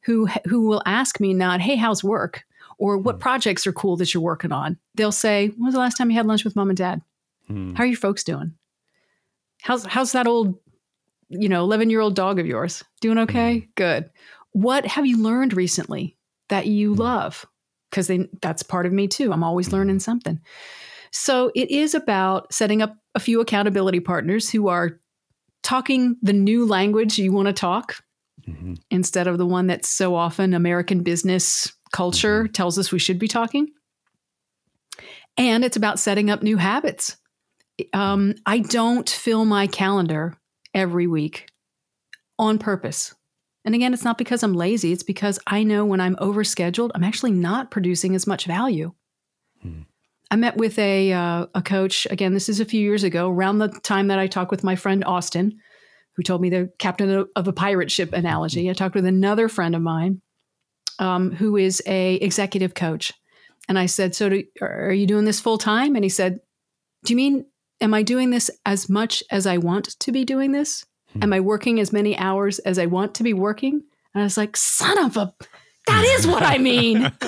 who 0.00 0.28
who 0.46 0.66
will 0.66 0.82
ask 0.86 1.20
me 1.20 1.34
not, 1.34 1.60
"Hey, 1.60 1.76
how's 1.76 2.02
work?" 2.02 2.44
or 2.78 2.96
"What 2.96 3.16
hmm. 3.16 3.20
projects 3.20 3.66
are 3.66 3.72
cool 3.72 3.98
that 3.98 4.14
you're 4.14 4.22
working 4.22 4.50
on?" 4.50 4.78
They'll 4.94 5.12
say, 5.12 5.48
"When 5.48 5.66
was 5.66 5.74
the 5.74 5.80
last 5.80 5.98
time 5.98 6.10
you 6.10 6.16
had 6.16 6.26
lunch 6.26 6.42
with 6.42 6.56
mom 6.56 6.70
and 6.70 6.78
dad? 6.78 7.02
Hmm. 7.48 7.74
How 7.74 7.84
are 7.84 7.86
your 7.86 7.96
folks 7.96 8.24
doing? 8.24 8.54
How's 9.60 9.84
how's 9.84 10.12
that 10.12 10.26
old, 10.26 10.58
you 11.32 11.48
know, 11.48 11.66
11-year-old 11.66 12.14
dog 12.14 12.38
of 12.38 12.46
yours? 12.46 12.84
Doing 13.00 13.18
okay? 13.18 13.60
Hmm. 13.60 13.66
Good. 13.76 14.10
What 14.52 14.86
have 14.86 15.06
you 15.06 15.22
learned 15.22 15.54
recently 15.54 16.16
that 16.48 16.66
you 16.66 16.94
hmm. 16.94 17.00
love? 17.00 17.46
because 17.92 18.10
that's 18.40 18.62
part 18.62 18.86
of 18.86 18.92
me 18.92 19.06
too. 19.06 19.32
I'm 19.32 19.44
always 19.44 19.72
learning 19.72 20.00
something. 20.00 20.40
So 21.12 21.52
it 21.54 21.70
is 21.70 21.94
about 21.94 22.52
setting 22.52 22.80
up 22.80 22.96
a 23.14 23.20
few 23.20 23.40
accountability 23.40 24.00
partners 24.00 24.50
who 24.50 24.68
are 24.68 24.98
talking 25.62 26.16
the 26.22 26.32
new 26.32 26.66
language 26.66 27.18
you 27.18 27.32
want 27.32 27.46
to 27.46 27.52
talk 27.52 28.02
mm-hmm. 28.48 28.74
instead 28.90 29.26
of 29.26 29.36
the 29.36 29.46
one 29.46 29.66
that 29.66 29.84
so 29.84 30.14
often 30.14 30.54
American 30.54 31.02
business 31.02 31.70
culture 31.92 32.44
mm-hmm. 32.44 32.52
tells 32.52 32.78
us 32.78 32.90
we 32.90 32.98
should 32.98 33.18
be 33.18 33.28
talking. 33.28 33.68
And 35.36 35.64
it's 35.64 35.76
about 35.76 35.98
setting 35.98 36.30
up 36.30 36.42
new 36.42 36.56
habits. 36.56 37.16
Um, 37.92 38.34
I 38.46 38.60
don't 38.60 39.08
fill 39.08 39.44
my 39.44 39.66
calendar 39.66 40.34
every 40.74 41.06
week 41.06 41.48
on 42.38 42.58
purpose. 42.58 43.14
And 43.64 43.74
again, 43.74 43.94
it's 43.94 44.04
not 44.04 44.18
because 44.18 44.42
I'm 44.42 44.54
lazy, 44.54 44.92
it's 44.92 45.02
because 45.02 45.38
I 45.46 45.62
know 45.62 45.84
when 45.84 46.00
I'm 46.00 46.16
overscheduled, 46.16 46.90
I'm 46.94 47.04
actually 47.04 47.30
not 47.30 47.70
producing 47.70 48.14
as 48.14 48.26
much 48.26 48.46
value. 48.46 48.92
Hmm. 49.60 49.82
I 50.30 50.36
met 50.36 50.56
with 50.56 50.78
a, 50.78 51.12
uh, 51.12 51.46
a 51.54 51.62
coach, 51.62 52.06
again, 52.10 52.32
this 52.32 52.48
is 52.48 52.58
a 52.58 52.64
few 52.64 52.80
years 52.80 53.04
ago, 53.04 53.28
around 53.28 53.58
the 53.58 53.68
time 53.68 54.08
that 54.08 54.18
I 54.18 54.26
talked 54.26 54.50
with 54.50 54.64
my 54.64 54.76
friend 54.76 55.04
Austin, 55.04 55.58
who 56.16 56.22
told 56.22 56.40
me 56.40 56.50
the 56.50 56.72
captain 56.78 57.26
of 57.36 57.48
a 57.48 57.52
pirate 57.52 57.90
ship 57.90 58.12
analogy. 58.12 58.68
I 58.68 58.72
talked 58.72 58.94
with 58.94 59.06
another 59.06 59.48
friend 59.48 59.76
of 59.76 59.82
mine 59.82 60.22
um, 60.98 61.32
who 61.32 61.56
is 61.56 61.82
a 61.86 62.14
executive 62.14 62.74
coach. 62.74 63.12
And 63.68 63.78
I 63.78 63.86
said, 63.86 64.14
So 64.14 64.28
do, 64.28 64.44
are 64.60 64.92
you 64.92 65.06
doing 65.06 65.24
this 65.24 65.40
full 65.40 65.58
time? 65.58 65.94
And 65.94 66.04
he 66.04 66.08
said, 66.08 66.40
Do 67.04 67.12
you 67.12 67.16
mean, 67.16 67.46
am 67.82 67.92
I 67.92 68.02
doing 68.02 68.30
this 68.30 68.50
as 68.64 68.88
much 68.88 69.22
as 69.30 69.46
I 69.46 69.58
want 69.58 69.98
to 70.00 70.12
be 70.12 70.24
doing 70.24 70.52
this? 70.52 70.86
Am 71.20 71.32
I 71.32 71.40
working 71.40 71.78
as 71.78 71.92
many 71.92 72.16
hours 72.16 72.58
as 72.60 72.78
I 72.78 72.86
want 72.86 73.14
to 73.16 73.22
be 73.22 73.34
working? 73.34 73.82
And 74.14 74.22
I 74.22 74.24
was 74.24 74.38
like, 74.38 74.56
son 74.56 74.98
of 74.98 75.16
a, 75.18 75.34
that 75.86 76.04
is 76.04 76.26
what 76.26 76.42
I 76.42 76.56
mean. 76.56 77.12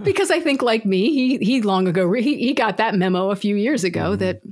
because 0.02 0.30
I 0.30 0.40
think, 0.40 0.60
like 0.60 0.84
me, 0.84 1.10
he, 1.14 1.38
he 1.38 1.62
long 1.62 1.88
ago, 1.88 2.12
he, 2.12 2.36
he 2.36 2.52
got 2.52 2.76
that 2.76 2.94
memo 2.94 3.30
a 3.30 3.36
few 3.36 3.56
years 3.56 3.82
ago 3.82 4.10
mm-hmm. 4.10 4.18
that 4.18 4.42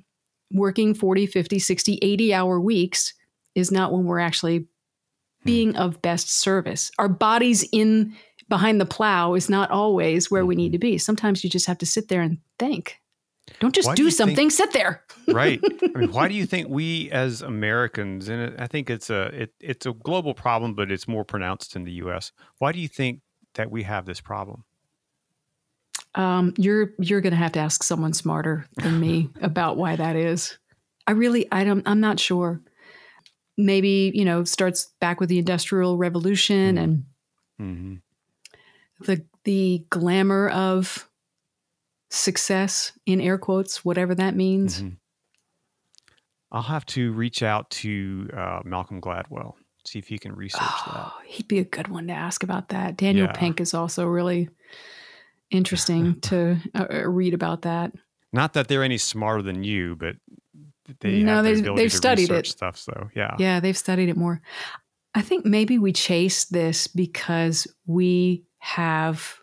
working 0.51 0.95
40, 0.95 1.27
50, 1.27 1.59
60, 1.59 1.99
80 2.01 2.33
hour 2.33 2.59
weeks 2.59 3.13
is 3.55 3.71
not 3.71 3.93
when 3.93 4.05
we're 4.05 4.21
actually 4.21 4.69
being 5.45 5.73
mm-hmm. 5.73 5.83
of 5.83 6.01
best 6.01 6.31
service. 6.31 6.91
Our 6.99 7.09
bodies 7.09 7.69
in 7.73 8.15
behind 8.49 8.81
the 8.81 8.87
plow 8.87 9.35
is 9.35 9.49
not 9.49 9.71
always 9.71 10.31
where 10.31 10.47
we 10.47 10.57
need 10.57 10.69
mm-hmm. 10.69 10.73
to 10.73 10.79
be. 10.79 10.99
Sometimes 10.99 11.45
you 11.45 11.51
just 11.51 11.67
have 11.67 11.79
to 11.79 11.87
sit 11.87 12.09
there 12.09 12.23
and 12.23 12.39
think. 12.59 13.01
Don't 13.61 13.75
just 13.75 13.89
do, 13.91 14.05
do 14.05 14.11
something, 14.11 14.37
think, 14.37 14.53
sit 14.53 14.73
there. 14.73 15.03
right. 15.29 15.61
I 15.83 15.99
mean, 15.99 16.13
why 16.13 16.29
do 16.29 16.35
you 16.35 16.47
think 16.53 16.69
we 16.69 17.11
as 17.11 17.43
Americans, 17.43 18.29
and 18.29 18.59
I 18.61 18.67
think 18.67 18.91
it's 18.91 19.11
a 19.11 19.43
it, 19.43 19.55
it's 19.61 19.87
a 19.87 19.93
global 19.93 20.35
problem, 20.35 20.75
but 20.75 20.91
it's 20.91 21.09
more 21.09 21.25
pronounced 21.25 21.77
in 21.77 21.85
the 21.85 21.93
US. 21.93 22.33
Why 22.59 22.73
do 22.73 22.79
you 22.79 22.89
think 22.89 23.21
that 23.55 23.71
we 23.71 23.85
have 23.85 24.07
this 24.07 24.21
problem? 24.21 24.65
Um, 26.15 26.55
you're 26.57 26.93
you're 26.99 27.21
going 27.21 27.33
to 27.33 27.39
have 27.39 27.53
to 27.53 27.61
ask 27.61 27.83
someone 27.83 28.13
smarter 28.13 28.67
than 28.77 29.01
me 29.01 29.31
about 29.41 29.77
why 29.77 29.97
that 29.97 30.17
is. 30.17 30.59
I 31.07 31.13
really 31.13 31.47
I 31.51 31.65
don't 31.65 31.87
I'm 31.87 32.01
not 32.01 32.21
sure. 32.21 32.61
Maybe 33.57 34.13
you 34.15 34.25
know 34.25 34.45
starts 34.45 34.93
back 35.01 35.21
with 35.21 35.29
the 35.29 35.39
industrial 35.39 35.97
revolution 35.97 36.77
mm-hmm. 36.77 36.85
and 36.85 37.05
mm-hmm. 37.61 37.95
The 39.01 39.25
the 39.45 39.85
glamour 39.91 40.49
of 40.51 41.09
success 42.11 42.93
in 43.07 43.21
air 43.21 43.39
quotes, 43.39 43.85
whatever 43.85 44.15
that 44.15 44.35
means. 44.35 44.79
Mm-hmm. 44.79 44.95
I'll 46.51 46.63
have 46.63 46.87
to 46.87 47.13
reach 47.13 47.43
out 47.43 47.69
to 47.71 48.31
uh, 48.35 48.61
Malcolm 48.65 49.01
Gladwell, 49.01 49.55
see 49.85 49.99
if 49.99 50.09
he 50.09 50.19
can 50.19 50.35
research 50.35 50.63
oh, 50.63 50.93
that. 50.93 51.27
He'd 51.27 51.49
be 51.49 51.59
a 51.59 51.65
good 51.65 51.89
one 51.89 52.07
to 52.07 52.15
ask 52.15 52.43
about 52.43 52.71
that. 52.71 52.97
Daniel 52.97 53.27
yeah. 53.27 53.33
Pink 53.33 53.61
is 53.61 53.75
also 53.75 54.07
really 54.07 54.49
interesting 55.51 56.21
to 56.23 56.57
uh, 56.75 56.87
uh, 56.91 57.09
read 57.09 57.35
about 57.35 57.63
that. 57.63 57.93
Not 58.33 58.55
that 58.55 58.69
they're 58.69 58.83
any 58.83 58.99
smarter 58.99 59.43
than 59.43 59.63
you, 59.63 59.97
but 59.97 60.17
they 61.01 61.23
no, 61.23 61.43
they've, 61.43 61.63
the 61.63 61.75
they've 61.75 61.93
studied 61.93 62.31
it 62.31 62.47
stuff. 62.47 62.77
So 62.77 63.11
yeah, 63.15 63.35
yeah, 63.39 63.61
they've 63.61 63.77
studied 63.77 64.09
it 64.09 64.17
more. 64.17 64.41
I 65.15 65.23
think 65.23 65.45
maybe 65.45 65.79
we 65.79 65.93
chase 65.93 66.45
this 66.45 66.87
because 66.87 67.67
we 67.87 68.45
have 68.59 69.39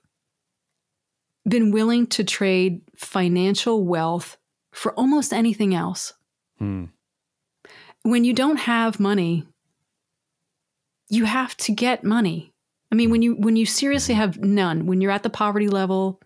been 1.48 1.72
willing 1.72 2.08
to 2.08 2.24
trade 2.24 2.82
financial 2.96 3.84
wealth 3.84 4.38
for 4.72 4.94
almost 4.94 5.32
anything 5.32 5.74
else. 5.74 6.14
Hmm. 6.58 6.86
When 8.04 8.24
you 8.24 8.34
don't 8.34 8.58
have 8.58 9.00
money, 9.00 9.48
you 11.10 11.26
have 11.26 11.56
to 11.58 11.72
get 11.72 12.04
money. 12.04 12.54
I 12.92 12.96
mean, 12.96 13.10
when 13.10 13.22
you 13.22 13.36
when 13.36 13.56
you 13.56 13.66
seriously 13.66 14.16
have 14.16 14.40
none, 14.40 14.86
when 14.86 15.02
you're 15.02 15.12
at 15.12 15.24
the 15.24 15.30
poverty 15.30 15.68
level, 15.68 16.22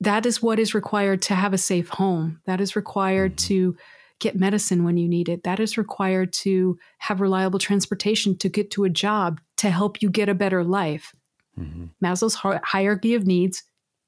that 0.00 0.26
is 0.26 0.42
what 0.42 0.58
is 0.58 0.74
required 0.74 1.22
to 1.22 1.34
have 1.34 1.52
a 1.52 1.58
safe 1.58 1.88
home. 1.88 2.40
That 2.46 2.60
is 2.60 2.76
required 2.76 3.36
mm-hmm. 3.36 3.48
to 3.48 3.76
get 4.20 4.36
medicine 4.36 4.84
when 4.84 4.96
you 4.96 5.08
need 5.08 5.28
it. 5.28 5.42
That 5.44 5.60
is 5.60 5.78
required 5.78 6.32
to 6.34 6.78
have 6.98 7.20
reliable 7.20 7.58
transportation 7.58 8.36
to 8.38 8.48
get 8.48 8.70
to 8.72 8.84
a 8.84 8.90
job 8.90 9.40
to 9.58 9.70
help 9.70 10.02
you 10.02 10.10
get 10.10 10.28
a 10.28 10.34
better 10.34 10.62
life. 10.62 11.14
Mm-hmm. 11.60 12.04
Maslow's 12.04 12.34
hierarchy 12.64 13.14
of 13.14 13.26
needs 13.26 13.62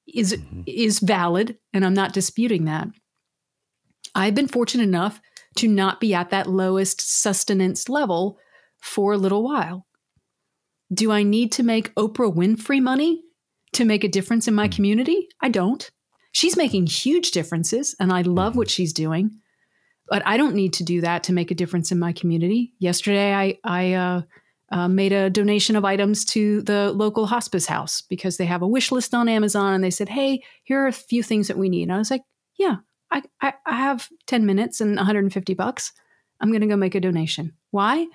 is 0.07 0.35
mm-hmm. 0.35 0.63
is 0.67 0.99
valid 1.01 1.59
and 1.73 1.85
I'm 1.85 1.95
not 1.95 2.13
disputing 2.13 2.65
that. 2.65 2.89
I've 4.15 4.35
been 4.35 4.49
fortunate 4.49 4.85
enough 4.85 5.21
to 5.57 5.69
not 5.69 6.01
be 6.01 6.15
at 6.15 6.31
that 6.31 6.47
lowest 6.47 7.01
sustenance 7.01 7.89
level 7.89 8.39
for 8.81 9.13
a 9.13 9.19
little 9.19 9.43
while. 9.43 9.87
Do 10.93 11.11
I 11.11 11.23
need 11.23 11.53
to 11.53 11.63
make 11.63 11.95
Oprah 11.95 12.35
Winfrey 12.35 12.81
money 12.81 13.23
to 13.73 13.85
make 13.85 14.05
a 14.05 14.09
difference 14.09 14.49
in 14.49 14.55
my 14.55 14.67
mm-hmm. 14.67 14.77
community? 14.77 15.29
I 15.41 15.49
don't. 15.49 15.91
She's 16.33 16.57
making 16.57 16.87
huge 16.87 17.31
differences 17.31 17.95
and 18.01 18.13
I 18.13 18.23
love 18.23 18.57
what 18.57 18.69
mm-hmm. 18.69 18.73
she's 18.73 18.93
doing. 18.93 19.39
But 20.09 20.23
I 20.27 20.37
don't 20.37 20.55
need 20.55 20.75
to 20.75 20.85
do 20.85 21.01
that 21.03 21.23
to 21.25 21.33
make 21.33 21.51
a 21.51 21.55
difference 21.55 21.93
in 21.93 21.99
my 21.99 22.13
community. 22.13 22.75
Yesterday 22.79 23.33
I 23.33 23.59
I 23.65 23.93
uh, 23.95 24.23
uh, 24.73 24.89
made 24.89 25.13
a 25.13 25.31
donation 25.31 25.77
of 25.77 25.85
items 25.85 26.25
to 26.25 26.63
the 26.63 26.93
local 26.93 27.27
hospice 27.27 27.67
house 27.67 28.01
because 28.01 28.39
they 28.39 28.47
have 28.47 28.63
a 28.63 28.67
wish 28.67 28.91
list 28.91 29.15
on 29.15 29.29
Amazon 29.29 29.75
and 29.75 29.85
they 29.85 29.91
said, 29.91 30.09
Hey, 30.09 30.43
here 30.65 30.83
are 30.83 30.89
a 30.89 30.93
few 30.93 31.23
things 31.23 31.49
that 31.49 31.59
we 31.59 31.69
need. 31.69 31.85
And 31.85 31.93
I 31.93 31.99
was 31.99 32.11
like, 32.11 32.23
Yeah, 32.59 32.77
I, 33.11 33.23
I, 33.41 33.53
I 33.67 33.77
have 33.77 34.09
10 34.27 34.47
minutes 34.47 34.81
and 34.81 34.97
150 34.97 35.55
bucks. 35.55 35.93
I'm 36.41 36.51
going 36.51 36.63
to 36.63 36.67
go 36.67 36.77
make 36.77 36.95
a 36.95 37.01
donation. 37.01 37.53
Why? 37.71 38.07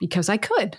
Because 0.00 0.30
I 0.30 0.38
could. 0.38 0.78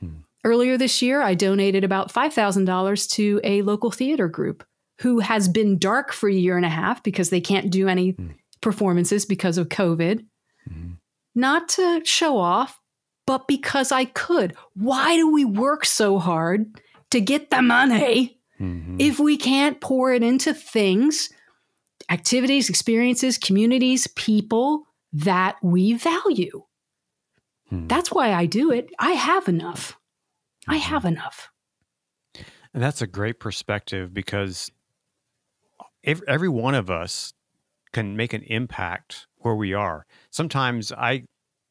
Hmm. 0.00 0.18
Earlier 0.44 0.76
this 0.76 1.00
year, 1.00 1.22
I 1.22 1.34
donated 1.34 1.84
about 1.84 2.12
$5,000 2.12 3.10
to 3.12 3.40
a 3.44 3.62
local 3.62 3.90
theater 3.90 4.28
group 4.28 4.64
who 5.00 5.20
has 5.20 5.48
been 5.48 5.78
dark 5.78 6.12
for 6.12 6.28
a 6.28 6.34
year 6.34 6.56
and 6.56 6.66
a 6.66 6.70
half 6.70 7.04
because 7.04 7.30
they 7.30 7.40
can't 7.40 7.70
do 7.70 7.86
any 7.86 8.10
hmm. 8.10 8.30
performances 8.60 9.24
because 9.24 9.58
of 9.58 9.68
COVID. 9.68 10.26
Hmm. 10.68 10.90
Not 11.36 11.68
to 11.70 12.02
show 12.04 12.36
off, 12.36 12.80
but 13.28 13.46
because 13.46 13.92
I 13.92 14.06
could. 14.06 14.56
Why 14.72 15.16
do 15.16 15.30
we 15.30 15.44
work 15.44 15.84
so 15.84 16.18
hard 16.18 16.80
to 17.10 17.20
get 17.20 17.50
the 17.50 17.60
money 17.60 18.40
mm-hmm. 18.58 18.96
if 18.98 19.20
we 19.20 19.36
can't 19.36 19.82
pour 19.82 20.14
it 20.14 20.22
into 20.22 20.54
things, 20.54 21.28
activities, 22.08 22.70
experiences, 22.70 23.36
communities, 23.36 24.06
people 24.06 24.84
that 25.12 25.56
we 25.62 25.92
value? 25.92 26.62
Hmm. 27.68 27.86
That's 27.86 28.10
why 28.10 28.32
I 28.32 28.46
do 28.46 28.72
it. 28.72 28.88
I 28.98 29.10
have 29.10 29.46
enough. 29.46 29.90
Mm-hmm. 30.62 30.72
I 30.72 30.76
have 30.78 31.04
enough. 31.04 31.50
And 32.72 32.82
that's 32.82 33.02
a 33.02 33.06
great 33.06 33.40
perspective 33.40 34.14
because 34.14 34.70
every 36.02 36.48
one 36.48 36.74
of 36.74 36.88
us 36.88 37.34
can 37.92 38.16
make 38.16 38.32
an 38.32 38.44
impact 38.44 39.26
where 39.36 39.54
we 39.54 39.74
are. 39.74 40.06
Sometimes 40.30 40.92
I 40.92 41.24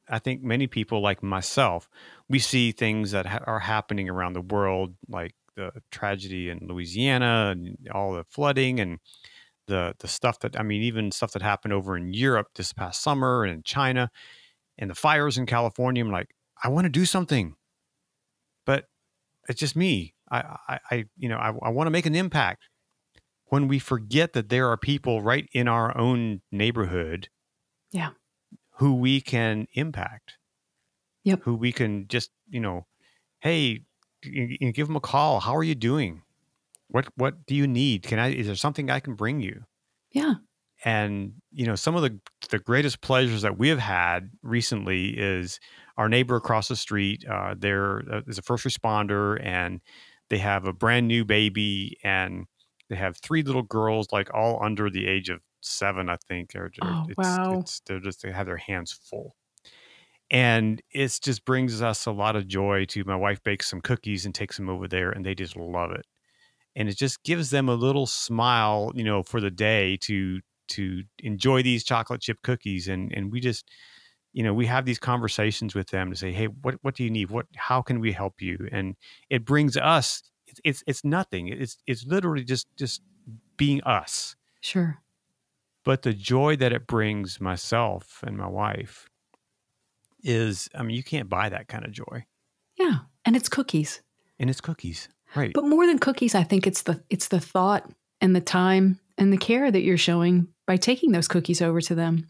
I 0.09 0.19
think 0.19 0.41
many 0.43 0.67
people, 0.67 1.01
like 1.01 1.21
myself, 1.21 1.89
we 2.29 2.39
see 2.39 2.71
things 2.71 3.11
that 3.11 3.25
ha- 3.25 3.43
are 3.45 3.59
happening 3.59 4.09
around 4.09 4.33
the 4.33 4.41
world, 4.41 4.95
like 5.09 5.33
the 5.55 5.71
tragedy 5.91 6.49
in 6.49 6.59
Louisiana 6.61 7.49
and 7.51 7.77
all 7.93 8.13
the 8.13 8.23
flooding 8.23 8.79
and 8.79 8.99
the 9.67 9.93
the 9.99 10.07
stuff 10.07 10.39
that 10.39 10.57
I 10.59 10.63
mean, 10.63 10.81
even 10.83 11.11
stuff 11.11 11.33
that 11.33 11.41
happened 11.41 11.73
over 11.73 11.97
in 11.97 12.13
Europe 12.13 12.47
this 12.55 12.73
past 12.73 13.01
summer 13.01 13.43
and 13.43 13.53
in 13.53 13.63
China 13.63 14.09
and 14.77 14.89
the 14.89 14.95
fires 14.95 15.37
in 15.37 15.45
California. 15.45 16.03
I'm 16.03 16.11
like, 16.11 16.29
I 16.63 16.69
want 16.69 16.85
to 16.85 16.89
do 16.89 17.05
something, 17.05 17.55
but 18.65 18.85
it's 19.49 19.59
just 19.59 19.75
me. 19.75 20.13
I, 20.31 20.57
I, 20.67 20.79
I 20.91 21.05
you 21.17 21.29
know, 21.29 21.37
I, 21.37 21.49
I 21.61 21.69
want 21.69 21.87
to 21.87 21.91
make 21.91 22.05
an 22.05 22.15
impact. 22.15 22.63
When 23.49 23.69
we 23.69 23.79
forget 23.79 24.33
that 24.33 24.49
there 24.49 24.69
are 24.69 24.75
people 24.77 25.21
right 25.21 25.47
in 25.53 25.69
our 25.69 25.97
own 25.97 26.41
neighborhood, 26.51 27.29
yeah, 27.93 28.09
who 28.77 28.93
we 28.95 29.21
can 29.21 29.67
impact, 29.73 30.37
yep, 31.23 31.41
who 31.43 31.55
we 31.55 31.71
can 31.71 32.07
just, 32.07 32.31
you 32.49 32.59
know, 32.59 32.85
hey, 33.39 33.81
you, 34.23 34.57
you 34.59 34.71
give 34.71 34.87
them 34.87 34.95
a 34.95 35.01
call. 35.01 35.39
How 35.39 35.55
are 35.55 35.63
you 35.63 35.75
doing? 35.75 36.21
What 36.89 37.07
what 37.15 37.45
do 37.45 37.55
you 37.55 37.67
need? 37.67 38.03
Can 38.03 38.19
I? 38.19 38.29
Is 38.29 38.47
there 38.47 38.55
something 38.55 38.89
I 38.89 38.99
can 38.99 39.15
bring 39.15 39.41
you? 39.41 39.63
Yeah. 40.11 40.35
And 40.85 41.33
you 41.51 41.65
know, 41.65 41.75
some 41.75 41.95
of 41.95 42.01
the 42.01 42.19
the 42.49 42.59
greatest 42.59 43.01
pleasures 43.01 43.41
that 43.41 43.57
we 43.57 43.69
have 43.69 43.79
had 43.79 44.31
recently 44.41 45.09
is 45.17 45.59
our 45.97 46.07
neighbor 46.07 46.35
across 46.35 46.67
the 46.67 46.75
street. 46.75 47.25
Uh, 47.29 47.55
there 47.57 48.03
uh, 48.11 48.21
is 48.27 48.37
a 48.37 48.41
first 48.41 48.63
responder, 48.65 49.43
and 49.43 49.81
they 50.29 50.37
have 50.37 50.65
a 50.65 50.73
brand 50.73 51.07
new 51.07 51.25
baby, 51.25 51.97
and 52.03 52.45
they 52.89 52.95
have 52.95 53.17
three 53.17 53.41
little 53.41 53.63
girls, 53.63 54.07
like 54.11 54.33
all 54.33 54.63
under 54.63 54.89
the 54.89 55.07
age 55.07 55.29
of 55.29 55.41
seven, 55.61 56.09
I 56.09 56.17
think. 56.27 56.55
Or, 56.55 56.71
oh, 56.81 57.05
it's, 57.07 57.17
wow! 57.17 57.59
It's, 57.59 57.81
they're 57.85 57.99
just 57.99 58.21
they 58.21 58.31
have 58.31 58.45
their 58.45 58.57
hands 58.57 58.91
full, 58.91 59.35
and 60.29 60.81
it 60.91 61.19
just 61.21 61.45
brings 61.45 61.81
us 61.81 62.05
a 62.05 62.11
lot 62.11 62.35
of 62.35 62.47
joy. 62.47 62.85
To 62.85 63.03
my 63.05 63.15
wife 63.15 63.43
bakes 63.43 63.69
some 63.69 63.81
cookies 63.81 64.25
and 64.25 64.33
takes 64.33 64.57
them 64.57 64.69
over 64.69 64.87
there, 64.87 65.11
and 65.11 65.25
they 65.25 65.35
just 65.35 65.55
love 65.55 65.91
it 65.91 66.05
and 66.77 66.87
it 66.87 66.95
just 66.95 67.23
gives 67.23 67.49
them 67.49 67.67
a 67.67 67.73
little 67.73 68.05
smile 68.05 68.91
you 68.95 69.03
know 69.03 69.23
for 69.23 69.41
the 69.41 69.51
day 69.51 69.97
to 69.97 70.39
to 70.67 71.03
enjoy 71.23 71.63
these 71.63 71.83
chocolate 71.83 72.21
chip 72.21 72.37
cookies 72.43 72.87
and 72.87 73.11
and 73.13 73.31
we 73.31 73.39
just 73.39 73.69
you 74.31 74.43
know 74.43 74.53
we 74.53 74.65
have 74.65 74.85
these 74.85 74.99
conversations 74.99 75.75
with 75.75 75.89
them 75.89 76.09
to 76.09 76.15
say 76.15 76.31
hey 76.31 76.45
what 76.45 76.75
what 76.83 76.95
do 76.95 77.03
you 77.03 77.09
need 77.09 77.29
what 77.29 77.47
how 77.55 77.81
can 77.81 77.99
we 77.99 78.11
help 78.11 78.41
you 78.41 78.69
and 78.71 78.95
it 79.29 79.43
brings 79.43 79.75
us 79.75 80.21
it's 80.45 80.61
it's, 80.63 80.83
it's 80.87 81.03
nothing 81.03 81.47
it's 81.47 81.77
it's 81.87 82.05
literally 82.05 82.43
just 82.43 82.67
just 82.77 83.01
being 83.57 83.81
us 83.83 84.35
sure 84.61 84.99
but 85.87 86.03
the 86.03 86.13
joy 86.13 86.55
that 86.55 86.73
it 86.73 86.87
brings 86.87 87.41
myself 87.41 88.23
and 88.25 88.37
my 88.37 88.47
wife 88.47 89.09
is 90.23 90.69
i 90.75 90.83
mean 90.83 90.95
you 90.95 91.03
can't 91.03 91.29
buy 91.29 91.49
that 91.49 91.67
kind 91.67 91.85
of 91.85 91.91
joy 91.91 92.25
yeah 92.77 92.99
and 93.25 93.35
it's 93.35 93.49
cookies 93.49 94.01
and 94.39 94.49
it's 94.49 94.61
cookies 94.61 95.09
right 95.35 95.51
but 95.53 95.65
more 95.65 95.85
than 95.87 95.99
cookies 95.99 96.35
i 96.35 96.43
think 96.43 96.67
it's 96.67 96.83
the 96.83 97.03
it's 97.09 97.29
the 97.29 97.39
thought 97.39 97.89
and 98.21 98.35
the 98.35 98.41
time 98.41 98.99
and 99.17 99.33
the 99.33 99.37
care 99.37 99.71
that 99.71 99.81
you're 99.81 99.97
showing 99.97 100.47
by 100.65 100.77
taking 100.77 101.11
those 101.11 101.27
cookies 101.27 101.61
over 101.61 101.81
to 101.81 101.95
them. 101.95 102.27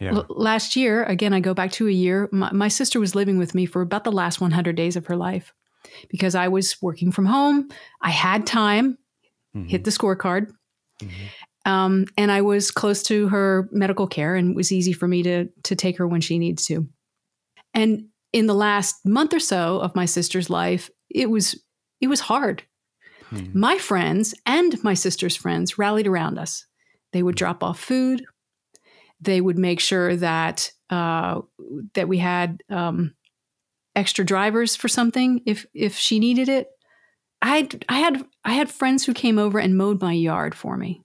Yeah. 0.00 0.14
L- 0.14 0.26
last 0.28 0.74
year, 0.74 1.04
again, 1.04 1.32
I 1.32 1.40
go 1.40 1.54
back 1.54 1.70
to 1.72 1.86
a 1.86 1.92
year, 1.92 2.28
my, 2.32 2.52
my, 2.52 2.68
sister 2.68 2.98
was 2.98 3.14
living 3.14 3.38
with 3.38 3.54
me 3.54 3.66
for 3.66 3.82
about 3.82 4.04
the 4.04 4.12
last 4.12 4.40
100 4.40 4.74
days 4.74 4.96
of 4.96 5.06
her 5.06 5.16
life 5.16 5.52
because 6.08 6.34
I 6.34 6.48
was 6.48 6.76
working 6.82 7.12
from 7.12 7.26
home. 7.26 7.68
I 8.00 8.10
had 8.10 8.46
time, 8.46 8.98
mm-hmm. 9.54 9.68
hit 9.68 9.84
the 9.84 9.90
scorecard. 9.90 10.50
Mm-hmm. 11.00 11.26
Um, 11.64 12.06
and 12.16 12.32
I 12.32 12.42
was 12.42 12.70
close 12.70 13.02
to 13.04 13.28
her 13.28 13.68
medical 13.70 14.06
care 14.06 14.34
and 14.34 14.50
it 14.50 14.56
was 14.56 14.72
easy 14.72 14.92
for 14.92 15.06
me 15.06 15.22
to, 15.22 15.48
to 15.64 15.76
take 15.76 15.98
her 15.98 16.08
when 16.08 16.20
she 16.20 16.38
needs 16.38 16.66
to. 16.66 16.88
And 17.72 18.06
in 18.32 18.46
the 18.46 18.54
last 18.54 18.96
month 19.04 19.32
or 19.32 19.38
so 19.38 19.78
of 19.78 19.94
my 19.94 20.06
sister's 20.06 20.50
life, 20.50 20.90
it 21.08 21.30
was 21.30 21.62
it 22.00 22.08
was 22.08 22.20
hard 22.20 22.64
Hmm. 23.32 23.58
My 23.58 23.78
friends 23.78 24.34
and 24.44 24.82
my 24.84 24.94
sister's 24.94 25.36
friends 25.36 25.78
rallied 25.78 26.06
around 26.06 26.38
us. 26.38 26.66
They 27.12 27.22
would 27.22 27.34
drop 27.34 27.64
off 27.64 27.80
food. 27.80 28.24
They 29.20 29.40
would 29.40 29.58
make 29.58 29.80
sure 29.80 30.16
that 30.16 30.70
uh, 30.90 31.40
that 31.94 32.08
we 32.08 32.18
had 32.18 32.62
um, 32.68 33.14
extra 33.96 34.24
drivers 34.24 34.76
for 34.76 34.88
something 34.88 35.40
if 35.46 35.64
if 35.74 35.96
she 35.96 36.18
needed 36.18 36.48
it. 36.48 36.68
I 37.40 37.68
I 37.88 37.98
had 37.98 38.24
I 38.44 38.52
had 38.52 38.70
friends 38.70 39.04
who 39.04 39.14
came 39.14 39.38
over 39.38 39.58
and 39.58 39.76
mowed 39.76 40.00
my 40.00 40.12
yard 40.12 40.54
for 40.54 40.76
me 40.76 41.02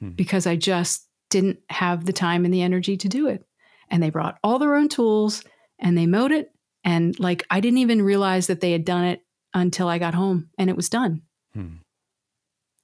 hmm. 0.00 0.10
because 0.10 0.46
I 0.46 0.56
just 0.56 1.06
didn't 1.28 1.58
have 1.70 2.04
the 2.04 2.12
time 2.12 2.44
and 2.44 2.52
the 2.52 2.62
energy 2.62 2.96
to 2.96 3.08
do 3.08 3.28
it. 3.28 3.44
And 3.88 4.02
they 4.02 4.10
brought 4.10 4.38
all 4.42 4.58
their 4.58 4.74
own 4.74 4.88
tools 4.88 5.44
and 5.78 5.96
they 5.96 6.06
mowed 6.06 6.32
it. 6.32 6.52
And 6.84 7.18
like 7.18 7.46
I 7.50 7.60
didn't 7.60 7.78
even 7.78 8.02
realize 8.02 8.46
that 8.46 8.60
they 8.60 8.72
had 8.72 8.84
done 8.84 9.04
it 9.04 9.22
until 9.54 9.88
I 9.88 9.98
got 9.98 10.14
home 10.14 10.48
and 10.58 10.70
it 10.70 10.76
was 10.76 10.88
done. 10.88 11.22
Hmm. 11.54 11.76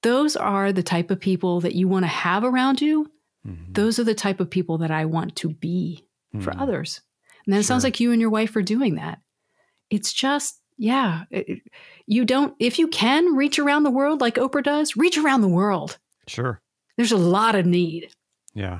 Those 0.03 0.35
are 0.35 0.71
the 0.71 0.83
type 0.83 1.11
of 1.11 1.19
people 1.19 1.61
that 1.61 1.75
you 1.75 1.87
want 1.87 2.03
to 2.03 2.07
have 2.07 2.43
around 2.43 2.81
you. 2.81 3.11
Mm-hmm. 3.47 3.73
Those 3.73 3.99
are 3.99 4.03
the 4.03 4.13
type 4.13 4.39
of 4.39 4.49
people 4.49 4.77
that 4.79 4.91
I 4.91 5.05
want 5.05 5.35
to 5.37 5.49
be 5.49 6.05
mm-hmm. 6.33 6.43
for 6.43 6.55
others. 6.57 7.01
And 7.45 7.53
then 7.53 7.57
sure. 7.57 7.61
it 7.61 7.67
sounds 7.67 7.83
like 7.83 7.99
you 7.99 8.11
and 8.11 8.21
your 8.21 8.29
wife 8.29 8.55
are 8.55 8.61
doing 8.61 8.95
that. 8.95 9.19
It's 9.89 10.13
just, 10.13 10.61
yeah, 10.77 11.23
it, 11.31 11.61
you 12.05 12.25
don't, 12.25 12.53
if 12.59 12.77
you 12.77 12.87
can 12.89 13.35
reach 13.35 13.57
around 13.57 13.83
the 13.83 13.91
world 13.91 14.21
like 14.21 14.35
Oprah 14.35 14.63
does, 14.63 14.97
reach 14.97 15.17
around 15.17 15.41
the 15.41 15.47
world. 15.47 15.97
Sure. 16.27 16.61
There's 16.97 17.11
a 17.11 17.17
lot 17.17 17.55
of 17.55 17.65
need. 17.65 18.09
Yeah. 18.53 18.79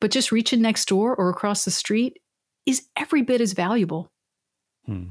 But 0.00 0.10
just 0.10 0.32
reaching 0.32 0.60
next 0.60 0.86
door 0.88 1.14
or 1.14 1.30
across 1.30 1.64
the 1.64 1.70
street 1.70 2.20
is 2.66 2.88
every 2.96 3.22
bit 3.22 3.40
as 3.40 3.52
valuable. 3.52 4.10
Hmm. 4.86 5.04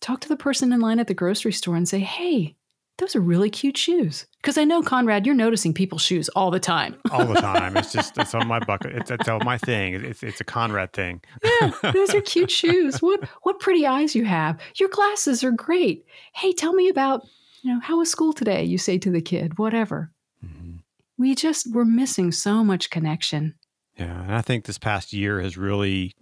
Talk 0.00 0.20
to 0.20 0.28
the 0.28 0.36
person 0.36 0.72
in 0.72 0.80
line 0.80 1.00
at 1.00 1.06
the 1.06 1.14
grocery 1.14 1.52
store 1.52 1.74
and 1.74 1.88
say, 1.88 2.00
hey, 2.00 2.54
those 2.98 3.14
are 3.14 3.20
really 3.20 3.50
cute 3.50 3.76
shoes. 3.76 4.26
Because 4.40 4.56
I 4.56 4.64
know, 4.64 4.82
Conrad, 4.82 5.26
you're 5.26 5.34
noticing 5.34 5.74
people's 5.74 6.02
shoes 6.02 6.28
all 6.30 6.50
the 6.50 6.60
time. 6.60 6.96
all 7.10 7.26
the 7.26 7.34
time. 7.34 7.76
It's 7.76 7.92
just, 7.92 8.16
it's 8.16 8.34
on 8.34 8.46
my 8.46 8.58
bucket. 8.66 8.94
It's, 8.94 9.10
it's 9.10 9.28
my 9.44 9.58
thing. 9.58 9.94
It's, 9.94 10.22
it's 10.22 10.40
a 10.40 10.44
Conrad 10.44 10.92
thing. 10.92 11.20
yeah, 11.44 11.72
those 11.92 12.14
are 12.14 12.20
cute 12.20 12.50
shoes. 12.62 13.02
What, 13.02 13.24
what 13.42 13.60
pretty 13.60 13.86
eyes 13.86 14.14
you 14.14 14.24
have. 14.24 14.58
Your 14.76 14.88
glasses 14.88 15.44
are 15.44 15.52
great. 15.52 16.06
Hey, 16.34 16.52
tell 16.52 16.72
me 16.72 16.88
about, 16.88 17.26
you 17.62 17.72
know, 17.74 17.80
how 17.80 17.98
was 17.98 18.10
school 18.10 18.32
today? 18.32 18.64
You 18.64 18.78
say 18.78 18.98
to 18.98 19.10
the 19.10 19.20
kid, 19.20 19.58
whatever. 19.58 20.10
Mm-hmm. 20.44 20.75
We 21.18 21.34
just, 21.34 21.72
we're 21.72 21.84
missing 21.84 22.32
so 22.32 22.62
much 22.62 22.90
connection. 22.90 23.54
Yeah. 23.98 24.22
And 24.22 24.34
I 24.34 24.42
think 24.42 24.64
this 24.64 24.78
past 24.78 25.12
year 25.12 25.40
has 25.40 25.56
really 25.56 26.14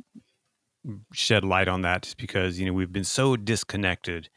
shed 1.13 1.45
light 1.45 1.67
on 1.67 1.83
that 1.83 2.03
just 2.03 2.19
because, 2.19 2.61
you 2.61 2.67
know, 2.67 2.73
we've 2.73 2.93
been 2.93 3.05
so 3.05 3.37
disconnected 3.37 4.29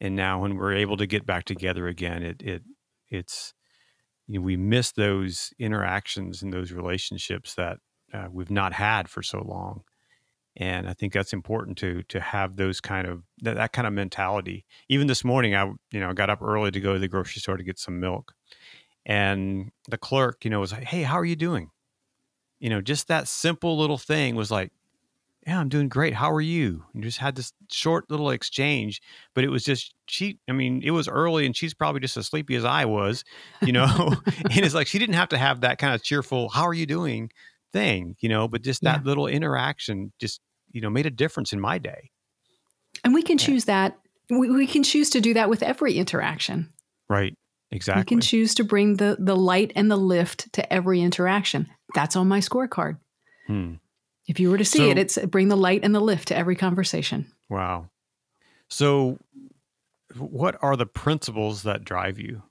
and 0.00 0.16
now 0.16 0.40
when 0.40 0.56
we're 0.56 0.74
able 0.74 0.96
to 0.96 1.06
get 1.06 1.26
back 1.26 1.44
together 1.44 1.88
again 1.88 2.22
it 2.22 2.42
it 2.42 2.62
it's 3.10 3.54
you 4.26 4.38
know, 4.38 4.44
we 4.44 4.56
miss 4.56 4.92
those 4.92 5.52
interactions 5.58 6.42
and 6.42 6.52
those 6.52 6.72
relationships 6.72 7.54
that 7.54 7.78
uh, 8.12 8.26
we've 8.30 8.50
not 8.50 8.72
had 8.72 9.08
for 9.08 9.22
so 9.22 9.42
long 9.42 9.82
and 10.56 10.88
i 10.88 10.92
think 10.92 11.12
that's 11.12 11.32
important 11.32 11.76
to 11.76 12.02
to 12.04 12.20
have 12.20 12.56
those 12.56 12.80
kind 12.80 13.06
of 13.06 13.22
that, 13.42 13.56
that 13.56 13.72
kind 13.72 13.86
of 13.86 13.92
mentality 13.92 14.64
even 14.88 15.06
this 15.06 15.24
morning 15.24 15.54
i 15.54 15.64
you 15.90 16.00
know 16.00 16.12
got 16.12 16.30
up 16.30 16.42
early 16.42 16.70
to 16.70 16.80
go 16.80 16.94
to 16.94 16.98
the 16.98 17.08
grocery 17.08 17.40
store 17.40 17.56
to 17.56 17.64
get 17.64 17.78
some 17.78 17.98
milk 17.98 18.34
and 19.06 19.70
the 19.88 19.98
clerk 19.98 20.44
you 20.44 20.50
know 20.50 20.60
was 20.60 20.72
like 20.72 20.84
hey 20.84 21.02
how 21.02 21.18
are 21.18 21.24
you 21.24 21.36
doing 21.36 21.70
you 22.58 22.70
know 22.70 22.80
just 22.80 23.08
that 23.08 23.28
simple 23.28 23.78
little 23.78 23.98
thing 23.98 24.34
was 24.34 24.50
like 24.50 24.70
yeah, 25.46 25.60
I'm 25.60 25.68
doing 25.68 25.88
great. 25.88 26.14
How 26.14 26.32
are 26.32 26.40
you? 26.40 26.84
And 26.94 27.02
just 27.02 27.18
had 27.18 27.34
this 27.34 27.52
short 27.70 28.10
little 28.10 28.30
exchange, 28.30 29.02
but 29.34 29.44
it 29.44 29.50
was 29.50 29.62
just 29.62 29.94
she. 30.06 30.38
I 30.48 30.52
mean, 30.52 30.80
it 30.82 30.92
was 30.92 31.06
early, 31.06 31.44
and 31.44 31.54
she's 31.54 31.74
probably 31.74 32.00
just 32.00 32.16
as 32.16 32.26
sleepy 32.28 32.54
as 32.54 32.64
I 32.64 32.86
was, 32.86 33.24
you 33.60 33.72
know. 33.72 33.84
and 34.26 34.64
it's 34.64 34.74
like 34.74 34.86
she 34.86 34.98
didn't 34.98 35.16
have 35.16 35.28
to 35.30 35.38
have 35.38 35.60
that 35.60 35.78
kind 35.78 35.94
of 35.94 36.02
cheerful 36.02 36.48
"How 36.48 36.66
are 36.66 36.74
you 36.74 36.86
doing?" 36.86 37.30
thing, 37.74 38.14
you 38.20 38.28
know, 38.28 38.46
but 38.46 38.62
just 38.62 38.82
that 38.82 39.00
yeah. 39.00 39.06
little 39.06 39.26
interaction 39.26 40.12
just 40.18 40.40
you 40.72 40.80
know 40.80 40.88
made 40.88 41.04
a 41.04 41.10
difference 41.10 41.52
in 41.52 41.60
my 41.60 41.76
day. 41.76 42.10
And 43.02 43.12
we 43.12 43.22
can 43.22 43.36
yeah. 43.36 43.44
choose 43.44 43.64
that. 43.66 43.98
We, 44.30 44.48
we 44.48 44.66
can 44.66 44.82
choose 44.82 45.10
to 45.10 45.20
do 45.20 45.34
that 45.34 45.50
with 45.50 45.62
every 45.62 45.94
interaction. 45.94 46.72
Right. 47.10 47.36
Exactly. 47.70 48.02
We 48.02 48.04
can 48.04 48.20
choose 48.20 48.54
to 48.56 48.64
bring 48.64 48.96
the 48.96 49.16
the 49.18 49.36
light 49.36 49.72
and 49.74 49.90
the 49.90 49.96
lift 49.96 50.52
to 50.54 50.72
every 50.72 51.00
interaction. 51.00 51.68
That's 51.94 52.16
on 52.16 52.28
my 52.28 52.40
scorecard. 52.40 52.98
Hmm. 53.46 53.74
If 54.26 54.40
you 54.40 54.50
were 54.50 54.58
to 54.58 54.64
see 54.64 54.78
so, 54.78 54.88
it, 54.88 54.98
it's 54.98 55.18
bring 55.18 55.48
the 55.48 55.56
light 55.56 55.80
and 55.82 55.94
the 55.94 56.00
lift 56.00 56.28
to 56.28 56.36
every 56.36 56.56
conversation. 56.56 57.26
Wow. 57.50 57.90
So, 58.70 59.18
what 60.16 60.56
are 60.62 60.76
the 60.76 60.86
principles 60.86 61.62
that 61.64 61.84
drive 61.84 62.18
you? 62.18 62.42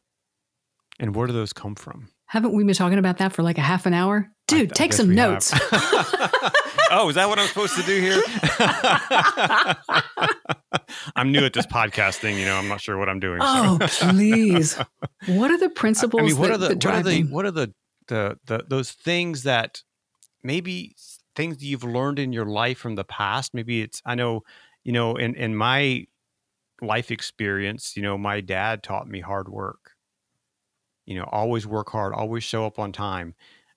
And 0.99 1.15
where 1.15 1.27
do 1.27 1.33
those 1.33 1.53
come 1.53 1.75
from? 1.75 2.09
Haven't 2.27 2.53
we 2.53 2.63
been 2.63 2.75
talking 2.75 2.99
about 2.99 3.17
that 3.17 3.33
for 3.33 3.43
like 3.43 3.57
a 3.57 3.61
half 3.61 3.85
an 3.85 3.93
hour? 3.93 4.29
Dude, 4.47 4.71
I, 4.71 4.73
take 4.73 4.93
I 4.93 4.95
some 4.95 5.13
notes. 5.13 5.51
oh, 6.91 7.07
is 7.09 7.15
that 7.15 7.27
what 7.27 7.39
I'm 7.39 7.47
supposed 7.47 7.75
to 7.75 7.83
do 7.83 7.99
here? 7.99 8.21
I'm 11.15 11.31
new 11.31 11.45
at 11.45 11.53
this 11.53 11.65
podcast 11.65 12.17
thing. 12.17 12.37
You 12.37 12.45
know, 12.45 12.55
I'm 12.55 12.67
not 12.67 12.81
sure 12.81 12.97
what 12.97 13.09
I'm 13.09 13.19
doing. 13.19 13.39
Oh, 13.41 13.79
so. 13.87 14.09
please. 14.09 14.77
What 15.25 15.51
are 15.51 15.57
the 15.57 15.69
principles 15.69 16.21
I 16.21 16.25
mean, 16.25 16.37
what 16.37 16.59
that, 16.59 16.61
are 16.61 16.75
the, 16.75 16.75
what 16.75 16.95
are 16.95 17.01
the, 17.01 17.23
what 17.23 17.45
are 17.45 17.51
the, 17.51 17.73
the, 18.07 18.37
the, 18.45 18.65
those 18.67 18.91
things 18.91 19.43
that 19.43 19.81
maybe 20.43 20.97
things 21.35 21.57
that 21.57 21.65
you've 21.65 21.83
learned 21.83 22.19
in 22.19 22.33
your 22.33 22.45
life 22.45 22.77
from 22.77 22.95
the 22.95 23.03
past 23.03 23.53
maybe 23.53 23.81
it's 23.81 24.01
i 24.05 24.15
know 24.15 24.41
you 24.83 24.91
know 24.91 25.15
in 25.15 25.35
in 25.35 25.55
my 25.55 26.05
life 26.81 27.11
experience 27.11 27.95
you 27.95 28.03
know 28.03 28.17
my 28.17 28.41
dad 28.41 28.83
taught 28.83 29.07
me 29.07 29.19
hard 29.19 29.49
work 29.49 29.91
you 31.05 31.15
know 31.15 31.27
always 31.31 31.65
work 31.65 31.89
hard 31.89 32.13
always 32.13 32.43
show 32.43 32.65
up 32.65 32.77
on 32.77 32.91
time 32.91 33.33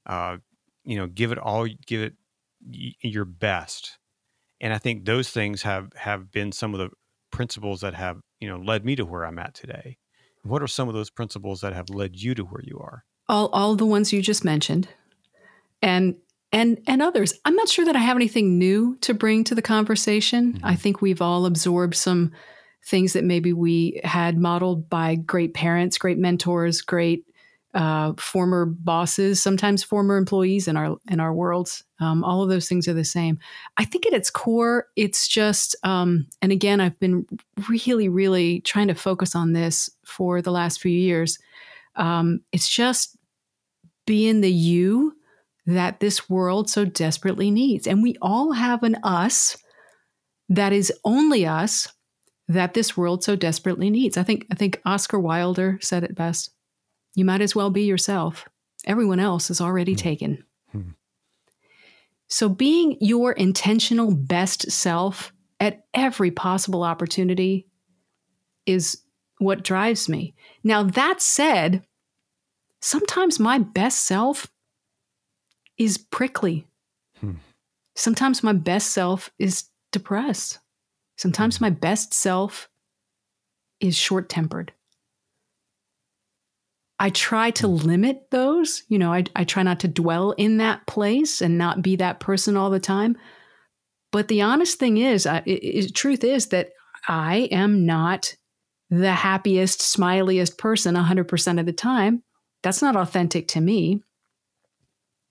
uh 0.06 0.36
you 0.84 0.96
know 0.96 1.06
give 1.06 1.32
it 1.32 1.38
all 1.38 1.66
give 1.86 2.02
it 2.02 2.14
your 3.00 3.24
best 3.24 3.98
and 4.60 4.72
i 4.72 4.78
think 4.78 5.04
those 5.04 5.30
things 5.30 5.62
have 5.62 5.88
have 5.96 6.30
been 6.30 6.52
some 6.52 6.74
of 6.74 6.80
the 6.80 6.90
principles 7.30 7.80
that 7.80 7.94
have 7.94 8.18
you 8.40 8.48
know 8.48 8.58
led 8.58 8.84
me 8.84 8.96
to 8.96 9.04
where 9.04 9.24
i'm 9.24 9.38
at 9.38 9.54
today 9.54 9.96
What 10.46 10.62
are 10.62 10.68
some 10.68 10.88
of 10.88 10.94
those 10.94 11.10
principles 11.10 11.60
that 11.60 11.72
have 11.72 11.90
led 11.90 12.16
you 12.16 12.34
to 12.34 12.44
where 12.44 12.62
you 12.64 12.78
are? 12.78 13.04
All 13.28 13.48
all 13.48 13.74
the 13.74 13.86
ones 13.86 14.12
you 14.12 14.22
just 14.22 14.44
mentioned. 14.44 14.88
And 15.82 16.16
and 16.52 16.80
and 16.86 17.02
others. 17.02 17.34
I'm 17.44 17.56
not 17.56 17.68
sure 17.68 17.84
that 17.84 17.96
I 17.96 18.00
have 18.00 18.16
anything 18.16 18.58
new 18.58 18.96
to 19.00 19.12
bring 19.12 19.44
to 19.44 19.54
the 19.54 19.62
conversation. 19.62 20.54
Mm-hmm. 20.54 20.66
I 20.66 20.76
think 20.76 21.02
we've 21.02 21.20
all 21.20 21.46
absorbed 21.46 21.96
some 21.96 22.32
things 22.84 23.14
that 23.14 23.24
maybe 23.24 23.52
we 23.52 24.00
had 24.04 24.38
modeled 24.38 24.88
by 24.88 25.16
great 25.16 25.54
parents, 25.54 25.98
great 25.98 26.18
mentors, 26.18 26.80
great 26.80 27.24
uh, 27.76 28.14
former 28.18 28.64
bosses, 28.64 29.42
sometimes 29.42 29.82
former 29.84 30.16
employees 30.16 30.66
in 30.66 30.78
our 30.78 30.96
in 31.10 31.20
our 31.20 31.34
worlds. 31.34 31.84
Um, 32.00 32.24
all 32.24 32.42
of 32.42 32.48
those 32.48 32.68
things 32.68 32.88
are 32.88 32.94
the 32.94 33.04
same. 33.04 33.38
I 33.76 33.84
think 33.84 34.06
at 34.06 34.14
its 34.14 34.30
core, 34.30 34.86
it's 34.96 35.28
just, 35.28 35.76
um, 35.82 36.26
and 36.40 36.52
again, 36.52 36.80
I've 36.80 36.98
been 36.98 37.26
really, 37.68 38.08
really 38.08 38.60
trying 38.62 38.88
to 38.88 38.94
focus 38.94 39.34
on 39.34 39.52
this 39.52 39.90
for 40.04 40.40
the 40.40 40.50
last 40.50 40.80
few 40.80 40.92
years. 40.92 41.38
Um, 41.96 42.40
it's 42.50 42.68
just 42.68 43.16
being 44.06 44.40
the 44.40 44.52
you 44.52 45.14
that 45.66 46.00
this 46.00 46.30
world 46.30 46.70
so 46.70 46.86
desperately 46.86 47.50
needs, 47.50 47.86
and 47.86 48.02
we 48.02 48.16
all 48.22 48.52
have 48.52 48.82
an 48.84 48.96
us 49.02 49.56
that 50.48 50.72
is 50.72 50.90
only 51.04 51.44
us 51.44 51.88
that 52.48 52.72
this 52.72 52.96
world 52.96 53.22
so 53.22 53.36
desperately 53.36 53.90
needs. 53.90 54.16
I 54.16 54.22
think 54.22 54.46
I 54.50 54.54
think 54.54 54.80
Oscar 54.86 55.20
Wilde 55.20 55.76
said 55.80 56.04
it 56.04 56.14
best. 56.14 56.55
You 57.16 57.24
might 57.24 57.40
as 57.40 57.56
well 57.56 57.70
be 57.70 57.82
yourself. 57.82 58.44
Everyone 58.84 59.18
else 59.18 59.50
is 59.50 59.60
already 59.60 59.94
hmm. 59.94 59.98
taken. 59.98 60.44
Hmm. 60.70 60.90
So, 62.28 62.48
being 62.48 62.98
your 63.00 63.32
intentional 63.32 64.14
best 64.14 64.70
self 64.70 65.32
at 65.58 65.86
every 65.94 66.30
possible 66.30 66.82
opportunity 66.82 67.66
is 68.66 69.02
what 69.38 69.64
drives 69.64 70.08
me. 70.08 70.34
Now, 70.62 70.82
that 70.82 71.22
said, 71.22 71.84
sometimes 72.80 73.40
my 73.40 73.58
best 73.58 74.04
self 74.04 74.48
is 75.78 75.98
prickly. 75.98 76.66
Hmm. 77.20 77.32
Sometimes 77.94 78.42
my 78.42 78.52
best 78.52 78.90
self 78.90 79.30
is 79.38 79.64
depressed. 79.90 80.58
Sometimes 81.16 81.56
hmm. 81.56 81.64
my 81.64 81.70
best 81.70 82.12
self 82.12 82.68
is 83.80 83.96
short 83.96 84.28
tempered. 84.28 84.72
I 86.98 87.10
try 87.10 87.50
to 87.52 87.66
mm. 87.66 87.84
limit 87.84 88.30
those. 88.30 88.82
You 88.88 88.98
know, 88.98 89.12
I, 89.12 89.24
I 89.34 89.44
try 89.44 89.62
not 89.62 89.80
to 89.80 89.88
dwell 89.88 90.32
in 90.32 90.58
that 90.58 90.86
place 90.86 91.40
and 91.40 91.58
not 91.58 91.82
be 91.82 91.96
that 91.96 92.20
person 92.20 92.56
all 92.56 92.70
the 92.70 92.80
time. 92.80 93.16
But 94.12 94.28
the 94.28 94.42
honest 94.42 94.78
thing 94.78 94.98
is, 94.98 95.26
I, 95.26 95.42
it, 95.46 95.50
it, 95.62 95.94
truth 95.94 96.24
is 96.24 96.48
that 96.48 96.70
I 97.08 97.48
am 97.52 97.84
not 97.84 98.34
the 98.88 99.12
happiest, 99.12 99.80
smiliest 99.80 100.58
person 100.58 100.94
100% 100.94 101.60
of 101.60 101.66
the 101.66 101.72
time. 101.72 102.22
That's 102.62 102.82
not 102.82 102.96
authentic 102.96 103.48
to 103.48 103.60
me. 103.60 104.00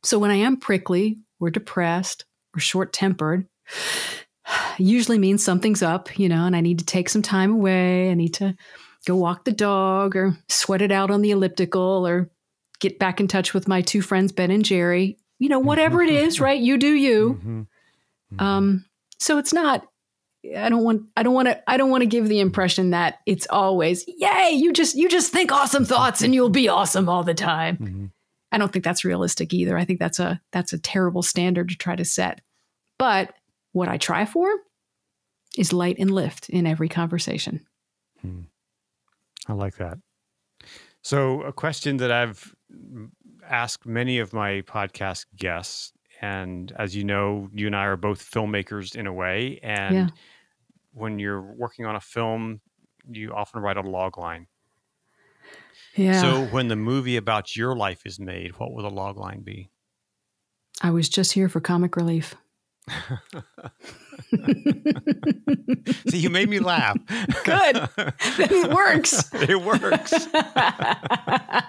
So 0.04 0.20
when 0.20 0.32
I 0.32 0.36
am 0.36 0.58
prickly 0.58 1.18
or 1.40 1.50
depressed 1.50 2.26
or 2.56 2.60
short 2.60 2.94
tempered, 2.94 3.48
usually 4.78 5.18
means 5.18 5.44
something's 5.44 5.82
up, 5.82 6.20
you 6.20 6.30
know, 6.30 6.46
and 6.46 6.56
I 6.56 6.62
need 6.62 6.80
to 6.80 6.86
take 6.86 7.10
some 7.10 7.22
time 7.22 7.54
away. 7.54 8.12
I 8.12 8.14
need 8.14 8.36
to 8.36 8.56
go 9.06 9.16
walk 9.16 9.46
the 9.46 9.52
dog 9.52 10.16
or 10.16 10.38
sweat 10.50 10.82
it 10.82 10.92
out 10.92 11.12
on 11.12 11.22
the 11.22 11.32
elliptical 11.32 12.06
or 12.08 12.30
get 12.80 13.00
back 13.00 13.20
in 13.20 13.28
touch 13.28 13.54
with 13.54 13.68
my 13.68 13.82
two 13.82 14.02
friends, 14.02 14.32
Ben 14.32 14.52
and 14.52 14.66
Jerry. 14.66 15.18
You 15.40 15.50
know, 15.50 15.60
whatever 15.60 16.02
it 16.02 16.10
is, 16.10 16.40
right? 16.40 16.60
You 16.60 16.78
do 16.78 16.94
you. 16.94 17.34
Mm-hmm. 17.34 17.60
Mm-hmm. 17.60 18.44
Um, 18.44 18.86
so 19.20 19.38
it's 19.38 19.54
not. 19.54 19.86
I 20.56 20.70
don't 20.70 20.84
want. 20.84 21.04
I 21.18 21.24
don't 21.24 21.34
want 21.34 21.48
to. 21.48 21.70
I 21.70 21.78
don't 21.78 21.90
want 21.90 22.02
to 22.02 22.08
give 22.08 22.28
the 22.28 22.40
impression 22.40 22.92
that 22.92 23.20
it's 23.26 23.48
always, 23.50 24.06
yay! 24.08 24.52
You 24.54 24.72
just 24.72 24.96
you 24.96 25.10
just 25.10 25.32
think 25.32 25.52
awesome 25.52 25.86
thoughts 25.86 26.22
and 26.22 26.34
you'll 26.34 26.50
be 26.50 26.70
awesome 26.70 27.10
all 27.10 27.24
the 27.24 27.34
time. 27.34 27.78
Mm-hmm. 27.78 28.06
I 28.52 28.58
don't 28.58 28.72
think 28.72 28.86
that's 28.86 29.04
realistic 29.04 29.54
either. 29.54 29.78
I 29.78 29.86
think 29.86 30.00
that's 30.00 30.20
a 30.20 30.40
that's 30.52 30.72
a 30.72 30.80
terrible 30.80 31.24
standard 31.24 31.70
to 31.70 31.78
try 31.78 31.96
to 31.96 32.06
set. 32.06 32.42
But 32.98 33.34
what 33.74 33.90
I 33.90 33.98
try 33.98 34.26
for 34.26 34.50
is 35.58 35.74
light 35.74 35.98
and 36.00 36.12
lift 36.12 36.50
in 36.50 36.66
every 36.66 36.88
conversation. 36.88 37.66
Hmm. 38.22 38.42
I 39.48 39.54
like 39.54 39.76
that. 39.78 39.98
So, 41.02 41.44
a 41.44 41.54
question 41.54 41.98
that 41.98 42.12
I've 42.12 42.56
asked 43.48 43.86
many 43.86 44.20
of 44.20 44.34
my 44.34 44.62
podcast 44.62 45.26
guests, 45.36 45.94
and 46.22 46.72
as 46.78 46.96
you 46.96 47.04
know, 47.04 47.50
you 47.54 47.68
and 47.68 47.76
I 47.76 47.86
are 47.86 47.98
both 47.98 48.20
filmmakers 48.20 48.96
in 48.96 49.06
a 49.06 49.14
way. 49.14 49.60
And 49.62 49.96
yeah. 49.96 50.08
when 50.94 51.20
you're 51.20 51.42
working 51.42 51.86
on 51.86 51.96
a 51.96 52.02
film, 52.02 52.62
you 53.08 53.34
often 53.34 53.62
write 53.62 53.78
a 53.78 53.82
log 53.82 54.18
line. 54.18 54.48
Yeah. 55.96 56.22
So, 56.22 56.46
when 56.46 56.70
the 56.70 56.76
movie 56.76 57.18
about 57.18 57.56
your 57.56 57.76
life 57.76 58.06
is 58.06 58.20
made, 58.20 58.58
what 58.58 58.74
will 58.74 58.84
the 58.84 58.90
log 58.90 59.18
line 59.18 59.42
be? 59.42 59.70
I 60.82 60.90
was 60.90 61.08
just 61.08 61.34
here 61.34 61.48
for 61.48 61.60
comic 61.60 61.96
relief. 61.96 62.36
See, 66.08 66.18
you 66.18 66.30
made 66.30 66.50
me 66.50 66.60
laugh. 66.60 66.98
Good. 67.44 67.90
it 67.98 68.74
works. 68.74 69.30
it 69.34 69.62
works. 69.62 70.12
that 70.12 71.66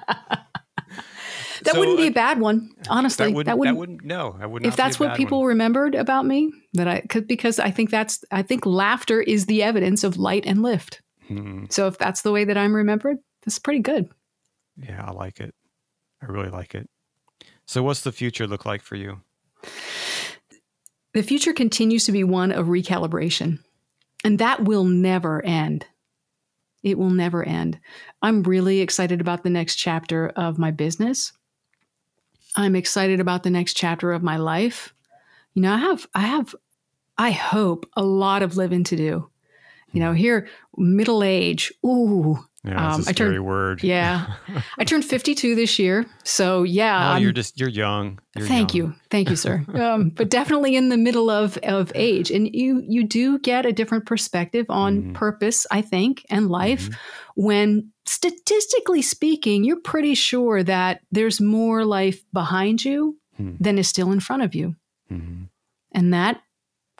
so, 1.64 1.78
wouldn't 1.78 1.98
be 1.98 2.08
a 2.08 2.10
bad 2.10 2.40
one, 2.40 2.70
honestly. 2.88 3.26
That 3.26 3.34
wouldn't. 3.34 3.46
That 3.46 3.58
wouldn't, 3.58 3.76
that 3.76 3.78
wouldn't 3.78 4.04
no, 4.04 4.36
I 4.40 4.46
would 4.46 4.66
If 4.66 4.76
that's 4.76 5.00
what 5.00 5.16
people 5.16 5.40
one. 5.40 5.48
remembered 5.48 5.94
about 5.94 6.26
me, 6.26 6.52
that 6.74 6.88
I 6.88 7.00
could 7.00 7.26
because 7.26 7.58
I 7.58 7.70
think 7.70 7.90
that's 7.90 8.24
I 8.30 8.42
think 8.42 8.66
laughter 8.66 9.20
is 9.20 9.46
the 9.46 9.62
evidence 9.62 10.04
of 10.04 10.18
light 10.18 10.44
and 10.46 10.62
lift. 10.62 11.02
Hmm. 11.28 11.64
So 11.70 11.86
if 11.86 11.98
that's 11.98 12.22
the 12.22 12.32
way 12.32 12.44
that 12.44 12.56
I'm 12.56 12.74
remembered, 12.74 13.18
that's 13.44 13.58
pretty 13.58 13.80
good. 13.80 14.08
Yeah, 14.76 15.04
I 15.04 15.12
like 15.12 15.40
it. 15.40 15.54
I 16.22 16.26
really 16.26 16.50
like 16.50 16.74
it. 16.74 16.88
So, 17.66 17.82
what's 17.82 18.02
the 18.02 18.12
future 18.12 18.46
look 18.46 18.64
like 18.64 18.82
for 18.82 18.96
you? 18.96 19.20
The 21.16 21.22
future 21.22 21.54
continues 21.54 22.04
to 22.04 22.12
be 22.12 22.24
one 22.24 22.52
of 22.52 22.66
recalibration, 22.66 23.60
and 24.22 24.38
that 24.38 24.64
will 24.64 24.84
never 24.84 25.42
end. 25.42 25.86
It 26.82 26.98
will 26.98 27.08
never 27.08 27.42
end. 27.42 27.80
I'm 28.20 28.42
really 28.42 28.82
excited 28.82 29.22
about 29.22 29.42
the 29.42 29.48
next 29.48 29.76
chapter 29.76 30.28
of 30.36 30.58
my 30.58 30.72
business. 30.72 31.32
I'm 32.54 32.76
excited 32.76 33.18
about 33.18 33.44
the 33.44 33.50
next 33.50 33.78
chapter 33.78 34.12
of 34.12 34.22
my 34.22 34.36
life. 34.36 34.92
You 35.54 35.62
know, 35.62 35.72
I 35.72 35.78
have, 35.78 36.06
I 36.14 36.20
have, 36.20 36.54
I 37.16 37.30
hope 37.30 37.88
a 37.96 38.02
lot 38.02 38.42
of 38.42 38.58
living 38.58 38.84
to 38.84 38.96
do. 38.96 39.30
You 39.92 40.00
know, 40.00 40.12
here, 40.12 40.48
middle 40.76 41.22
age, 41.22 41.72
ooh, 41.82 42.44
yeah, 42.66 42.94
um, 42.94 43.00
a 43.00 43.04
scary 43.04 43.30
I 43.30 43.32
turned, 43.34 43.46
word. 43.46 43.82
Yeah, 43.82 44.26
I 44.78 44.84
turned 44.84 45.04
52 45.04 45.54
this 45.54 45.78
year, 45.78 46.04
so 46.24 46.64
yeah. 46.64 47.14
Oh, 47.14 47.16
you're 47.16 47.32
just 47.32 47.58
you're 47.58 47.68
young. 47.68 48.18
You're 48.36 48.46
thank 48.46 48.74
young. 48.74 48.88
you, 48.88 48.94
thank 49.10 49.30
you, 49.30 49.36
sir. 49.36 49.64
um, 49.74 50.10
but 50.10 50.28
definitely 50.28 50.74
in 50.76 50.88
the 50.88 50.96
middle 50.96 51.30
of 51.30 51.56
of 51.58 51.92
age, 51.94 52.30
and 52.30 52.52
you 52.54 52.82
you 52.88 53.04
do 53.04 53.38
get 53.38 53.66
a 53.66 53.72
different 53.72 54.06
perspective 54.06 54.66
on 54.68 55.00
mm-hmm. 55.00 55.12
purpose, 55.12 55.66
I 55.70 55.82
think, 55.82 56.26
and 56.28 56.48
life 56.48 56.90
mm-hmm. 56.90 57.42
when 57.42 57.92
statistically 58.04 59.02
speaking, 59.02 59.64
you're 59.64 59.80
pretty 59.80 60.14
sure 60.14 60.62
that 60.62 61.00
there's 61.12 61.40
more 61.40 61.84
life 61.84 62.22
behind 62.32 62.84
you 62.84 63.16
mm-hmm. 63.40 63.62
than 63.62 63.78
is 63.78 63.88
still 63.88 64.12
in 64.12 64.20
front 64.20 64.42
of 64.42 64.54
you, 64.54 64.74
mm-hmm. 65.10 65.44
and 65.92 66.12
that 66.12 66.40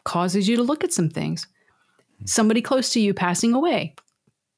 causes 0.04 0.48
you 0.48 0.56
to 0.56 0.62
look 0.62 0.84
at 0.84 0.92
some 0.92 1.10
things. 1.10 1.46
Hmm. 2.18 2.26
Somebody 2.26 2.62
close 2.62 2.90
to 2.92 3.00
you 3.00 3.12
passing 3.12 3.52
away. 3.52 3.94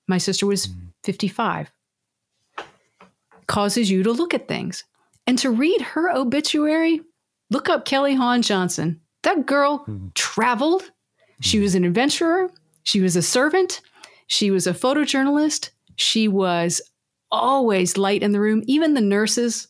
My 0.06 0.18
sister 0.18 0.46
was 0.46 0.66
hmm. 0.66 0.87
55 1.08 1.72
causes 3.46 3.90
you 3.90 4.02
to 4.02 4.12
look 4.12 4.34
at 4.34 4.46
things. 4.46 4.84
And 5.26 5.38
to 5.38 5.50
read 5.50 5.80
her 5.80 6.14
obituary, 6.14 7.00
look 7.50 7.70
up 7.70 7.86
Kelly 7.86 8.14
Hahn 8.14 8.42
Johnson. 8.42 9.00
That 9.22 9.46
girl 9.46 9.78
mm-hmm. 9.78 10.08
traveled. 10.14 10.90
She 11.40 11.60
was 11.60 11.74
an 11.74 11.84
adventurer. 11.84 12.50
She 12.82 13.00
was 13.00 13.16
a 13.16 13.22
servant. 13.22 13.80
She 14.26 14.50
was 14.50 14.66
a 14.66 14.74
photojournalist. 14.74 15.70
She 15.96 16.28
was 16.28 16.82
always 17.30 17.96
light 17.96 18.22
in 18.22 18.32
the 18.32 18.40
room. 18.40 18.62
Even 18.66 18.92
the 18.92 19.00
nurses 19.00 19.68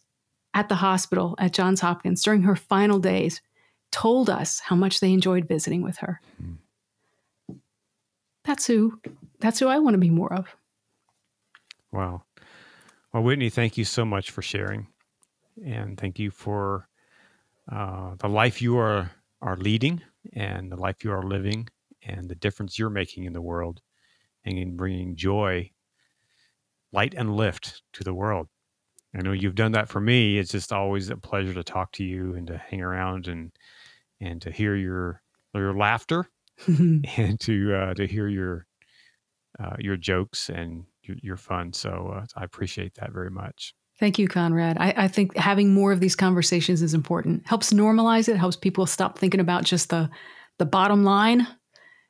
at 0.54 0.68
the 0.68 0.74
hospital 0.74 1.36
at 1.38 1.52
Johns 1.52 1.80
Hopkins 1.80 2.20
during 2.24 2.42
her 2.42 2.56
final 2.56 2.98
days 2.98 3.40
told 3.92 4.28
us 4.28 4.58
how 4.58 4.74
much 4.74 4.98
they 4.98 5.12
enjoyed 5.12 5.46
visiting 5.46 5.82
with 5.82 5.98
her. 5.98 6.20
Mm-hmm. 6.42 7.54
That's 8.42 8.66
who 8.66 9.00
that's 9.38 9.60
who 9.60 9.68
I 9.68 9.78
want 9.78 9.94
to 9.94 9.98
be 9.98 10.10
more 10.10 10.32
of. 10.32 10.48
Wow. 11.92 12.24
Well, 13.12 13.22
Whitney, 13.24 13.50
thank 13.50 13.78
you 13.78 13.84
so 13.84 14.04
much 14.04 14.30
for 14.30 14.42
sharing, 14.42 14.88
and 15.64 15.98
thank 15.98 16.18
you 16.18 16.30
for 16.30 16.88
uh, 17.70 18.16
the 18.16 18.28
life 18.28 18.62
you 18.62 18.78
are 18.78 19.12
are 19.42 19.56
leading, 19.56 20.02
and 20.34 20.72
the 20.72 20.76
life 20.76 21.04
you 21.04 21.12
are 21.12 21.22
living, 21.22 21.68
and 22.02 22.28
the 22.30 22.34
difference 22.36 22.78
you're 22.78 22.90
making 22.90 23.24
in 23.24 23.32
the 23.34 23.42
world, 23.42 23.82
and 24.44 24.58
in 24.58 24.76
bringing 24.76 25.16
joy, 25.16 25.72
light, 26.92 27.14
and 27.14 27.36
lift 27.36 27.82
to 27.92 28.04
the 28.04 28.14
world. 28.14 28.48
I 29.14 29.22
know 29.22 29.32
you've 29.32 29.54
done 29.56 29.72
that 29.72 29.88
for 29.88 30.00
me. 30.00 30.38
It's 30.38 30.52
just 30.52 30.72
always 30.72 31.10
a 31.10 31.16
pleasure 31.16 31.54
to 31.54 31.64
talk 31.64 31.92
to 31.92 32.04
you 32.04 32.34
and 32.34 32.46
to 32.48 32.58
hang 32.58 32.82
around 32.82 33.28
and 33.28 33.52
and 34.20 34.40
to 34.42 34.50
hear 34.50 34.76
your 34.76 35.22
your 35.54 35.74
laughter 35.74 36.30
and 36.68 37.40
to 37.40 37.74
uh, 37.74 37.94
to 37.94 38.06
hear 38.06 38.28
your 38.28 38.66
uh, 39.58 39.76
your 39.78 39.96
jokes 39.96 40.50
and 40.50 40.84
you're, 41.22 41.36
fun. 41.36 41.72
So 41.72 42.14
uh, 42.16 42.26
I 42.36 42.44
appreciate 42.44 42.94
that 42.94 43.12
very 43.12 43.30
much. 43.30 43.74
Thank 43.98 44.18
you, 44.18 44.28
Conrad. 44.28 44.76
I, 44.78 44.94
I, 44.96 45.08
think 45.08 45.36
having 45.36 45.74
more 45.74 45.90
of 45.90 45.98
these 45.98 46.14
conversations 46.14 46.82
is 46.82 46.94
important. 46.94 47.46
Helps 47.46 47.72
normalize 47.72 48.28
it. 48.28 48.36
Helps 48.36 48.56
people 48.56 48.86
stop 48.86 49.18
thinking 49.18 49.40
about 49.40 49.64
just 49.64 49.90
the 49.90 50.08
the 50.58 50.66
bottom 50.66 51.04
line, 51.04 51.46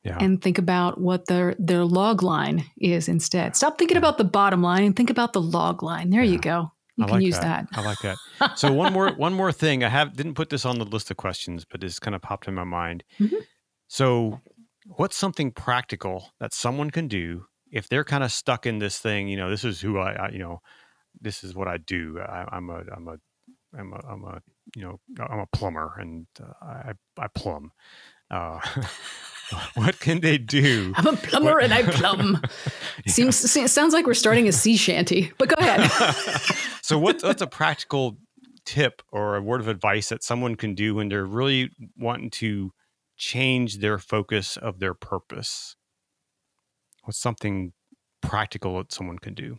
yeah. 0.03 0.17
and 0.19 0.41
think 0.41 0.57
about 0.57 1.01
what 1.01 1.25
their 1.25 1.55
their 1.57 1.83
log 1.83 2.21
line 2.21 2.63
is 2.79 3.07
instead. 3.07 3.55
Stop 3.55 3.79
thinking 3.79 3.95
yeah. 3.95 3.99
about 3.99 4.17
the 4.19 4.23
bottom 4.23 4.61
line 4.61 4.83
and 4.83 4.95
think 4.95 5.09
about 5.09 5.33
the 5.33 5.41
log 5.41 5.81
line. 5.81 6.11
There 6.11 6.23
yeah. 6.23 6.31
you 6.31 6.39
go. 6.39 6.71
You 6.95 7.05
I 7.05 7.07
can 7.07 7.15
like 7.15 7.25
use 7.25 7.39
that. 7.39 7.67
that. 7.71 7.79
I 7.79 7.83
like 7.83 7.99
that. 7.99 8.17
So 8.57 8.71
one 8.71 8.93
more 8.93 9.11
one 9.11 9.33
more 9.33 9.51
thing. 9.51 9.83
I 9.83 9.89
have 9.89 10.15
didn't 10.15 10.35
put 10.35 10.49
this 10.49 10.65
on 10.65 10.77
the 10.77 10.85
list 10.85 11.09
of 11.09 11.17
questions, 11.17 11.65
but 11.65 11.83
it's 11.83 11.99
kind 11.99 12.13
of 12.13 12.21
popped 12.21 12.47
in 12.47 12.53
my 12.53 12.63
mind. 12.65 13.03
Mm-hmm. 13.19 13.37
So, 13.87 14.41
what's 14.85 15.17
something 15.17 15.51
practical 15.51 16.31
that 16.39 16.53
someone 16.53 16.91
can 16.91 17.07
do 17.07 17.45
if 17.71 17.89
they're 17.89 18.03
kind 18.03 18.23
of 18.23 18.31
stuck 18.31 18.65
in 18.65 18.79
this 18.79 18.99
thing? 18.99 19.27
You 19.27 19.37
know, 19.37 19.49
this 19.49 19.63
is 19.63 19.81
who 19.81 19.97
I, 19.97 20.13
I 20.13 20.29
you 20.29 20.39
know, 20.39 20.61
this 21.21 21.43
is 21.43 21.55
what 21.55 21.67
I 21.67 21.77
do. 21.77 22.19
I, 22.19 22.57
am 22.57 22.69
a 22.69 22.83
I'm 22.95 23.07
a 23.07 23.17
I'm 23.77 23.93
a 23.93 24.01
I'm 24.07 24.23
a 24.23 24.41
you 24.75 24.83
know 24.83 24.99
I'm 25.19 25.39
a 25.39 25.47
plumber 25.47 25.95
and 25.97 26.27
uh, 26.41 26.53
I 26.61 26.93
I 27.17 27.27
plumb. 27.27 27.71
Uh, 28.31 28.59
what 29.73 29.99
can 29.99 30.19
they 30.21 30.37
do? 30.37 30.93
I'm 30.95 31.07
a 31.07 31.15
plumber 31.15 31.53
what? 31.53 31.63
and 31.63 31.73
I 31.73 31.83
plumb. 31.83 32.41
yeah. 33.05 33.11
Seems 33.11 33.35
sounds 33.71 33.93
like 33.93 34.05
we're 34.05 34.13
starting 34.13 34.47
a 34.47 34.51
sea 34.51 34.77
shanty, 34.77 35.31
but 35.37 35.49
go 35.49 35.55
ahead. 35.57 35.89
so 36.81 36.97
what, 36.99 37.21
what's 37.23 37.41
a 37.41 37.47
practical 37.47 38.17
tip 38.65 39.01
or 39.11 39.35
a 39.35 39.41
word 39.41 39.61
of 39.61 39.67
advice 39.67 40.09
that 40.09 40.23
someone 40.23 40.55
can 40.55 40.75
do 40.75 40.95
when 40.95 41.09
they're 41.09 41.25
really 41.25 41.71
wanting 41.97 42.29
to 42.29 42.71
change 43.17 43.79
their 43.79 43.97
focus 43.97 44.57
of 44.57 44.79
their 44.79 44.93
purpose? 44.93 45.75
What's 47.09 47.17
something 47.17 47.73
practical 48.21 48.77
that 48.77 48.91
someone 48.93 49.17
can 49.17 49.33
do? 49.33 49.57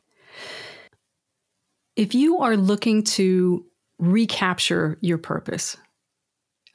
If 1.96 2.14
you 2.14 2.38
are 2.38 2.56
looking 2.56 3.02
to 3.02 3.66
recapture 3.98 4.98
your 5.00 5.18
purpose, 5.18 5.76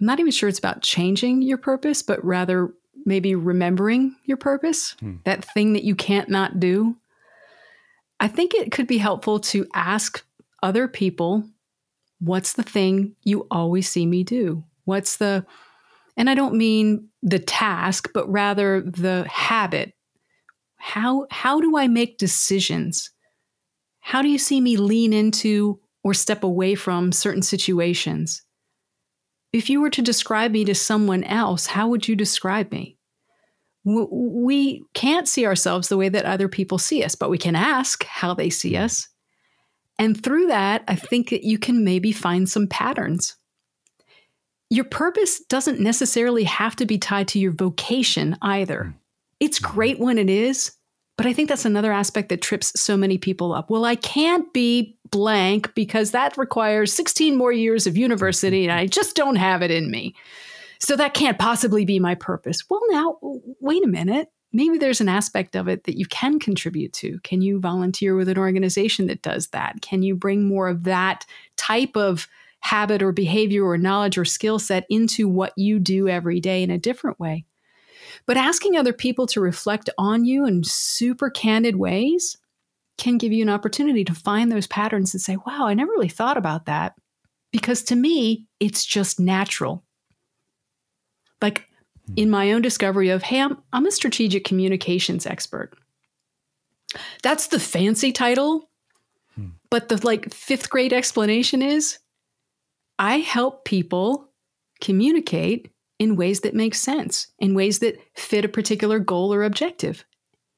I'm 0.01 0.05
not 0.05 0.19
even 0.19 0.33
sure 0.33 0.49
it's 0.49 0.59
about 0.59 0.81
changing 0.81 1.43
your 1.43 1.57
purpose, 1.57 2.01
but 2.01 2.21
rather 2.25 2.73
maybe 3.05 3.35
remembering 3.35 4.17
your 4.25 4.35
purpose, 4.35 4.97
hmm. 4.99 5.15
that 5.23 5.45
thing 5.53 5.71
that 5.71 5.85
you 5.85 5.95
can't 5.95 6.27
not 6.27 6.59
do. 6.59 6.97
I 8.19 8.27
think 8.27 8.53
it 8.53 8.73
could 8.73 8.85
be 8.85 8.97
helpful 8.97 9.39
to 9.39 9.65
ask 9.73 10.25
other 10.61 10.89
people, 10.89 11.45
what's 12.19 12.51
the 12.51 12.63
thing 12.63 13.15
you 13.23 13.47
always 13.49 13.87
see 13.87 14.05
me 14.05 14.25
do? 14.25 14.65
What's 14.83 15.15
the, 15.15 15.45
and 16.17 16.29
I 16.29 16.35
don't 16.35 16.55
mean 16.55 17.07
the 17.23 17.39
task, 17.39 18.09
but 18.13 18.29
rather 18.29 18.81
the 18.81 19.25
habit. 19.29 19.93
How, 20.85 21.25
how 21.31 21.61
do 21.61 21.77
I 21.77 21.87
make 21.87 22.19
decisions? 22.19 23.09
How 24.01 24.21
do 24.21 24.29
you 24.29 24.37
see 24.37 24.61
me 24.61 24.77
lean 24.77 25.13
into 25.13 25.79
or 26.03 26.13
step 26.13 26.43
away 26.43 26.75
from 26.75 27.11
certain 27.11 27.41
situations? 27.41 28.43
If 29.51 29.67
you 29.67 29.81
were 29.81 29.89
to 29.89 30.03
describe 30.03 30.51
me 30.51 30.63
to 30.65 30.75
someone 30.75 31.23
else, 31.23 31.65
how 31.65 31.87
would 31.87 32.07
you 32.07 32.15
describe 32.15 32.71
me? 32.71 32.99
We 33.83 34.83
can't 34.93 35.27
see 35.27 35.47
ourselves 35.47 35.89
the 35.89 35.97
way 35.97 36.07
that 36.07 36.25
other 36.25 36.47
people 36.47 36.77
see 36.77 37.03
us, 37.03 37.15
but 37.15 37.31
we 37.31 37.39
can 37.39 37.55
ask 37.55 38.03
how 38.03 38.35
they 38.35 38.51
see 38.51 38.75
hmm. 38.75 38.83
us. 38.83 39.07
And 39.97 40.23
through 40.23 40.47
that, 40.47 40.83
I 40.87 40.95
think 40.95 41.31
that 41.31 41.43
you 41.43 41.57
can 41.57 41.83
maybe 41.83 42.11
find 42.11 42.47
some 42.47 42.67
patterns. 42.67 43.35
Your 44.69 44.85
purpose 44.85 45.43
doesn't 45.45 45.79
necessarily 45.79 46.43
have 46.43 46.75
to 46.75 46.85
be 46.85 46.99
tied 46.99 47.27
to 47.29 47.39
your 47.39 47.53
vocation 47.53 48.37
either. 48.43 48.95
It's 49.39 49.59
hmm. 49.59 49.67
great 49.67 49.99
when 49.99 50.17
it 50.17 50.29
is, 50.29 50.71
but 51.17 51.25
I 51.25 51.33
think 51.33 51.49
that's 51.49 51.65
another 51.65 51.91
aspect 51.91 52.29
that 52.29 52.41
trips 52.41 52.79
so 52.79 52.97
many 52.97 53.17
people 53.17 53.53
up. 53.53 53.69
Well, 53.69 53.85
I 53.85 53.95
can't 53.95 54.51
be 54.53 54.97
blank 55.11 55.73
because 55.75 56.11
that 56.11 56.37
requires 56.37 56.91
16 56.93 57.37
more 57.37 57.51
years 57.51 57.87
of 57.87 57.95
university 57.95 58.63
and 58.63 58.77
I 58.77 58.87
just 58.87 59.15
don't 59.15 59.37
have 59.37 59.61
it 59.61 59.71
in 59.71 59.89
me. 59.89 60.15
So 60.79 60.97
that 60.97 61.13
can't 61.13 61.39
possibly 61.39 61.85
be 61.85 61.99
my 61.99 62.15
purpose. 62.15 62.63
Well, 62.69 62.81
now, 62.89 63.17
wait 63.61 63.83
a 63.85 63.87
minute. 63.87 64.27
Maybe 64.51 64.77
there's 64.77 65.01
an 65.01 65.09
aspect 65.09 65.55
of 65.55 65.67
it 65.67 65.85
that 65.85 65.97
you 65.97 66.05
can 66.05 66.39
contribute 66.39 66.93
to. 66.93 67.19
Can 67.23 67.41
you 67.41 67.59
volunteer 67.59 68.15
with 68.15 68.29
an 68.29 68.37
organization 68.37 69.07
that 69.07 69.21
does 69.21 69.47
that? 69.47 69.81
Can 69.81 70.03
you 70.03 70.15
bring 70.15 70.47
more 70.47 70.67
of 70.67 70.83
that 70.83 71.25
type 71.55 71.95
of 71.95 72.27
habit 72.59 73.01
or 73.01 73.11
behavior 73.11 73.65
or 73.65 73.77
knowledge 73.77 74.17
or 74.17 74.25
skill 74.25 74.59
set 74.59 74.85
into 74.89 75.27
what 75.27 75.53
you 75.55 75.79
do 75.79 76.07
every 76.07 76.39
day 76.39 76.61
in 76.61 76.71
a 76.71 76.77
different 76.77 77.19
way? 77.19 77.45
But 78.27 78.37
asking 78.37 78.75
other 78.75 78.93
people 78.93 79.27
to 79.27 79.39
reflect 79.39 79.89
on 79.97 80.25
you 80.25 80.45
in 80.45 80.63
super 80.63 81.29
candid 81.29 81.75
ways 81.75 82.37
can 82.97 83.17
give 83.17 83.31
you 83.31 83.43
an 83.43 83.49
opportunity 83.49 84.03
to 84.05 84.13
find 84.13 84.51
those 84.51 84.67
patterns 84.67 85.13
and 85.13 85.21
say, 85.21 85.37
wow, 85.45 85.67
I 85.67 85.73
never 85.73 85.91
really 85.91 86.09
thought 86.09 86.37
about 86.37 86.65
that. 86.65 86.93
Because 87.51 87.83
to 87.83 87.95
me, 87.95 88.45
it's 88.59 88.85
just 88.85 89.19
natural. 89.19 89.83
Like 91.41 91.67
hmm. 92.07 92.13
in 92.15 92.29
my 92.29 92.51
own 92.51 92.61
discovery 92.61 93.09
of, 93.09 93.23
hey, 93.23 93.41
I'm, 93.41 93.61
I'm 93.73 93.85
a 93.85 93.91
strategic 93.91 94.43
communications 94.43 95.25
expert. 95.25 95.73
That's 97.21 97.47
the 97.47 97.59
fancy 97.59 98.11
title. 98.11 98.69
Hmm. 99.35 99.49
But 99.69 99.89
the 99.89 99.97
like 100.05 100.33
fifth 100.33 100.69
grade 100.69 100.93
explanation 100.93 101.61
is 101.61 101.99
I 102.97 103.17
help 103.17 103.65
people 103.65 104.31
communicate 104.81 105.69
in 105.99 106.15
ways 106.15 106.41
that 106.41 106.53
make 106.53 106.75
sense, 106.75 107.27
in 107.39 107.55
ways 107.55 107.79
that 107.79 107.97
fit 108.15 108.45
a 108.45 108.49
particular 108.49 108.99
goal 108.99 109.33
or 109.33 109.43
objective. 109.43 110.05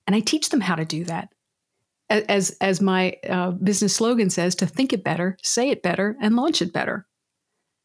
And 0.05 0.15
I 0.15 0.19
teach 0.19 0.49
them 0.49 0.61
how 0.61 0.75
to 0.75 0.85
do 0.85 1.03
that. 1.05 1.29
As, 2.09 2.55
as 2.61 2.79
my 2.79 3.17
uh, 3.29 3.51
business 3.51 3.93
slogan 3.95 4.29
says, 4.29 4.55
to 4.55 4.65
think 4.65 4.93
it 4.93 5.03
better, 5.03 5.38
say 5.43 5.69
it 5.69 5.83
better, 5.83 6.15
and 6.21 6.38
launch 6.38 6.61
it 6.61 6.71
better. 6.71 7.05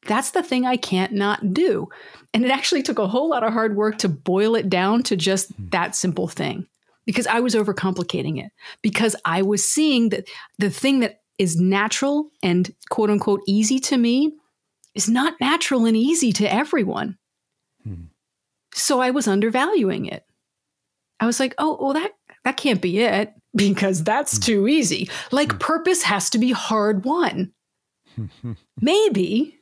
That's 0.06 0.30
the 0.30 0.42
thing 0.42 0.64
I 0.64 0.76
can't 0.76 1.12
not 1.12 1.52
do. 1.52 1.88
And 2.32 2.44
it 2.44 2.50
actually 2.50 2.82
took 2.82 2.98
a 2.98 3.08
whole 3.08 3.28
lot 3.30 3.44
of 3.44 3.52
hard 3.52 3.76
work 3.76 3.98
to 3.98 4.08
boil 4.08 4.54
it 4.54 4.68
down 4.68 5.02
to 5.04 5.16
just 5.16 5.52
hmm. 5.54 5.68
that 5.70 5.96
simple 5.96 6.28
thing 6.28 6.66
because 7.04 7.26
I 7.26 7.40
was 7.40 7.54
overcomplicating 7.54 8.42
it, 8.42 8.52
because 8.80 9.16
I 9.24 9.42
was 9.42 9.68
seeing 9.68 10.10
that 10.10 10.28
the 10.58 10.70
thing 10.70 11.00
that 11.00 11.20
is 11.38 11.56
natural 11.56 12.30
and 12.42 12.72
quote 12.90 13.10
unquote 13.10 13.40
easy 13.46 13.80
to 13.80 13.96
me 13.96 14.32
is 14.94 15.08
not 15.08 15.40
natural 15.40 15.86
and 15.86 15.96
easy 15.96 16.32
to 16.34 16.52
everyone. 16.52 17.18
So 18.74 19.00
I 19.00 19.10
was 19.10 19.28
undervaluing 19.28 20.06
it. 20.06 20.24
I 21.20 21.26
was 21.26 21.38
like, 21.38 21.54
oh, 21.58 21.78
well, 21.80 21.92
that 21.92 22.12
that 22.44 22.56
can't 22.56 22.80
be 22.80 23.00
it 23.00 23.32
because 23.54 24.02
that's 24.02 24.36
hmm. 24.36 24.42
too 24.42 24.68
easy. 24.68 25.10
Like 25.30 25.52
hmm. 25.52 25.58
purpose 25.58 26.02
has 26.02 26.30
to 26.30 26.38
be 26.38 26.52
hard 26.52 27.04
won. 27.04 27.52
Maybe 28.80 29.58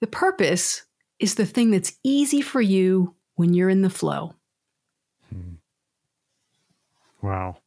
the 0.00 0.06
purpose 0.06 0.84
is 1.18 1.34
the 1.34 1.46
thing 1.46 1.70
that's 1.70 1.98
easy 2.04 2.40
for 2.40 2.60
you 2.60 3.14
when 3.34 3.54
you're 3.54 3.68
in 3.68 3.82
the 3.82 3.90
flow. 3.90 4.34
Hmm. 5.32 5.54
Wow. 7.20 7.58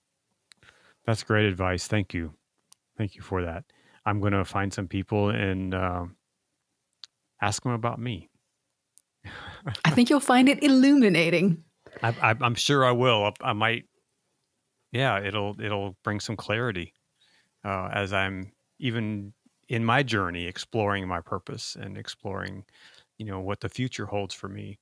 That's 1.05 1.23
great 1.23 1.45
advice. 1.45 1.87
Thank 1.87 2.13
you. 2.13 2.33
Thank 2.97 3.15
you 3.15 3.21
for 3.21 3.43
that. 3.43 3.65
I'm 4.05 4.19
going 4.19 4.33
to 4.33 4.45
find 4.45 4.73
some 4.73 4.87
people 4.87 5.29
and 5.29 5.73
uh, 5.73 6.05
ask 7.41 7.63
them 7.63 7.73
about 7.73 7.99
me. 7.99 8.30
I 9.85 9.91
think 9.91 10.09
you'll 10.09 10.19
find 10.19 10.49
it 10.49 10.63
illuminating. 10.63 11.63
I, 12.01 12.35
am 12.41 12.55
sure 12.55 12.85
I 12.85 12.91
will. 12.91 13.25
I, 13.25 13.49
I, 13.49 13.53
might. 13.53 13.85
Yeah, 14.91 15.19
it'll 15.19 15.59
it'll 15.61 15.97
bring 16.03 16.19
some 16.19 16.35
clarity 16.35 16.93
uh, 17.63 17.89
as 17.93 18.13
I'm 18.13 18.51
even 18.79 19.33
in 19.69 19.85
my 19.85 20.03
journey 20.03 20.45
exploring 20.45 21.07
my 21.07 21.21
purpose 21.21 21.77
and 21.79 21.97
exploring, 21.97 22.65
you 23.17 23.25
know, 23.25 23.39
what 23.39 23.61
the 23.61 23.69
future 23.69 24.07
holds 24.07 24.33
for 24.33 24.49
me. 24.49 24.77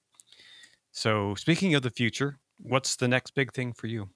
So, 0.91 1.35
speaking 1.35 1.75
of 1.75 1.83
the 1.83 1.91
future, 1.91 2.39
what's 2.57 2.95
the 2.95 3.07
next 3.07 3.35
big 3.35 3.53
thing 3.53 3.73
for 3.73 3.87
you? 3.87 4.09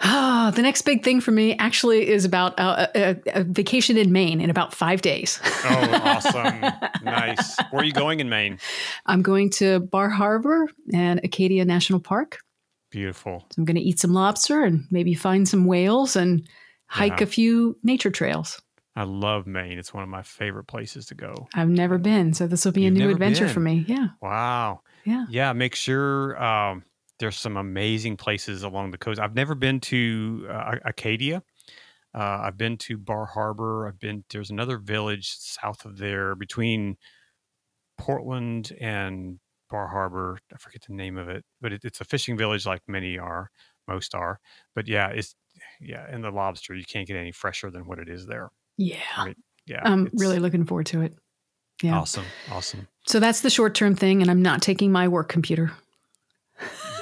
Ah, 0.00 0.52
the 0.54 0.62
next 0.62 0.82
big 0.82 1.02
thing 1.02 1.20
for 1.20 1.32
me 1.32 1.56
actually 1.58 2.08
is 2.08 2.24
about 2.24 2.58
a, 2.58 2.90
a, 2.94 3.40
a 3.40 3.44
vacation 3.44 3.96
in 3.96 4.12
Maine 4.12 4.40
in 4.40 4.48
about 4.48 4.72
five 4.72 5.02
days. 5.02 5.40
oh, 5.64 6.00
awesome. 6.04 6.60
nice. 7.02 7.58
Where 7.70 7.82
are 7.82 7.84
you 7.84 7.92
going 7.92 8.20
in 8.20 8.28
Maine? 8.28 8.58
I'm 9.06 9.22
going 9.22 9.50
to 9.52 9.80
Bar 9.80 10.08
Harbor 10.08 10.68
and 10.92 11.20
Acadia 11.24 11.64
National 11.64 11.98
Park. 11.98 12.38
Beautiful. 12.90 13.44
So 13.50 13.60
I'm 13.60 13.64
going 13.64 13.76
to 13.76 13.82
eat 13.82 13.98
some 13.98 14.12
lobster 14.12 14.62
and 14.62 14.84
maybe 14.90 15.14
find 15.14 15.48
some 15.48 15.66
whales 15.66 16.16
and 16.16 16.48
hike 16.86 17.20
yeah. 17.20 17.24
a 17.24 17.26
few 17.26 17.76
nature 17.82 18.10
trails. 18.10 18.62
I 18.96 19.02
love 19.04 19.46
Maine. 19.46 19.78
It's 19.78 19.94
one 19.94 20.02
of 20.02 20.08
my 20.08 20.22
favorite 20.22 20.64
places 20.64 21.06
to 21.06 21.14
go. 21.14 21.48
I've 21.54 21.68
never 21.68 21.98
been, 21.98 22.34
so 22.34 22.46
this 22.46 22.64
will 22.64 22.72
be 22.72 22.82
You've 22.82 22.96
a 22.96 22.98
new 22.98 23.10
adventure 23.10 23.44
been. 23.44 23.54
for 23.54 23.60
me. 23.60 23.84
Yeah. 23.86 24.08
Wow. 24.20 24.80
Yeah. 25.04 25.26
Yeah. 25.28 25.52
Make 25.52 25.74
sure 25.74 26.42
um, 26.42 26.82
there's 27.18 27.36
some 27.36 27.56
amazing 27.56 28.16
places 28.16 28.62
along 28.62 28.90
the 28.90 28.98
coast. 28.98 29.20
I've 29.20 29.34
never 29.34 29.54
been 29.54 29.80
to 29.80 30.46
uh, 30.50 30.76
Acadia. 30.84 31.42
Uh, 32.14 32.40
I've 32.44 32.56
been 32.56 32.76
to 32.78 32.96
Bar 32.96 33.26
Harbor. 33.26 33.86
I've 33.86 33.98
been 33.98 34.24
there's 34.30 34.50
another 34.50 34.78
village 34.78 35.36
south 35.38 35.84
of 35.84 35.98
there 35.98 36.34
between 36.34 36.96
Portland 37.98 38.72
and 38.80 39.38
Bar 39.68 39.88
Harbor. 39.88 40.38
I 40.52 40.56
forget 40.56 40.82
the 40.88 40.94
name 40.94 41.18
of 41.18 41.28
it, 41.28 41.44
but 41.60 41.72
it, 41.72 41.84
it's 41.84 42.00
a 42.00 42.04
fishing 42.04 42.36
village 42.36 42.66
like 42.66 42.82
many 42.88 43.18
are, 43.18 43.50
most 43.86 44.14
are. 44.14 44.40
But 44.74 44.88
yeah, 44.88 45.08
it's 45.08 45.34
yeah, 45.80 46.06
and 46.08 46.24
the 46.24 46.30
lobster 46.30 46.74
you 46.74 46.84
can't 46.84 47.06
get 47.06 47.16
any 47.16 47.32
fresher 47.32 47.70
than 47.70 47.86
what 47.86 47.98
it 47.98 48.08
is 48.08 48.26
there. 48.26 48.50
Yeah. 48.76 48.96
Right. 49.18 49.36
Yeah. 49.66 49.80
I'm 49.84 50.08
really 50.14 50.38
looking 50.38 50.64
forward 50.64 50.86
to 50.86 51.02
it. 51.02 51.14
Yeah. 51.82 51.96
awesome. 51.96 52.24
Awesome. 52.50 52.88
So 53.06 53.20
that's 53.20 53.42
the 53.42 53.50
short 53.50 53.74
term 53.74 53.94
thing, 53.94 54.22
and 54.22 54.30
I'm 54.30 54.42
not 54.42 54.62
taking 54.62 54.90
my 54.90 55.08
work 55.08 55.28
computer. 55.28 55.72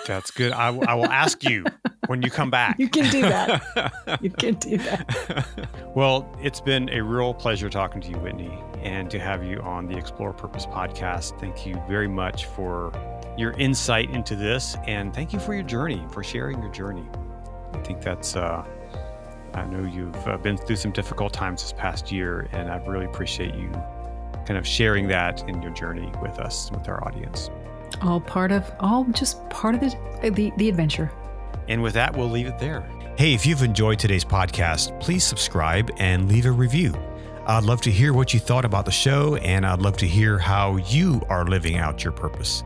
That's 0.06 0.30
good. 0.30 0.52
I, 0.52 0.66
w- 0.66 0.84
I 0.88 0.94
will 0.94 1.06
ask 1.10 1.42
you 1.44 1.64
when 2.06 2.22
you 2.22 2.30
come 2.30 2.50
back. 2.50 2.78
You 2.78 2.88
can 2.88 3.10
do 3.10 3.22
that. 3.22 3.92
You 4.22 4.30
can 4.30 4.54
do 4.54 4.78
that. 4.78 5.58
well, 5.94 6.30
it's 6.40 6.60
been 6.60 6.88
a 6.90 7.02
real 7.02 7.34
pleasure 7.34 7.68
talking 7.68 8.00
to 8.02 8.08
you, 8.08 8.16
Whitney, 8.18 8.62
and 8.82 9.10
to 9.10 9.18
have 9.18 9.44
you 9.44 9.58
on 9.60 9.86
the 9.86 9.96
Explore 9.98 10.32
Purpose 10.32 10.64
podcast. 10.66 11.38
Thank 11.40 11.66
you 11.66 11.80
very 11.88 12.08
much 12.08 12.46
for 12.46 12.92
your 13.36 13.52
insight 13.52 14.10
into 14.10 14.36
this, 14.36 14.76
and 14.86 15.12
thank 15.12 15.32
you 15.32 15.40
for 15.40 15.54
your 15.54 15.64
journey, 15.64 16.04
for 16.12 16.22
sharing 16.22 16.62
your 16.62 16.70
journey. 16.72 17.04
I 17.74 17.78
think 17.82 18.00
that's, 18.00 18.36
uh, 18.36 18.64
I 19.54 19.64
know 19.66 19.84
you've 19.86 20.26
uh, 20.26 20.38
been 20.38 20.56
through 20.56 20.76
some 20.76 20.92
difficult 20.92 21.32
times 21.32 21.62
this 21.62 21.72
past 21.72 22.10
year, 22.12 22.48
and 22.52 22.70
I 22.70 22.76
really 22.86 23.06
appreciate 23.06 23.54
you 23.54 23.70
kind 24.46 24.56
of 24.56 24.66
sharing 24.66 25.08
that 25.08 25.46
in 25.48 25.60
your 25.60 25.72
journey 25.72 26.10
with 26.22 26.38
us, 26.38 26.70
with 26.70 26.88
our 26.88 27.04
audience. 27.06 27.50
All 28.02 28.20
part 28.20 28.52
of, 28.52 28.70
all 28.80 29.04
just 29.04 29.48
part 29.50 29.74
of 29.74 29.80
the, 29.80 30.30
the, 30.30 30.52
the 30.56 30.68
adventure. 30.68 31.10
And 31.68 31.82
with 31.82 31.94
that, 31.94 32.16
we'll 32.16 32.30
leave 32.30 32.46
it 32.46 32.58
there. 32.58 32.88
Hey, 33.16 33.32
if 33.32 33.46
you've 33.46 33.62
enjoyed 33.62 33.98
today's 33.98 34.24
podcast, 34.24 34.98
please 35.00 35.24
subscribe 35.24 35.90
and 35.96 36.28
leave 36.28 36.46
a 36.46 36.50
review. 36.50 36.94
I'd 37.46 37.64
love 37.64 37.80
to 37.82 37.90
hear 37.90 38.12
what 38.12 38.34
you 38.34 38.40
thought 38.40 38.64
about 38.64 38.84
the 38.84 38.90
show, 38.92 39.36
and 39.36 39.64
I'd 39.64 39.80
love 39.80 39.96
to 39.98 40.06
hear 40.06 40.38
how 40.38 40.76
you 40.76 41.22
are 41.28 41.46
living 41.46 41.76
out 41.76 42.04
your 42.04 42.12
purpose. 42.12 42.62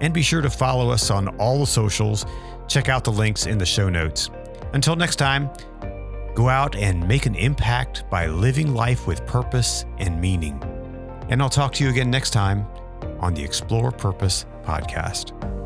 And 0.00 0.12
be 0.12 0.22
sure 0.22 0.42
to 0.42 0.50
follow 0.50 0.90
us 0.90 1.10
on 1.10 1.28
all 1.38 1.60
the 1.60 1.66
socials. 1.66 2.26
Check 2.68 2.88
out 2.88 3.04
the 3.04 3.12
links 3.12 3.46
in 3.46 3.58
the 3.58 3.66
show 3.66 3.88
notes. 3.88 4.30
Until 4.72 4.96
next 4.96 5.16
time, 5.16 5.50
go 6.34 6.48
out 6.48 6.74
and 6.76 7.06
make 7.06 7.26
an 7.26 7.36
impact 7.36 8.04
by 8.10 8.26
living 8.26 8.74
life 8.74 9.06
with 9.06 9.24
purpose 9.24 9.84
and 9.98 10.20
meaning. 10.20 10.60
And 11.28 11.40
I'll 11.40 11.48
talk 11.48 11.72
to 11.74 11.84
you 11.84 11.90
again 11.90 12.10
next 12.10 12.30
time 12.30 12.66
on 13.20 13.34
the 13.34 13.42
Explore 13.42 13.92
Purpose 13.92 14.46
podcast. 14.64 15.63